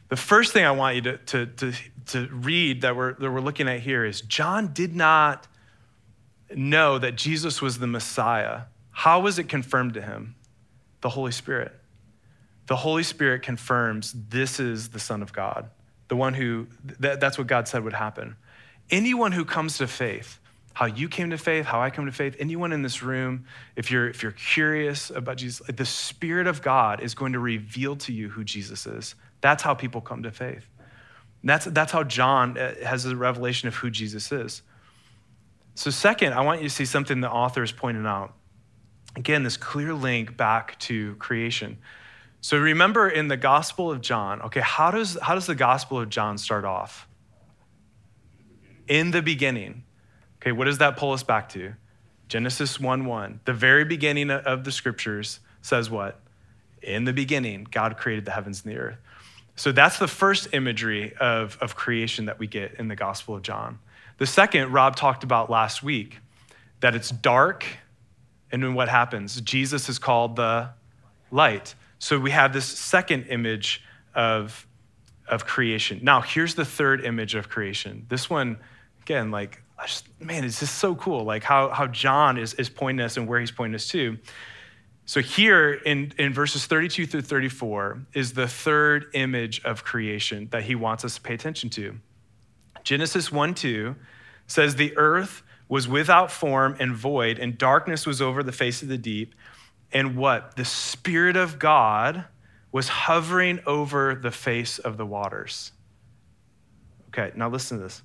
the 0.09 0.15
first 0.15 0.53
thing 0.53 0.63
I 0.65 0.71
want 0.71 0.95
you 0.95 1.01
to, 1.03 1.17
to, 1.17 1.45
to, 1.45 1.73
to 2.07 2.27
read 2.27 2.81
that 2.81 2.95
we're, 2.95 3.13
that 3.13 3.31
we're 3.31 3.41
looking 3.41 3.67
at 3.67 3.81
here 3.81 4.05
is 4.05 4.21
John 4.21 4.73
did 4.73 4.95
not 4.95 5.47
know 6.55 6.97
that 6.97 7.15
Jesus 7.15 7.61
was 7.61 7.79
the 7.79 7.87
Messiah. 7.87 8.63
How 8.91 9.19
was 9.19 9.37
it 9.37 9.49
confirmed 9.49 9.93
to 9.95 10.01
him? 10.01 10.35
The 11.01 11.09
Holy 11.09 11.31
Spirit. 11.31 11.73
The 12.67 12.77
Holy 12.77 13.03
Spirit 13.03 13.43
confirms 13.43 14.13
this 14.29 14.59
is 14.59 14.89
the 14.89 14.99
Son 14.99 15.21
of 15.21 15.33
God, 15.33 15.69
the 16.07 16.15
one 16.15 16.33
who, 16.33 16.67
that, 16.99 17.19
that's 17.19 17.37
what 17.37 17.47
God 17.47 17.67
said 17.67 17.83
would 17.83 17.93
happen. 17.93 18.35
Anyone 18.89 19.33
who 19.33 19.45
comes 19.45 19.77
to 19.77 19.87
faith, 19.87 20.39
how 20.77 20.85
you 20.85 21.09
came 21.09 21.31
to 21.31 21.39
faith, 21.39 21.65
how 21.65 21.81
I 21.81 21.89
come 21.89 22.05
to 22.05 22.11
faith, 22.11 22.35
anyone 22.37 22.71
in 22.71 22.83
this 22.83 23.01
room, 23.01 23.45
if 23.75 23.89
you're, 23.89 24.07
if 24.07 24.21
you're 24.21 24.31
curious 24.31 25.09
about 25.09 25.37
Jesus, 25.37 25.65
the 25.65 25.87
Spirit 25.87 26.45
of 26.45 26.61
God 26.61 27.01
is 27.01 27.15
going 27.15 27.33
to 27.33 27.39
reveal 27.39 27.95
to 27.95 28.13
you 28.13 28.29
who 28.29 28.43
Jesus 28.43 28.85
is. 28.85 29.15
That's 29.41 29.63
how 29.63 29.73
people 29.73 30.01
come 30.01 30.21
to 30.21 30.29
faith. 30.29 30.69
That's, 31.43 31.65
that's 31.65 31.91
how 31.91 32.03
John 32.03 32.59
uh, 32.59 32.75
has 32.85 33.05
a 33.05 33.15
revelation 33.15 33.67
of 33.67 33.73
who 33.73 33.89
Jesus 33.89 34.31
is. 34.31 34.61
So, 35.73 35.89
second, 35.89 36.33
I 36.33 36.41
want 36.41 36.61
you 36.61 36.69
to 36.69 36.75
see 36.75 36.85
something 36.85 37.21
the 37.21 37.31
author 37.31 37.63
is 37.63 37.71
pointing 37.71 38.05
out. 38.05 38.35
Again, 39.15 39.41
this 39.41 39.57
clear 39.57 39.95
link 39.95 40.37
back 40.37 40.77
to 40.81 41.15
creation. 41.15 41.79
So, 42.41 42.55
remember 42.55 43.09
in 43.09 43.29
the 43.29 43.37
Gospel 43.37 43.89
of 43.89 44.01
John, 44.01 44.43
okay, 44.43 44.61
how 44.61 44.91
does, 44.91 45.17
how 45.23 45.33
does 45.33 45.47
the 45.47 45.55
Gospel 45.55 45.99
of 45.99 46.09
John 46.09 46.37
start 46.37 46.65
off? 46.65 47.07
In 48.87 49.09
the 49.09 49.23
beginning. 49.23 49.85
Okay, 50.41 50.51
what 50.51 50.65
does 50.65 50.77
that 50.77 50.97
pull 50.97 51.13
us 51.13 51.23
back 51.23 51.49
to? 51.49 51.73
Genesis 52.27 52.79
1 52.79 53.05
1. 53.05 53.39
The 53.45 53.53
very 53.53 53.85
beginning 53.85 54.29
of 54.29 54.63
the 54.63 54.71
scriptures 54.71 55.39
says 55.61 55.89
what? 55.89 56.19
In 56.81 57.05
the 57.05 57.13
beginning, 57.13 57.67
God 57.69 57.97
created 57.97 58.25
the 58.25 58.31
heavens 58.31 58.63
and 58.63 58.73
the 58.73 58.79
earth. 58.79 58.97
So 59.55 59.71
that's 59.71 59.97
the 59.97 60.07
first 60.07 60.53
imagery 60.53 61.15
of, 61.19 61.57
of 61.61 61.75
creation 61.75 62.25
that 62.25 62.37
we 62.37 62.47
get 62.47 62.75
in 62.75 62.87
the 62.87 62.95
Gospel 62.95 63.35
of 63.35 63.41
John. 63.41 63.79
The 64.19 64.27
second, 64.27 64.71
Rob 64.71 64.95
talked 64.95 65.23
about 65.23 65.49
last 65.49 65.81
week, 65.81 66.19
that 66.79 66.95
it's 66.95 67.09
dark, 67.09 67.65
and 68.51 68.61
then 68.61 68.75
what 68.75 68.87
happens? 68.87 69.41
Jesus 69.41 69.89
is 69.89 69.97
called 69.97 70.35
the 70.35 70.69
light. 71.31 71.75
So 71.99 72.19
we 72.19 72.31
have 72.31 72.53
this 72.53 72.65
second 72.65 73.25
image 73.25 73.83
of, 74.13 74.67
of 75.27 75.45
creation. 75.45 75.99
Now, 76.03 76.21
here's 76.21 76.55
the 76.55 76.65
third 76.65 77.03
image 77.03 77.33
of 77.35 77.49
creation. 77.49 78.05
This 78.09 78.29
one, 78.29 78.57
again, 79.01 79.31
like, 79.31 79.63
just, 79.85 80.07
man, 80.19 80.43
it's 80.43 80.59
just 80.59 80.75
so 80.79 80.95
cool, 80.95 81.23
like 81.23 81.43
how, 81.43 81.69
how 81.69 81.87
John 81.87 82.37
is, 82.37 82.53
is 82.55 82.69
pointing 82.69 83.05
us 83.05 83.17
and 83.17 83.27
where 83.27 83.39
he's 83.39 83.51
pointing 83.51 83.75
us 83.75 83.87
to. 83.89 84.17
So, 85.05 85.21
here 85.21 85.73
in, 85.73 86.13
in 86.17 86.33
verses 86.33 86.65
32 86.65 87.05
through 87.05 87.21
34 87.21 88.07
is 88.13 88.33
the 88.33 88.47
third 88.47 89.05
image 89.13 89.63
of 89.63 89.83
creation 89.83 90.49
that 90.51 90.63
he 90.63 90.75
wants 90.75 91.05
us 91.05 91.15
to 91.15 91.21
pay 91.21 91.33
attention 91.33 91.69
to. 91.71 91.97
Genesis 92.83 93.31
1 93.31 93.53
2 93.53 93.95
says, 94.47 94.75
The 94.75 94.97
earth 94.97 95.43
was 95.69 95.87
without 95.87 96.31
form 96.31 96.75
and 96.79 96.95
void, 96.95 97.39
and 97.39 97.57
darkness 97.57 98.05
was 98.05 98.21
over 98.21 98.43
the 98.43 98.51
face 98.51 98.81
of 98.81 98.87
the 98.87 98.97
deep. 98.97 99.33
And 99.91 100.17
what? 100.17 100.55
The 100.55 100.65
Spirit 100.65 101.37
of 101.37 101.59
God 101.59 102.25
was 102.71 102.89
hovering 102.89 103.59
over 103.65 104.15
the 104.15 104.31
face 104.31 104.79
of 104.79 104.97
the 104.97 105.05
waters. 105.05 105.71
Okay, 107.09 107.31
now 107.35 107.49
listen 107.49 107.77
to 107.77 107.83
this. 107.83 108.01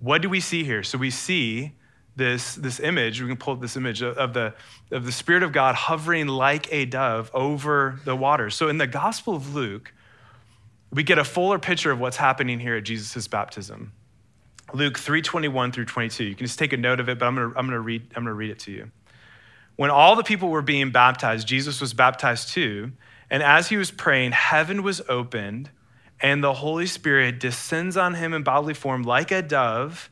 What 0.00 0.22
do 0.22 0.28
we 0.28 0.40
see 0.40 0.64
here? 0.64 0.82
So, 0.82 0.98
we 0.98 1.10
see 1.10 1.72
this, 2.16 2.54
this 2.54 2.80
image, 2.80 3.20
we 3.20 3.28
can 3.28 3.36
pull 3.36 3.54
up 3.54 3.60
this 3.60 3.76
image 3.76 4.02
of 4.02 4.34
the, 4.34 4.54
of 4.90 5.04
the 5.04 5.12
Spirit 5.12 5.42
of 5.42 5.52
God 5.52 5.74
hovering 5.74 6.28
like 6.28 6.72
a 6.72 6.84
dove 6.84 7.30
over 7.34 8.00
the 8.04 8.14
waters. 8.14 8.54
So 8.54 8.68
in 8.68 8.78
the 8.78 8.86
Gospel 8.86 9.34
of 9.34 9.54
Luke, 9.54 9.92
we 10.92 11.02
get 11.02 11.18
a 11.18 11.24
fuller 11.24 11.58
picture 11.58 11.90
of 11.90 11.98
what's 11.98 12.16
happening 12.16 12.60
here 12.60 12.76
at 12.76 12.84
Jesus' 12.84 13.26
baptism. 13.26 13.92
Luke 14.72 14.98
3:21 14.98 15.72
through 15.72 15.84
22. 15.84 16.24
You 16.24 16.34
can 16.34 16.46
just 16.46 16.58
take 16.58 16.72
a 16.72 16.76
note 16.76 17.00
of 17.00 17.08
it, 17.08 17.18
but 17.18 17.26
I'm 17.26 17.34
gonna, 17.34 17.48
I'm 17.48 17.66
gonna 17.66 17.80
read, 17.80 18.02
I'm 18.16 18.22
gonna 18.22 18.34
read 18.34 18.50
it 18.50 18.60
to 18.60 18.72
you. 18.72 18.90
When 19.76 19.90
all 19.90 20.14
the 20.14 20.22
people 20.22 20.48
were 20.48 20.62
being 20.62 20.90
baptized, 20.90 21.48
Jesus 21.48 21.80
was 21.80 21.92
baptized 21.92 22.50
too, 22.50 22.92
and 23.28 23.42
as 23.42 23.68
he 23.68 23.76
was 23.76 23.90
praying, 23.90 24.32
heaven 24.32 24.82
was 24.82 25.02
opened, 25.08 25.70
and 26.20 26.42
the 26.42 26.54
Holy 26.54 26.86
Spirit 26.86 27.40
descends 27.40 27.96
on 27.96 28.14
him 28.14 28.32
in 28.32 28.42
bodily 28.42 28.74
form 28.74 29.02
like 29.02 29.30
a 29.30 29.42
dove 29.42 30.10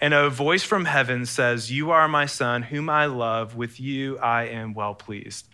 and 0.00 0.12
a 0.12 0.28
voice 0.28 0.62
from 0.62 0.84
heaven 0.84 1.24
says, 1.24 1.72
You 1.72 1.90
are 1.90 2.08
my 2.08 2.26
son, 2.26 2.62
whom 2.62 2.90
I 2.90 3.06
love. 3.06 3.56
With 3.56 3.80
you 3.80 4.18
I 4.18 4.44
am 4.44 4.74
well 4.74 4.94
pleased. 4.94 5.48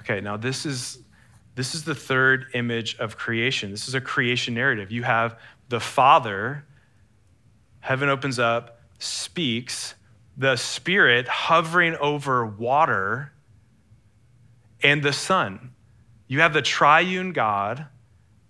Okay, 0.00 0.20
now 0.20 0.36
this 0.36 0.66
is 0.66 0.98
this 1.54 1.74
is 1.74 1.84
the 1.84 1.94
third 1.94 2.46
image 2.52 2.96
of 2.98 3.16
creation. 3.16 3.70
This 3.70 3.86
is 3.86 3.94
a 3.94 4.00
creation 4.00 4.54
narrative. 4.54 4.90
You 4.90 5.04
have 5.04 5.38
the 5.68 5.80
Father, 5.80 6.66
heaven 7.80 8.08
opens 8.08 8.38
up, 8.38 8.80
speaks, 8.98 9.94
the 10.36 10.56
Spirit 10.56 11.28
hovering 11.28 11.96
over 11.96 12.44
water, 12.44 13.32
and 14.82 15.02
the 15.02 15.12
Son. 15.12 15.72
You 16.26 16.40
have 16.40 16.52
the 16.52 16.62
triune 16.62 17.32
God 17.32 17.86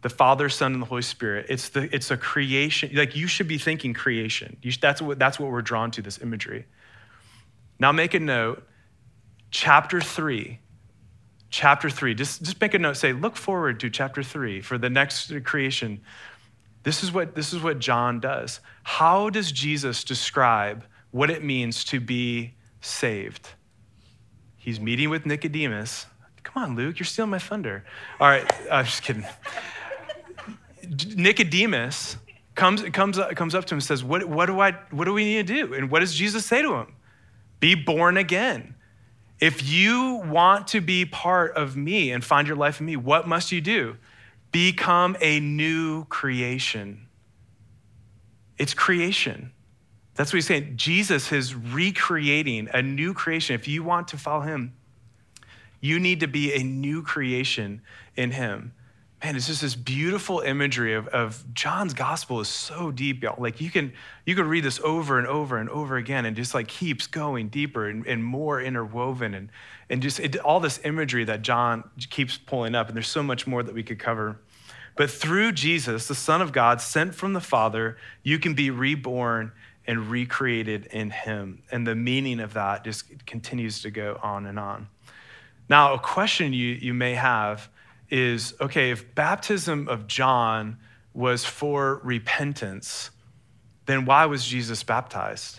the 0.04 0.10
Father, 0.10 0.50
Son, 0.50 0.74
and 0.74 0.82
the 0.82 0.86
Holy 0.86 1.00
Spirit. 1.00 1.46
It's, 1.48 1.70
the, 1.70 1.88
it's 1.94 2.10
a 2.10 2.18
creation. 2.18 2.90
Like 2.92 3.16
you 3.16 3.26
should 3.26 3.48
be 3.48 3.56
thinking 3.56 3.94
creation. 3.94 4.58
Should, 4.62 4.82
that's, 4.82 5.00
what, 5.00 5.18
that's 5.18 5.40
what 5.40 5.50
we're 5.50 5.62
drawn 5.62 5.90
to, 5.92 6.02
this 6.02 6.20
imagery. 6.20 6.66
Now 7.78 7.90
make 7.90 8.12
a 8.12 8.20
note, 8.20 8.68
chapter 9.50 10.02
three. 10.02 10.60
Chapter 11.48 11.88
three, 11.88 12.14
just, 12.14 12.42
just 12.42 12.60
make 12.60 12.74
a 12.74 12.78
note, 12.78 12.98
say, 12.98 13.14
look 13.14 13.34
forward 13.34 13.80
to 13.80 13.88
chapter 13.88 14.22
three 14.22 14.60
for 14.60 14.76
the 14.76 14.90
next 14.90 15.32
creation. 15.44 16.02
This 16.82 17.02
is 17.02 17.10
what, 17.10 17.34
this 17.34 17.54
is 17.54 17.62
what 17.62 17.78
John 17.78 18.20
does. 18.20 18.60
How 18.82 19.30
does 19.30 19.52
Jesus 19.52 20.04
describe 20.04 20.84
what 21.12 21.30
it 21.30 21.42
means 21.42 21.82
to 21.84 21.98
be 21.98 22.52
saved? 22.82 23.48
He's 24.58 24.78
meeting 24.78 25.08
with 25.08 25.24
Nicodemus. 25.24 26.04
Come 26.42 26.62
on, 26.62 26.76
Luke, 26.76 26.98
you're 26.98 27.06
stealing 27.06 27.30
my 27.30 27.38
thunder. 27.38 27.84
All 28.20 28.28
right, 28.28 28.44
I'm 28.70 28.84
just 28.84 29.02
kidding. 29.02 29.24
Nicodemus 31.16 32.16
comes, 32.54 32.82
comes, 32.82 33.18
comes 33.34 33.54
up 33.54 33.64
to 33.66 33.74
him 33.74 33.78
and 33.78 33.84
says, 33.84 34.04
what, 34.04 34.24
what, 34.24 34.46
do 34.46 34.60
I, 34.60 34.72
what 34.90 35.04
do 35.04 35.12
we 35.12 35.24
need 35.24 35.46
to 35.46 35.54
do? 35.54 35.74
And 35.74 35.90
what 35.90 36.00
does 36.00 36.14
Jesus 36.14 36.46
say 36.46 36.62
to 36.62 36.74
him? 36.74 36.94
Be 37.60 37.74
born 37.74 38.16
again. 38.16 38.74
If 39.40 39.68
you 39.68 40.22
want 40.24 40.68
to 40.68 40.80
be 40.80 41.04
part 41.04 41.56
of 41.56 41.76
me 41.76 42.12
and 42.12 42.24
find 42.24 42.46
your 42.46 42.56
life 42.56 42.80
in 42.80 42.86
me, 42.86 42.96
what 42.96 43.26
must 43.26 43.52
you 43.52 43.60
do? 43.60 43.96
Become 44.52 45.16
a 45.20 45.40
new 45.40 46.04
creation. 46.06 47.08
It's 48.58 48.74
creation. 48.74 49.52
That's 50.14 50.32
what 50.32 50.36
he's 50.36 50.46
saying. 50.46 50.74
Jesus 50.76 51.32
is 51.32 51.54
recreating 51.54 52.68
a 52.72 52.80
new 52.80 53.14
creation. 53.14 53.54
If 53.54 53.66
you 53.66 53.82
want 53.82 54.08
to 54.08 54.16
follow 54.16 54.42
him, 54.42 54.74
you 55.80 55.98
need 55.98 56.20
to 56.20 56.28
be 56.28 56.54
a 56.54 56.62
new 56.62 57.02
creation 57.02 57.82
in 58.16 58.30
him. 58.30 58.72
Man, 59.24 59.36
it's 59.36 59.46
just 59.46 59.62
this 59.62 59.74
beautiful 59.74 60.40
imagery 60.40 60.92
of, 60.92 61.08
of 61.08 61.42
John's 61.54 61.94
gospel 61.94 62.40
is 62.40 62.48
so 62.48 62.90
deep, 62.90 63.22
y'all. 63.22 63.40
Like 63.40 63.58
you 63.58 63.70
can 63.70 63.94
you 64.26 64.34
can 64.34 64.46
read 64.46 64.64
this 64.64 64.78
over 64.80 65.18
and 65.18 65.26
over 65.26 65.56
and 65.56 65.70
over 65.70 65.96
again, 65.96 66.26
and 66.26 66.36
just 66.36 66.52
like 66.52 66.68
keeps 66.68 67.06
going 67.06 67.48
deeper 67.48 67.88
and, 67.88 68.06
and 68.06 68.22
more 68.22 68.60
interwoven, 68.60 69.32
and 69.32 69.48
and 69.88 70.02
just 70.02 70.20
it, 70.20 70.36
all 70.36 70.60
this 70.60 70.78
imagery 70.84 71.24
that 71.24 71.40
John 71.40 71.84
keeps 72.10 72.36
pulling 72.36 72.74
up. 72.74 72.88
And 72.88 72.96
there's 72.96 73.08
so 73.08 73.22
much 73.22 73.46
more 73.46 73.62
that 73.62 73.74
we 73.74 73.82
could 73.82 73.98
cover. 73.98 74.40
But 74.94 75.10
through 75.10 75.52
Jesus, 75.52 76.06
the 76.06 76.14
Son 76.14 76.42
of 76.42 76.52
God, 76.52 76.82
sent 76.82 77.14
from 77.14 77.32
the 77.32 77.40
Father, 77.40 77.96
you 78.22 78.38
can 78.38 78.52
be 78.52 78.68
reborn 78.68 79.52
and 79.86 80.10
recreated 80.10 80.86
in 80.86 81.08
Him. 81.08 81.62
And 81.72 81.86
the 81.86 81.94
meaning 81.94 82.40
of 82.40 82.52
that 82.52 82.84
just 82.84 83.24
continues 83.24 83.80
to 83.82 83.90
go 83.90 84.20
on 84.22 84.44
and 84.44 84.58
on. 84.58 84.88
Now, 85.70 85.94
a 85.94 85.98
question 85.98 86.52
you, 86.52 86.72
you 86.72 86.92
may 86.92 87.14
have 87.14 87.70
is 88.14 88.54
okay, 88.60 88.92
if 88.92 89.12
baptism 89.16 89.88
of 89.88 90.06
John 90.06 90.78
was 91.14 91.44
for 91.44 92.00
repentance, 92.04 93.10
then 93.86 94.04
why 94.04 94.26
was 94.26 94.46
Jesus 94.46 94.84
baptized? 94.84 95.56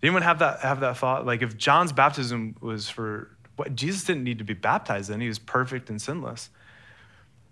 Did 0.00 0.06
anyone 0.06 0.22
have 0.22 0.38
that, 0.38 0.60
have 0.60 0.80
that 0.80 0.98
thought? 0.98 1.26
Like, 1.26 1.42
if 1.42 1.56
John's 1.56 1.92
baptism 1.92 2.54
was 2.60 2.88
for 2.88 3.36
what, 3.56 3.74
Jesus 3.74 4.04
didn't 4.04 4.22
need 4.22 4.38
to 4.38 4.44
be 4.44 4.54
baptized 4.54 5.10
then, 5.10 5.20
he 5.20 5.26
was 5.26 5.40
perfect 5.40 5.90
and 5.90 6.00
sinless. 6.00 6.48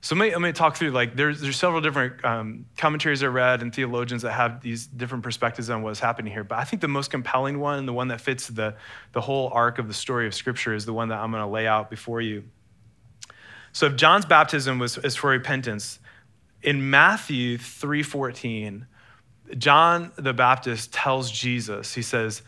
So 0.03 0.15
let 0.15 0.23
me, 0.23 0.31
let 0.31 0.41
me 0.41 0.53
talk 0.53 0.77
through, 0.77 0.93
like, 0.93 1.17
there's, 1.17 1.41
there's 1.41 1.57
several 1.57 1.81
different 1.81 2.25
um, 2.25 2.67
commentaries 2.77 3.25
I 3.25 3.27
read 3.27 3.61
and 3.61 3.75
theologians 3.75 4.23
that 4.23 4.33
have 4.33 4.61
these 4.61 4.87
different 4.87 5.25
perspectives 5.25 5.69
on 5.69 5.83
what's 5.83 6.01
happening 6.01 6.33
here. 6.33 6.45
But 6.45 6.59
I 6.59 6.65
think 6.65 6.81
the 6.81 6.89
most 6.89 7.11
compelling 7.11 7.59
one 7.59 7.81
and 7.81 7.89
the 7.89 7.93
one 7.93 8.09
that 8.09 8.21
fits 8.21 8.47
the, 8.47 8.77
the 9.13 9.21
whole 9.21 9.51
arc 9.53 9.81
of 9.81 9.89
the 9.89 9.95
story 9.95 10.29
of 10.29 10.35
Scripture 10.35 10.75
is 10.75 10.85
the 10.87 10.93
one 10.93 11.09
that 11.09 11.19
I'm 11.19 11.33
going 11.33 11.43
to 11.43 11.49
lay 11.49 11.67
out 11.67 11.91
before 11.91 12.21
you. 12.21 12.45
So 13.73 13.87
if 13.87 13.97
John's 13.97 14.27
baptism 14.27 14.79
was 14.79 14.99
is 14.99 15.17
for 15.17 15.31
repentance, 15.31 15.99
in 16.63 16.91
Matthew 16.91 17.59
3:14, 17.59 18.87
John 19.59 20.13
the 20.17 20.33
Baptist 20.33 20.93
tells 20.93 21.31
Jesus, 21.31 21.95
he 21.95 22.03
says, 22.03 22.43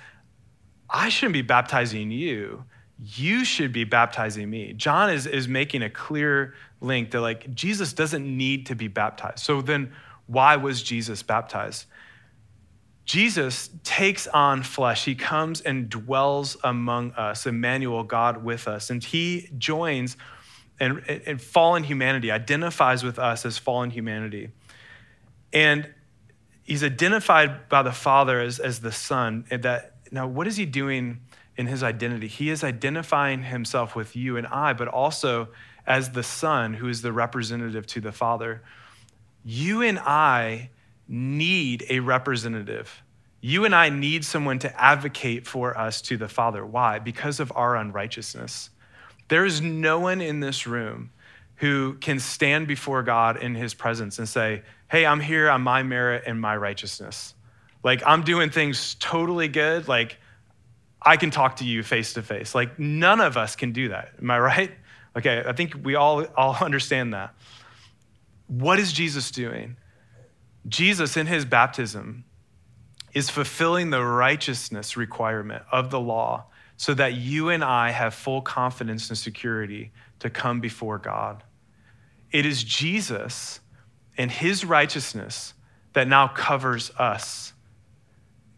I 0.88 1.08
shouldn't 1.08 1.32
be 1.34 1.42
baptizing 1.42 2.10
you. 2.10 2.64
You 2.98 3.44
should 3.44 3.72
be 3.72 3.84
baptizing 3.84 4.48
me. 4.48 4.72
John 4.74 5.10
is, 5.10 5.26
is 5.26 5.48
making 5.48 5.82
a 5.82 5.90
clear 5.90 6.54
link 6.80 7.10
that 7.10 7.20
like 7.20 7.52
Jesus 7.54 7.92
doesn't 7.92 8.24
need 8.24 8.66
to 8.66 8.76
be 8.76 8.88
baptized. 8.88 9.40
So 9.40 9.60
then 9.60 9.92
why 10.26 10.56
was 10.56 10.82
Jesus 10.82 11.22
baptized? 11.22 11.86
Jesus 13.04 13.68
takes 13.82 14.26
on 14.28 14.62
flesh. 14.62 15.04
He 15.04 15.14
comes 15.14 15.60
and 15.60 15.90
dwells 15.90 16.56
among 16.64 17.12
us, 17.12 17.46
Emmanuel, 17.46 18.04
God 18.04 18.42
with 18.42 18.66
us. 18.66 18.88
And 18.88 19.02
he 19.04 19.50
joins 19.58 20.16
and, 20.80 21.02
and 21.08 21.40
fallen 21.40 21.84
humanity, 21.84 22.30
identifies 22.30 23.04
with 23.04 23.18
us 23.18 23.46
as 23.46 23.58
fallen 23.58 23.90
humanity. 23.90 24.50
And 25.52 25.88
he's 26.64 26.82
identified 26.82 27.68
by 27.68 27.82
the 27.82 27.92
Father 27.92 28.40
as, 28.40 28.58
as 28.58 28.80
the 28.80 28.92
Son. 28.92 29.44
And 29.50 29.62
that 29.62 29.94
now, 30.10 30.26
what 30.26 30.46
is 30.46 30.56
he 30.56 30.66
doing 30.66 31.20
in 31.56 31.66
his 31.66 31.82
identity? 31.82 32.28
He 32.28 32.50
is 32.50 32.64
identifying 32.64 33.44
himself 33.44 33.94
with 33.94 34.16
you 34.16 34.36
and 34.36 34.46
I, 34.46 34.72
but 34.72 34.88
also 34.88 35.48
as 35.86 36.10
the 36.10 36.22
Son, 36.22 36.74
who 36.74 36.88
is 36.88 37.02
the 37.02 37.12
representative 37.12 37.86
to 37.88 38.00
the 38.00 38.12
Father. 38.12 38.62
You 39.44 39.82
and 39.82 39.98
I 39.98 40.70
need 41.06 41.84
a 41.90 42.00
representative. 42.00 43.02
You 43.40 43.66
and 43.66 43.74
I 43.74 43.90
need 43.90 44.24
someone 44.24 44.58
to 44.60 44.80
advocate 44.80 45.46
for 45.46 45.76
us 45.76 46.00
to 46.02 46.16
the 46.16 46.28
Father. 46.28 46.64
Why? 46.64 46.98
Because 46.98 47.40
of 47.40 47.52
our 47.54 47.76
unrighteousness. 47.76 48.70
There 49.28 49.44
is 49.44 49.60
no 49.60 50.00
one 50.00 50.20
in 50.20 50.40
this 50.40 50.66
room 50.66 51.10
who 51.56 51.94
can 51.94 52.18
stand 52.18 52.66
before 52.66 53.02
God 53.02 53.42
in 53.42 53.54
his 53.54 53.74
presence 53.74 54.18
and 54.18 54.28
say, 54.28 54.62
Hey, 54.90 55.06
I'm 55.06 55.20
here 55.20 55.48
on 55.48 55.62
my 55.62 55.82
merit 55.82 56.24
and 56.26 56.40
my 56.40 56.56
righteousness. 56.56 57.34
Like, 57.82 58.02
I'm 58.06 58.22
doing 58.22 58.50
things 58.50 58.96
totally 58.98 59.48
good. 59.48 59.88
Like, 59.88 60.18
I 61.00 61.16
can 61.16 61.30
talk 61.30 61.56
to 61.56 61.64
you 61.64 61.82
face 61.82 62.14
to 62.14 62.22
face. 62.22 62.54
Like, 62.54 62.78
none 62.78 63.20
of 63.20 63.36
us 63.36 63.56
can 63.56 63.72
do 63.72 63.88
that. 63.88 64.12
Am 64.20 64.30
I 64.30 64.38
right? 64.38 64.70
Okay, 65.16 65.44
I 65.46 65.52
think 65.52 65.76
we 65.84 65.94
all, 65.94 66.24
all 66.36 66.56
understand 66.60 67.14
that. 67.14 67.36
What 68.48 68.80
is 68.80 68.92
Jesus 68.92 69.30
doing? 69.30 69.76
Jesus, 70.66 71.16
in 71.16 71.28
his 71.28 71.44
baptism, 71.44 72.24
is 73.12 73.30
fulfilling 73.30 73.90
the 73.90 74.04
righteousness 74.04 74.96
requirement 74.96 75.62
of 75.70 75.90
the 75.90 76.00
law 76.00 76.46
so 76.76 76.94
that 76.94 77.14
you 77.14 77.48
and 77.50 77.62
I 77.62 77.90
have 77.90 78.14
full 78.14 78.42
confidence 78.42 79.08
and 79.08 79.18
security 79.18 79.92
to 80.18 80.30
come 80.30 80.60
before 80.60 80.98
God. 80.98 81.42
It 82.32 82.46
is 82.46 82.64
Jesus 82.64 83.60
and 84.16 84.30
his 84.30 84.64
righteousness 84.64 85.54
that 85.92 86.08
now 86.08 86.28
covers 86.28 86.90
us. 86.98 87.52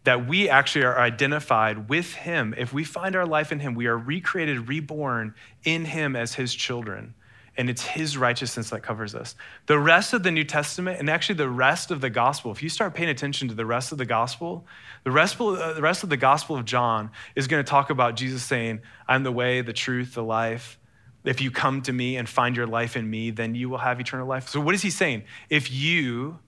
That 0.04 0.26
we 0.26 0.48
actually 0.48 0.84
are 0.84 0.98
identified 0.98 1.88
with 1.88 2.14
him. 2.14 2.54
If 2.56 2.72
we 2.72 2.84
find 2.84 3.16
our 3.16 3.26
life 3.26 3.52
in 3.52 3.58
him, 3.58 3.74
we 3.74 3.86
are 3.86 3.98
recreated, 3.98 4.68
reborn 4.68 5.34
in 5.64 5.84
him 5.84 6.14
as 6.14 6.34
his 6.34 6.54
children 6.54 7.14
and 7.56 7.70
it's 7.70 7.82
his 7.82 8.16
righteousness 8.16 8.70
that 8.70 8.82
covers 8.82 9.14
us. 9.14 9.34
The 9.66 9.78
rest 9.78 10.12
of 10.12 10.22
the 10.22 10.30
New 10.30 10.44
Testament, 10.44 11.00
and 11.00 11.08
actually 11.08 11.36
the 11.36 11.48
rest 11.48 11.90
of 11.90 12.00
the 12.00 12.10
gospel, 12.10 12.52
if 12.52 12.62
you 12.62 12.68
start 12.68 12.94
paying 12.94 13.08
attention 13.08 13.48
to 13.48 13.54
the 13.54 13.66
rest 13.66 13.92
of 13.92 13.98
the 13.98 14.04
gospel, 14.04 14.66
the 15.04 15.10
rest, 15.10 15.40
uh, 15.40 15.72
the 15.72 15.82
rest 15.82 16.02
of 16.02 16.10
the 16.10 16.16
gospel 16.16 16.56
of 16.56 16.64
John 16.64 17.10
is 17.34 17.46
going 17.46 17.64
to 17.64 17.68
talk 17.68 17.90
about 17.90 18.16
Jesus 18.16 18.42
saying, 18.42 18.80
I'm 19.08 19.22
the 19.22 19.32
way, 19.32 19.62
the 19.62 19.72
truth, 19.72 20.14
the 20.14 20.22
life. 20.22 20.78
If 21.24 21.40
you 21.40 21.50
come 21.50 21.82
to 21.82 21.92
me 21.92 22.16
and 22.16 22.28
find 22.28 22.56
your 22.56 22.66
life 22.66 22.96
in 22.96 23.08
me, 23.08 23.30
then 23.30 23.54
you 23.54 23.68
will 23.68 23.78
have 23.78 23.98
eternal 23.98 24.26
life. 24.26 24.48
So, 24.48 24.60
what 24.60 24.74
is 24.74 24.82
he 24.82 24.90
saying? 24.90 25.24
If 25.50 25.72
you 25.72 26.38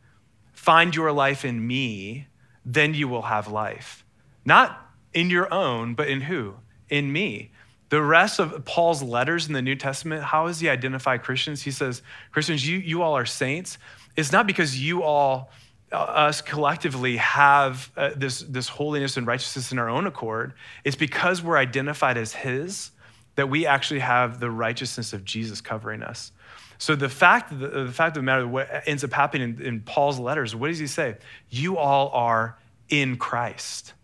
find 0.53 0.95
your 0.95 1.11
life 1.11 1.45
in 1.45 1.67
me, 1.67 2.29
then 2.65 2.95
you 2.95 3.09
will 3.09 3.23
have 3.23 3.49
life. 3.49 4.05
Not 4.45 4.89
in 5.13 5.31
your 5.31 5.53
own, 5.53 5.95
but 5.95 6.09
in 6.09 6.23
who? 6.23 6.55
In 6.89 7.13
me. 7.13 7.51
The 7.89 8.03
rest 8.03 8.39
of 8.39 8.65
Paul's 8.65 9.03
letters 9.03 9.47
in 9.47 9.55
the 9.55 9.63
New 9.63 9.75
Testament, 9.75 10.23
how 10.23 10.47
does 10.47 10.61
he 10.61 10.69
identify 10.69 11.17
Christians? 11.17 11.63
He 11.63 11.71
says, 11.71 12.03
Christians, 12.33 12.67
you, 12.67 12.79
you 12.79 13.03
all 13.03 13.17
are 13.17 13.27
saints. 13.27 13.79
It's 14.17 14.31
not 14.31 14.47
because 14.47 14.79
you 14.81 15.03
all, 15.03 15.51
uh, 15.91 15.97
us 15.97 16.43
collectively, 16.43 17.17
have 17.17 17.91
uh, 17.97 18.11
this, 18.15 18.41
this 18.41 18.69
holiness 18.69 19.17
and 19.17 19.27
righteousness 19.27 19.73
in 19.73 19.79
our 19.79 19.89
own 19.89 20.07
accord. 20.07 20.53
It's 20.85 20.97
because 20.97 21.43
we're 21.43 21.57
identified 21.57 22.19
as 22.19 22.35
his 22.35 22.91
that 23.37 23.49
we 23.49 23.67
actually 23.67 24.01
have 24.01 24.41
the 24.41 24.51
righteousness 24.51 25.13
of 25.13 25.25
Jesus 25.25 25.61
covering 25.61 26.03
us. 26.03 26.33
So 26.77 26.95
the 26.95 27.09
fact, 27.09 27.59
the, 27.59 27.69
the 27.69 27.93
fact 27.93 28.17
of 28.17 28.23
the 28.23 28.27
matter, 28.27 28.47
what 28.47 28.69
ends 28.87 29.03
up 29.03 29.13
happening 29.13 29.57
in, 29.59 29.63
in 29.65 29.81
Paul's 29.81 30.19
letters, 30.19 30.55
what 30.55 30.69
does 30.69 30.79
he 30.79 30.87
say? 30.87 31.17
You 31.49 31.79
all 31.79 32.11
are 32.11 32.59
in 32.89 33.17
Christ. 33.17 33.95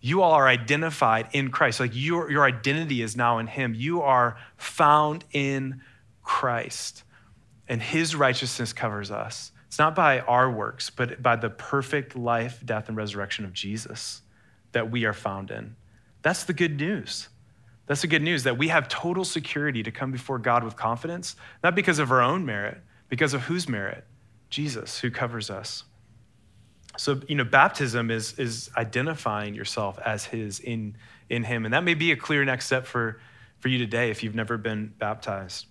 You 0.00 0.22
all 0.22 0.32
are 0.32 0.48
identified 0.48 1.28
in 1.32 1.50
Christ. 1.50 1.80
Like 1.80 1.90
your, 1.94 2.30
your 2.30 2.44
identity 2.44 3.02
is 3.02 3.16
now 3.16 3.38
in 3.38 3.46
Him. 3.46 3.74
You 3.74 4.02
are 4.02 4.38
found 4.56 5.24
in 5.32 5.82
Christ, 6.22 7.02
and 7.68 7.82
His 7.82 8.14
righteousness 8.14 8.72
covers 8.72 9.10
us. 9.10 9.52
It's 9.66 9.78
not 9.78 9.94
by 9.94 10.20
our 10.20 10.50
works, 10.50 10.90
but 10.90 11.22
by 11.22 11.36
the 11.36 11.50
perfect 11.50 12.16
life, 12.16 12.60
death, 12.64 12.88
and 12.88 12.96
resurrection 12.96 13.44
of 13.44 13.52
Jesus 13.52 14.22
that 14.72 14.90
we 14.90 15.04
are 15.04 15.12
found 15.12 15.50
in. 15.50 15.76
That's 16.22 16.44
the 16.44 16.52
good 16.52 16.78
news. 16.80 17.28
That's 17.86 18.02
the 18.02 18.06
good 18.06 18.22
news 18.22 18.44
that 18.44 18.56
we 18.56 18.68
have 18.68 18.88
total 18.88 19.24
security 19.24 19.82
to 19.82 19.90
come 19.90 20.12
before 20.12 20.38
God 20.38 20.64
with 20.64 20.76
confidence, 20.76 21.36
not 21.62 21.74
because 21.74 21.98
of 21.98 22.10
our 22.10 22.22
own 22.22 22.46
merit, 22.46 22.78
because 23.08 23.34
of 23.34 23.42
whose 23.42 23.68
merit? 23.68 24.04
Jesus, 24.48 25.00
who 25.00 25.10
covers 25.10 25.50
us. 25.50 25.84
So, 26.96 27.20
you 27.28 27.34
know, 27.34 27.44
baptism 27.44 28.10
is, 28.10 28.38
is 28.38 28.70
identifying 28.76 29.54
yourself 29.54 29.98
as 30.04 30.24
his 30.24 30.60
in, 30.60 30.96
in 31.28 31.44
him. 31.44 31.64
And 31.64 31.72
that 31.72 31.84
may 31.84 31.94
be 31.94 32.12
a 32.12 32.16
clear 32.16 32.44
next 32.44 32.66
step 32.66 32.86
for, 32.86 33.20
for 33.58 33.68
you 33.68 33.78
today 33.78 34.10
if 34.10 34.22
you've 34.22 34.34
never 34.34 34.58
been 34.58 34.92
baptized. 34.98 35.66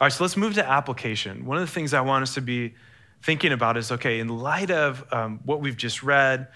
All 0.00 0.06
right, 0.06 0.12
so 0.12 0.24
let's 0.24 0.36
move 0.36 0.54
to 0.54 0.68
application. 0.68 1.46
One 1.46 1.56
of 1.56 1.66
the 1.66 1.72
things 1.72 1.94
I 1.94 2.00
want 2.00 2.22
us 2.22 2.34
to 2.34 2.40
be 2.40 2.74
thinking 3.22 3.52
about 3.52 3.76
is 3.76 3.92
okay, 3.92 4.20
in 4.20 4.28
light 4.28 4.70
of 4.70 5.04
um, 5.12 5.40
what 5.44 5.60
we've 5.60 5.76
just 5.76 6.02
read, 6.02 6.48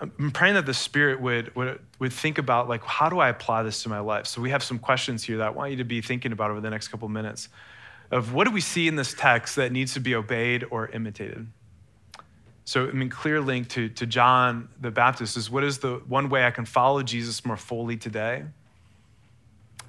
I'm 0.00 0.30
praying 0.30 0.54
that 0.54 0.64
the 0.64 0.74
Spirit 0.74 1.20
would, 1.20 1.54
would, 1.56 1.80
would 1.98 2.12
think 2.12 2.38
about, 2.38 2.68
like, 2.68 2.84
how 2.84 3.08
do 3.08 3.18
I 3.18 3.28
apply 3.28 3.64
this 3.64 3.82
to 3.82 3.88
my 3.88 3.98
life? 3.98 4.28
So 4.28 4.40
we 4.40 4.50
have 4.50 4.62
some 4.62 4.78
questions 4.78 5.24
here 5.24 5.38
that 5.38 5.46
I 5.48 5.50
want 5.50 5.72
you 5.72 5.76
to 5.78 5.84
be 5.84 6.00
thinking 6.00 6.30
about 6.30 6.52
over 6.52 6.60
the 6.60 6.70
next 6.70 6.88
couple 6.88 7.08
minutes 7.08 7.48
of 8.12 8.32
what 8.32 8.46
do 8.46 8.52
we 8.52 8.60
see 8.60 8.86
in 8.86 8.94
this 8.94 9.12
text 9.12 9.56
that 9.56 9.72
needs 9.72 9.94
to 9.94 10.00
be 10.00 10.14
obeyed 10.14 10.64
or 10.70 10.86
imitated? 10.88 11.48
So, 12.68 12.86
I 12.86 12.92
mean, 12.92 13.08
clear 13.08 13.40
link 13.40 13.68
to, 13.70 13.88
to 13.88 14.04
John 14.04 14.68
the 14.78 14.90
Baptist 14.90 15.38
is 15.38 15.50
what 15.50 15.64
is 15.64 15.78
the 15.78 16.02
one 16.06 16.28
way 16.28 16.44
I 16.44 16.50
can 16.50 16.66
follow 16.66 17.02
Jesus 17.02 17.46
more 17.46 17.56
fully 17.56 17.96
today? 17.96 18.44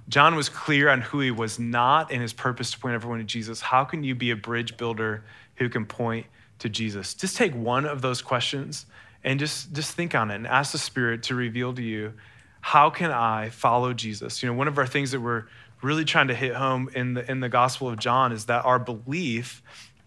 John 0.07 0.34
was 0.38 0.47
clear 0.47 0.88
on 0.88 1.01
who 1.01 1.19
he 1.19 1.30
was 1.30 1.59
not 1.59 2.09
and 2.09 2.21
his 2.21 2.32
purpose 2.32 2.71
to 2.71 2.80
point 2.80 2.95
everyone 2.95 3.19
to 3.19 3.25
Jesus. 3.25 3.59
How 3.59 3.84
can 3.84 4.05
you 4.05 4.15
be 4.15 4.32
a 4.32 4.36
bridge 4.38 4.77
builder 4.77 5.25
who 5.55 5.67
can 5.67 5.86
point 5.86 6.27
to 6.59 6.69
Jesus? 6.69 7.13
Just 7.15 7.36
take 7.36 7.53
one 7.53 7.84
of 7.84 8.01
those 8.01 8.21
questions 8.21 8.86
and 9.25 9.41
just, 9.41 9.73
just 9.73 9.91
think 9.91 10.15
on 10.15 10.32
it 10.32 10.36
and 10.36 10.47
ask 10.47 10.71
the 10.71 10.77
Spirit 10.77 11.23
to 11.23 11.36
reveal 11.36 11.73
to 11.73 11.84
you 11.84 12.13
how 12.61 12.89
can 12.89 13.11
I 13.11 13.49
follow 13.49 13.91
Jesus? 13.91 14.41
You 14.41 14.47
know, 14.47 14.55
one 14.55 14.69
of 14.69 14.77
our 14.77 14.88
things 14.88 15.11
that 15.11 15.19
we're 15.19 15.47
really 15.82 16.05
trying 16.05 16.30
to 16.30 16.36
hit 16.36 16.55
home 16.55 16.89
in 16.95 17.15
the, 17.15 17.30
in 17.30 17.41
the 17.41 17.49
Gospel 17.49 17.89
of 17.89 17.99
John 17.99 18.32
is 18.32 18.45
that 18.45 18.63
our 18.63 18.80
belief 18.80 19.61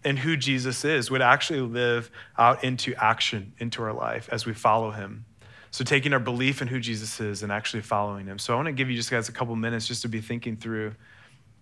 in 0.05 0.17
who 0.17 0.35
Jesus 0.37 0.85
is 0.85 1.09
would 1.09 1.21
actually 1.21 1.61
live 1.61 2.11
out 2.37 2.63
into 2.63 2.93
action 2.95 3.53
into 3.59 3.83
our 3.83 3.93
life 3.93 4.29
as 4.31 4.45
we 4.45 4.53
follow 4.53 4.91
him. 4.91 5.25
So, 5.71 5.83
taking 5.83 6.13
our 6.13 6.19
belief 6.19 6.61
in 6.61 6.67
who 6.67 6.79
Jesus 6.79 7.19
is 7.19 7.41
and 7.41 7.51
actually 7.51 7.81
following 7.81 8.27
him. 8.27 8.37
So, 8.37 8.53
I 8.53 8.55
want 8.55 8.67
to 8.67 8.73
give 8.73 8.89
you 8.89 8.95
just 8.95 9.09
guys 9.09 9.27
a 9.29 9.31
couple 9.31 9.55
minutes 9.55 9.87
just 9.87 10.03
to 10.03 10.07
be 10.07 10.21
thinking 10.21 10.55
through 10.55 10.93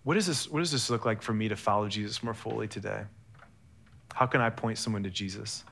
what, 0.04 0.16
is 0.16 0.26
this, 0.26 0.50
what 0.50 0.58
does 0.58 0.72
this 0.72 0.90
look 0.90 1.04
like 1.04 1.22
for 1.22 1.32
me 1.32 1.48
to 1.48 1.56
follow 1.56 1.88
Jesus 1.88 2.22
more 2.22 2.34
fully 2.34 2.68
today? 2.68 3.04
How 4.12 4.26
can 4.26 4.40
I 4.40 4.50
point 4.50 4.78
someone 4.78 5.04
to 5.04 5.10
Jesus? 5.10 5.64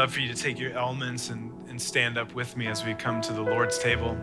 Love 0.00 0.14
for 0.14 0.20
you 0.20 0.32
to 0.32 0.42
take 0.42 0.58
your 0.58 0.72
elements 0.72 1.28
and, 1.28 1.52
and 1.68 1.78
stand 1.80 2.16
up 2.16 2.34
with 2.34 2.56
me 2.56 2.66
as 2.66 2.86
we 2.86 2.94
come 2.94 3.20
to 3.20 3.34
the 3.34 3.42
Lord's 3.42 3.78
table. 3.78 4.14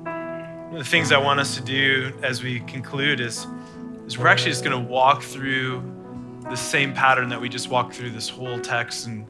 One 0.00 0.72
of 0.72 0.78
the 0.78 0.84
things 0.84 1.12
I 1.12 1.18
want 1.18 1.40
us 1.40 1.56
to 1.56 1.60
do 1.60 2.10
as 2.22 2.42
we 2.42 2.60
conclude 2.60 3.20
is, 3.20 3.46
is 4.06 4.16
we're 4.16 4.28
actually 4.28 4.52
just 4.52 4.64
going 4.64 4.82
to 4.82 4.90
walk 4.90 5.22
through 5.22 5.82
the 6.48 6.56
same 6.56 6.94
pattern 6.94 7.28
that 7.28 7.38
we 7.38 7.50
just 7.50 7.68
walked 7.68 7.94
through 7.94 8.12
this 8.12 8.30
whole 8.30 8.58
text 8.58 9.08
and, 9.08 9.26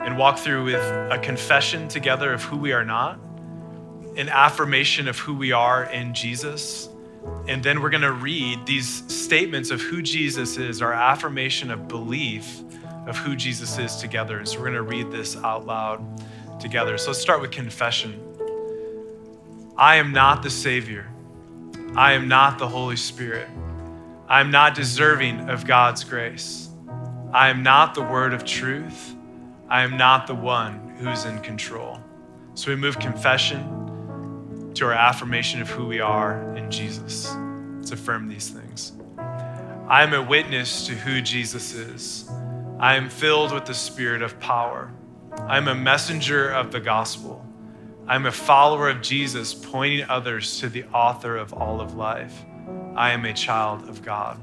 and 0.00 0.16
walk 0.16 0.38
through 0.38 0.64
with 0.64 0.80
a 1.12 1.20
confession 1.22 1.86
together 1.86 2.32
of 2.32 2.42
who 2.42 2.56
we 2.56 2.72
are 2.72 2.86
not, 2.86 3.20
an 4.16 4.30
affirmation 4.30 5.08
of 5.08 5.18
who 5.18 5.34
we 5.34 5.52
are 5.52 5.84
in 5.84 6.14
Jesus. 6.14 6.88
And 7.46 7.62
then 7.62 7.82
we're 7.82 7.90
going 7.90 8.00
to 8.00 8.12
read 8.12 8.64
these 8.64 9.04
statements 9.14 9.70
of 9.70 9.82
who 9.82 10.00
Jesus 10.00 10.56
is, 10.56 10.80
our 10.80 10.94
affirmation 10.94 11.70
of 11.70 11.86
belief 11.86 12.62
of 13.06 13.16
who 13.16 13.36
Jesus 13.36 13.78
is 13.78 13.96
together. 13.96 14.38
And 14.38 14.48
so 14.48 14.58
we're 14.58 14.72
going 14.72 14.74
to 14.74 14.82
read 14.82 15.10
this 15.10 15.36
out 15.36 15.66
loud 15.66 16.22
together. 16.60 16.98
So 16.98 17.08
let's 17.08 17.20
start 17.20 17.40
with 17.40 17.50
confession. 17.50 18.20
I 19.76 19.96
am 19.96 20.12
not 20.12 20.42
the 20.42 20.50
Savior. 20.50 21.08
I 21.96 22.12
am 22.12 22.28
not 22.28 22.58
the 22.58 22.68
Holy 22.68 22.96
Spirit. 22.96 23.48
I 24.28 24.40
am 24.40 24.50
not 24.50 24.74
deserving 24.74 25.48
of 25.48 25.66
God's 25.66 26.04
grace. 26.04 26.68
I 27.32 27.48
am 27.48 27.62
not 27.62 27.94
the 27.94 28.02
word 28.02 28.32
of 28.32 28.44
truth. 28.44 29.14
I 29.68 29.82
am 29.82 29.96
not 29.96 30.26
the 30.26 30.34
one 30.34 30.96
who's 30.98 31.24
in 31.24 31.40
control. 31.40 31.98
So 32.54 32.70
we 32.70 32.76
move 32.76 32.98
confession 32.98 34.72
to 34.74 34.84
our 34.84 34.92
affirmation 34.92 35.62
of 35.62 35.70
who 35.70 35.86
we 35.86 36.00
are 36.00 36.54
in 36.56 36.70
Jesus. 36.70 37.34
Let's 37.76 37.92
affirm 37.92 38.28
these 38.28 38.50
things. 38.50 38.92
I 39.88 40.02
am 40.02 40.12
a 40.12 40.22
witness 40.22 40.86
to 40.86 40.92
who 40.92 41.20
Jesus 41.20 41.72
is. 41.72 42.30
I 42.80 42.94
am 42.94 43.10
filled 43.10 43.52
with 43.52 43.66
the 43.66 43.74
spirit 43.74 44.22
of 44.22 44.40
power. 44.40 44.90
I 45.40 45.58
am 45.58 45.68
a 45.68 45.74
messenger 45.74 46.48
of 46.48 46.72
the 46.72 46.80
gospel. 46.80 47.44
I 48.08 48.14
am 48.14 48.24
a 48.24 48.32
follower 48.32 48.88
of 48.88 49.02
Jesus, 49.02 49.52
pointing 49.52 50.08
others 50.08 50.60
to 50.60 50.70
the 50.70 50.84
author 50.84 51.36
of 51.36 51.52
all 51.52 51.82
of 51.82 51.94
life. 51.94 52.42
I 52.96 53.10
am 53.10 53.26
a 53.26 53.34
child 53.34 53.86
of 53.86 54.00
God. 54.02 54.40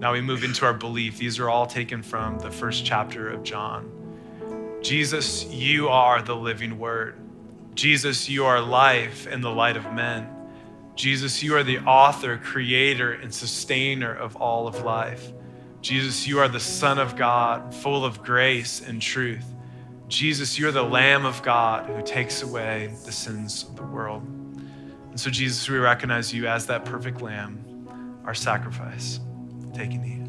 Now 0.00 0.14
we 0.14 0.22
move 0.22 0.44
into 0.44 0.64
our 0.64 0.72
belief. 0.72 1.18
These 1.18 1.38
are 1.38 1.50
all 1.50 1.66
taken 1.66 2.02
from 2.02 2.38
the 2.38 2.50
first 2.50 2.86
chapter 2.86 3.28
of 3.28 3.42
John. 3.42 4.80
Jesus, 4.82 5.44
you 5.44 5.90
are 5.90 6.22
the 6.22 6.34
living 6.34 6.78
word. 6.78 7.16
Jesus, 7.74 8.30
you 8.30 8.46
are 8.46 8.62
life 8.62 9.26
and 9.30 9.44
the 9.44 9.50
light 9.50 9.76
of 9.76 9.92
men. 9.92 10.26
Jesus, 10.94 11.42
you 11.42 11.54
are 11.54 11.62
the 11.62 11.80
author, 11.80 12.38
creator, 12.38 13.12
and 13.12 13.34
sustainer 13.34 14.14
of 14.14 14.36
all 14.36 14.66
of 14.66 14.82
life. 14.84 15.32
Jesus, 15.86 16.26
you 16.26 16.40
are 16.40 16.48
the 16.48 16.58
Son 16.58 16.98
of 16.98 17.14
God, 17.14 17.72
full 17.72 18.04
of 18.04 18.20
grace 18.20 18.80
and 18.80 19.00
truth. 19.00 19.46
Jesus, 20.08 20.58
you 20.58 20.66
are 20.66 20.72
the 20.72 20.82
Lamb 20.82 21.24
of 21.24 21.40
God 21.44 21.88
who 21.88 22.02
takes 22.02 22.42
away 22.42 22.92
the 23.04 23.12
sins 23.12 23.62
of 23.62 23.76
the 23.76 23.84
world. 23.84 24.24
And 24.24 25.20
so, 25.20 25.30
Jesus, 25.30 25.68
we 25.68 25.78
recognize 25.78 26.34
you 26.34 26.48
as 26.48 26.66
that 26.66 26.84
perfect 26.84 27.22
Lamb, 27.22 28.20
our 28.24 28.34
sacrifice. 28.34 29.20
Take 29.74 29.92
eat. 29.92 30.26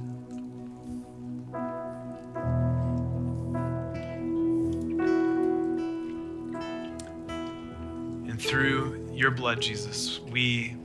And 8.30 8.40
through 8.40 9.10
your 9.12 9.32
blood, 9.32 9.60
Jesus, 9.60 10.20
we 10.30 10.76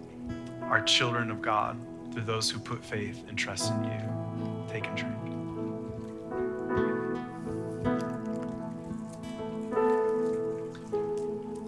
are 0.62 0.80
children 0.80 1.30
of 1.30 1.42
God 1.42 1.78
through 2.10 2.24
those 2.24 2.50
who 2.50 2.58
put 2.58 2.82
faith 2.82 3.22
and 3.28 3.36
trust 3.36 3.70
in 3.70 3.84
you. 3.84 4.21
Take 4.72 4.86
a 4.86 4.94
drink. 4.94 5.12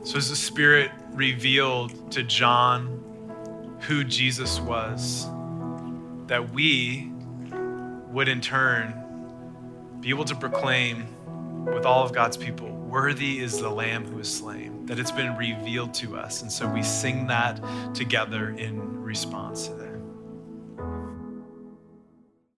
So, 0.05 0.17
as 0.17 0.31
the 0.31 0.37
Spirit 0.37 0.91
revealed 1.13 2.11
to 2.13 2.23
John 2.23 3.77
who 3.83 4.05
Jesus 4.05 4.59
was, 4.59 5.27
that 6.29 6.55
we 6.55 7.13
would 8.09 8.29
in 8.29 8.41
turn 8.41 8.95
be 10.01 10.09
able 10.09 10.25
to 10.25 10.35
proclaim 10.35 11.07
with 11.67 11.85
all 11.85 12.05
of 12.05 12.15
God's 12.15 12.39
people, 12.39 12.71
Worthy 12.71 13.41
is 13.41 13.59
the 13.59 13.69
Lamb 13.69 14.07
who 14.07 14.19
is 14.19 14.33
slain, 14.33 14.87
that 14.87 14.99
it's 14.99 15.11
been 15.11 15.37
revealed 15.37 15.93
to 15.95 16.17
us. 16.17 16.41
And 16.41 16.51
so 16.51 16.67
we 16.67 16.83
sing 16.83 17.27
that 17.27 17.61
together 17.93 18.51
in 18.51 19.03
response 19.03 19.67
to 19.67 19.75
that. 19.75 19.84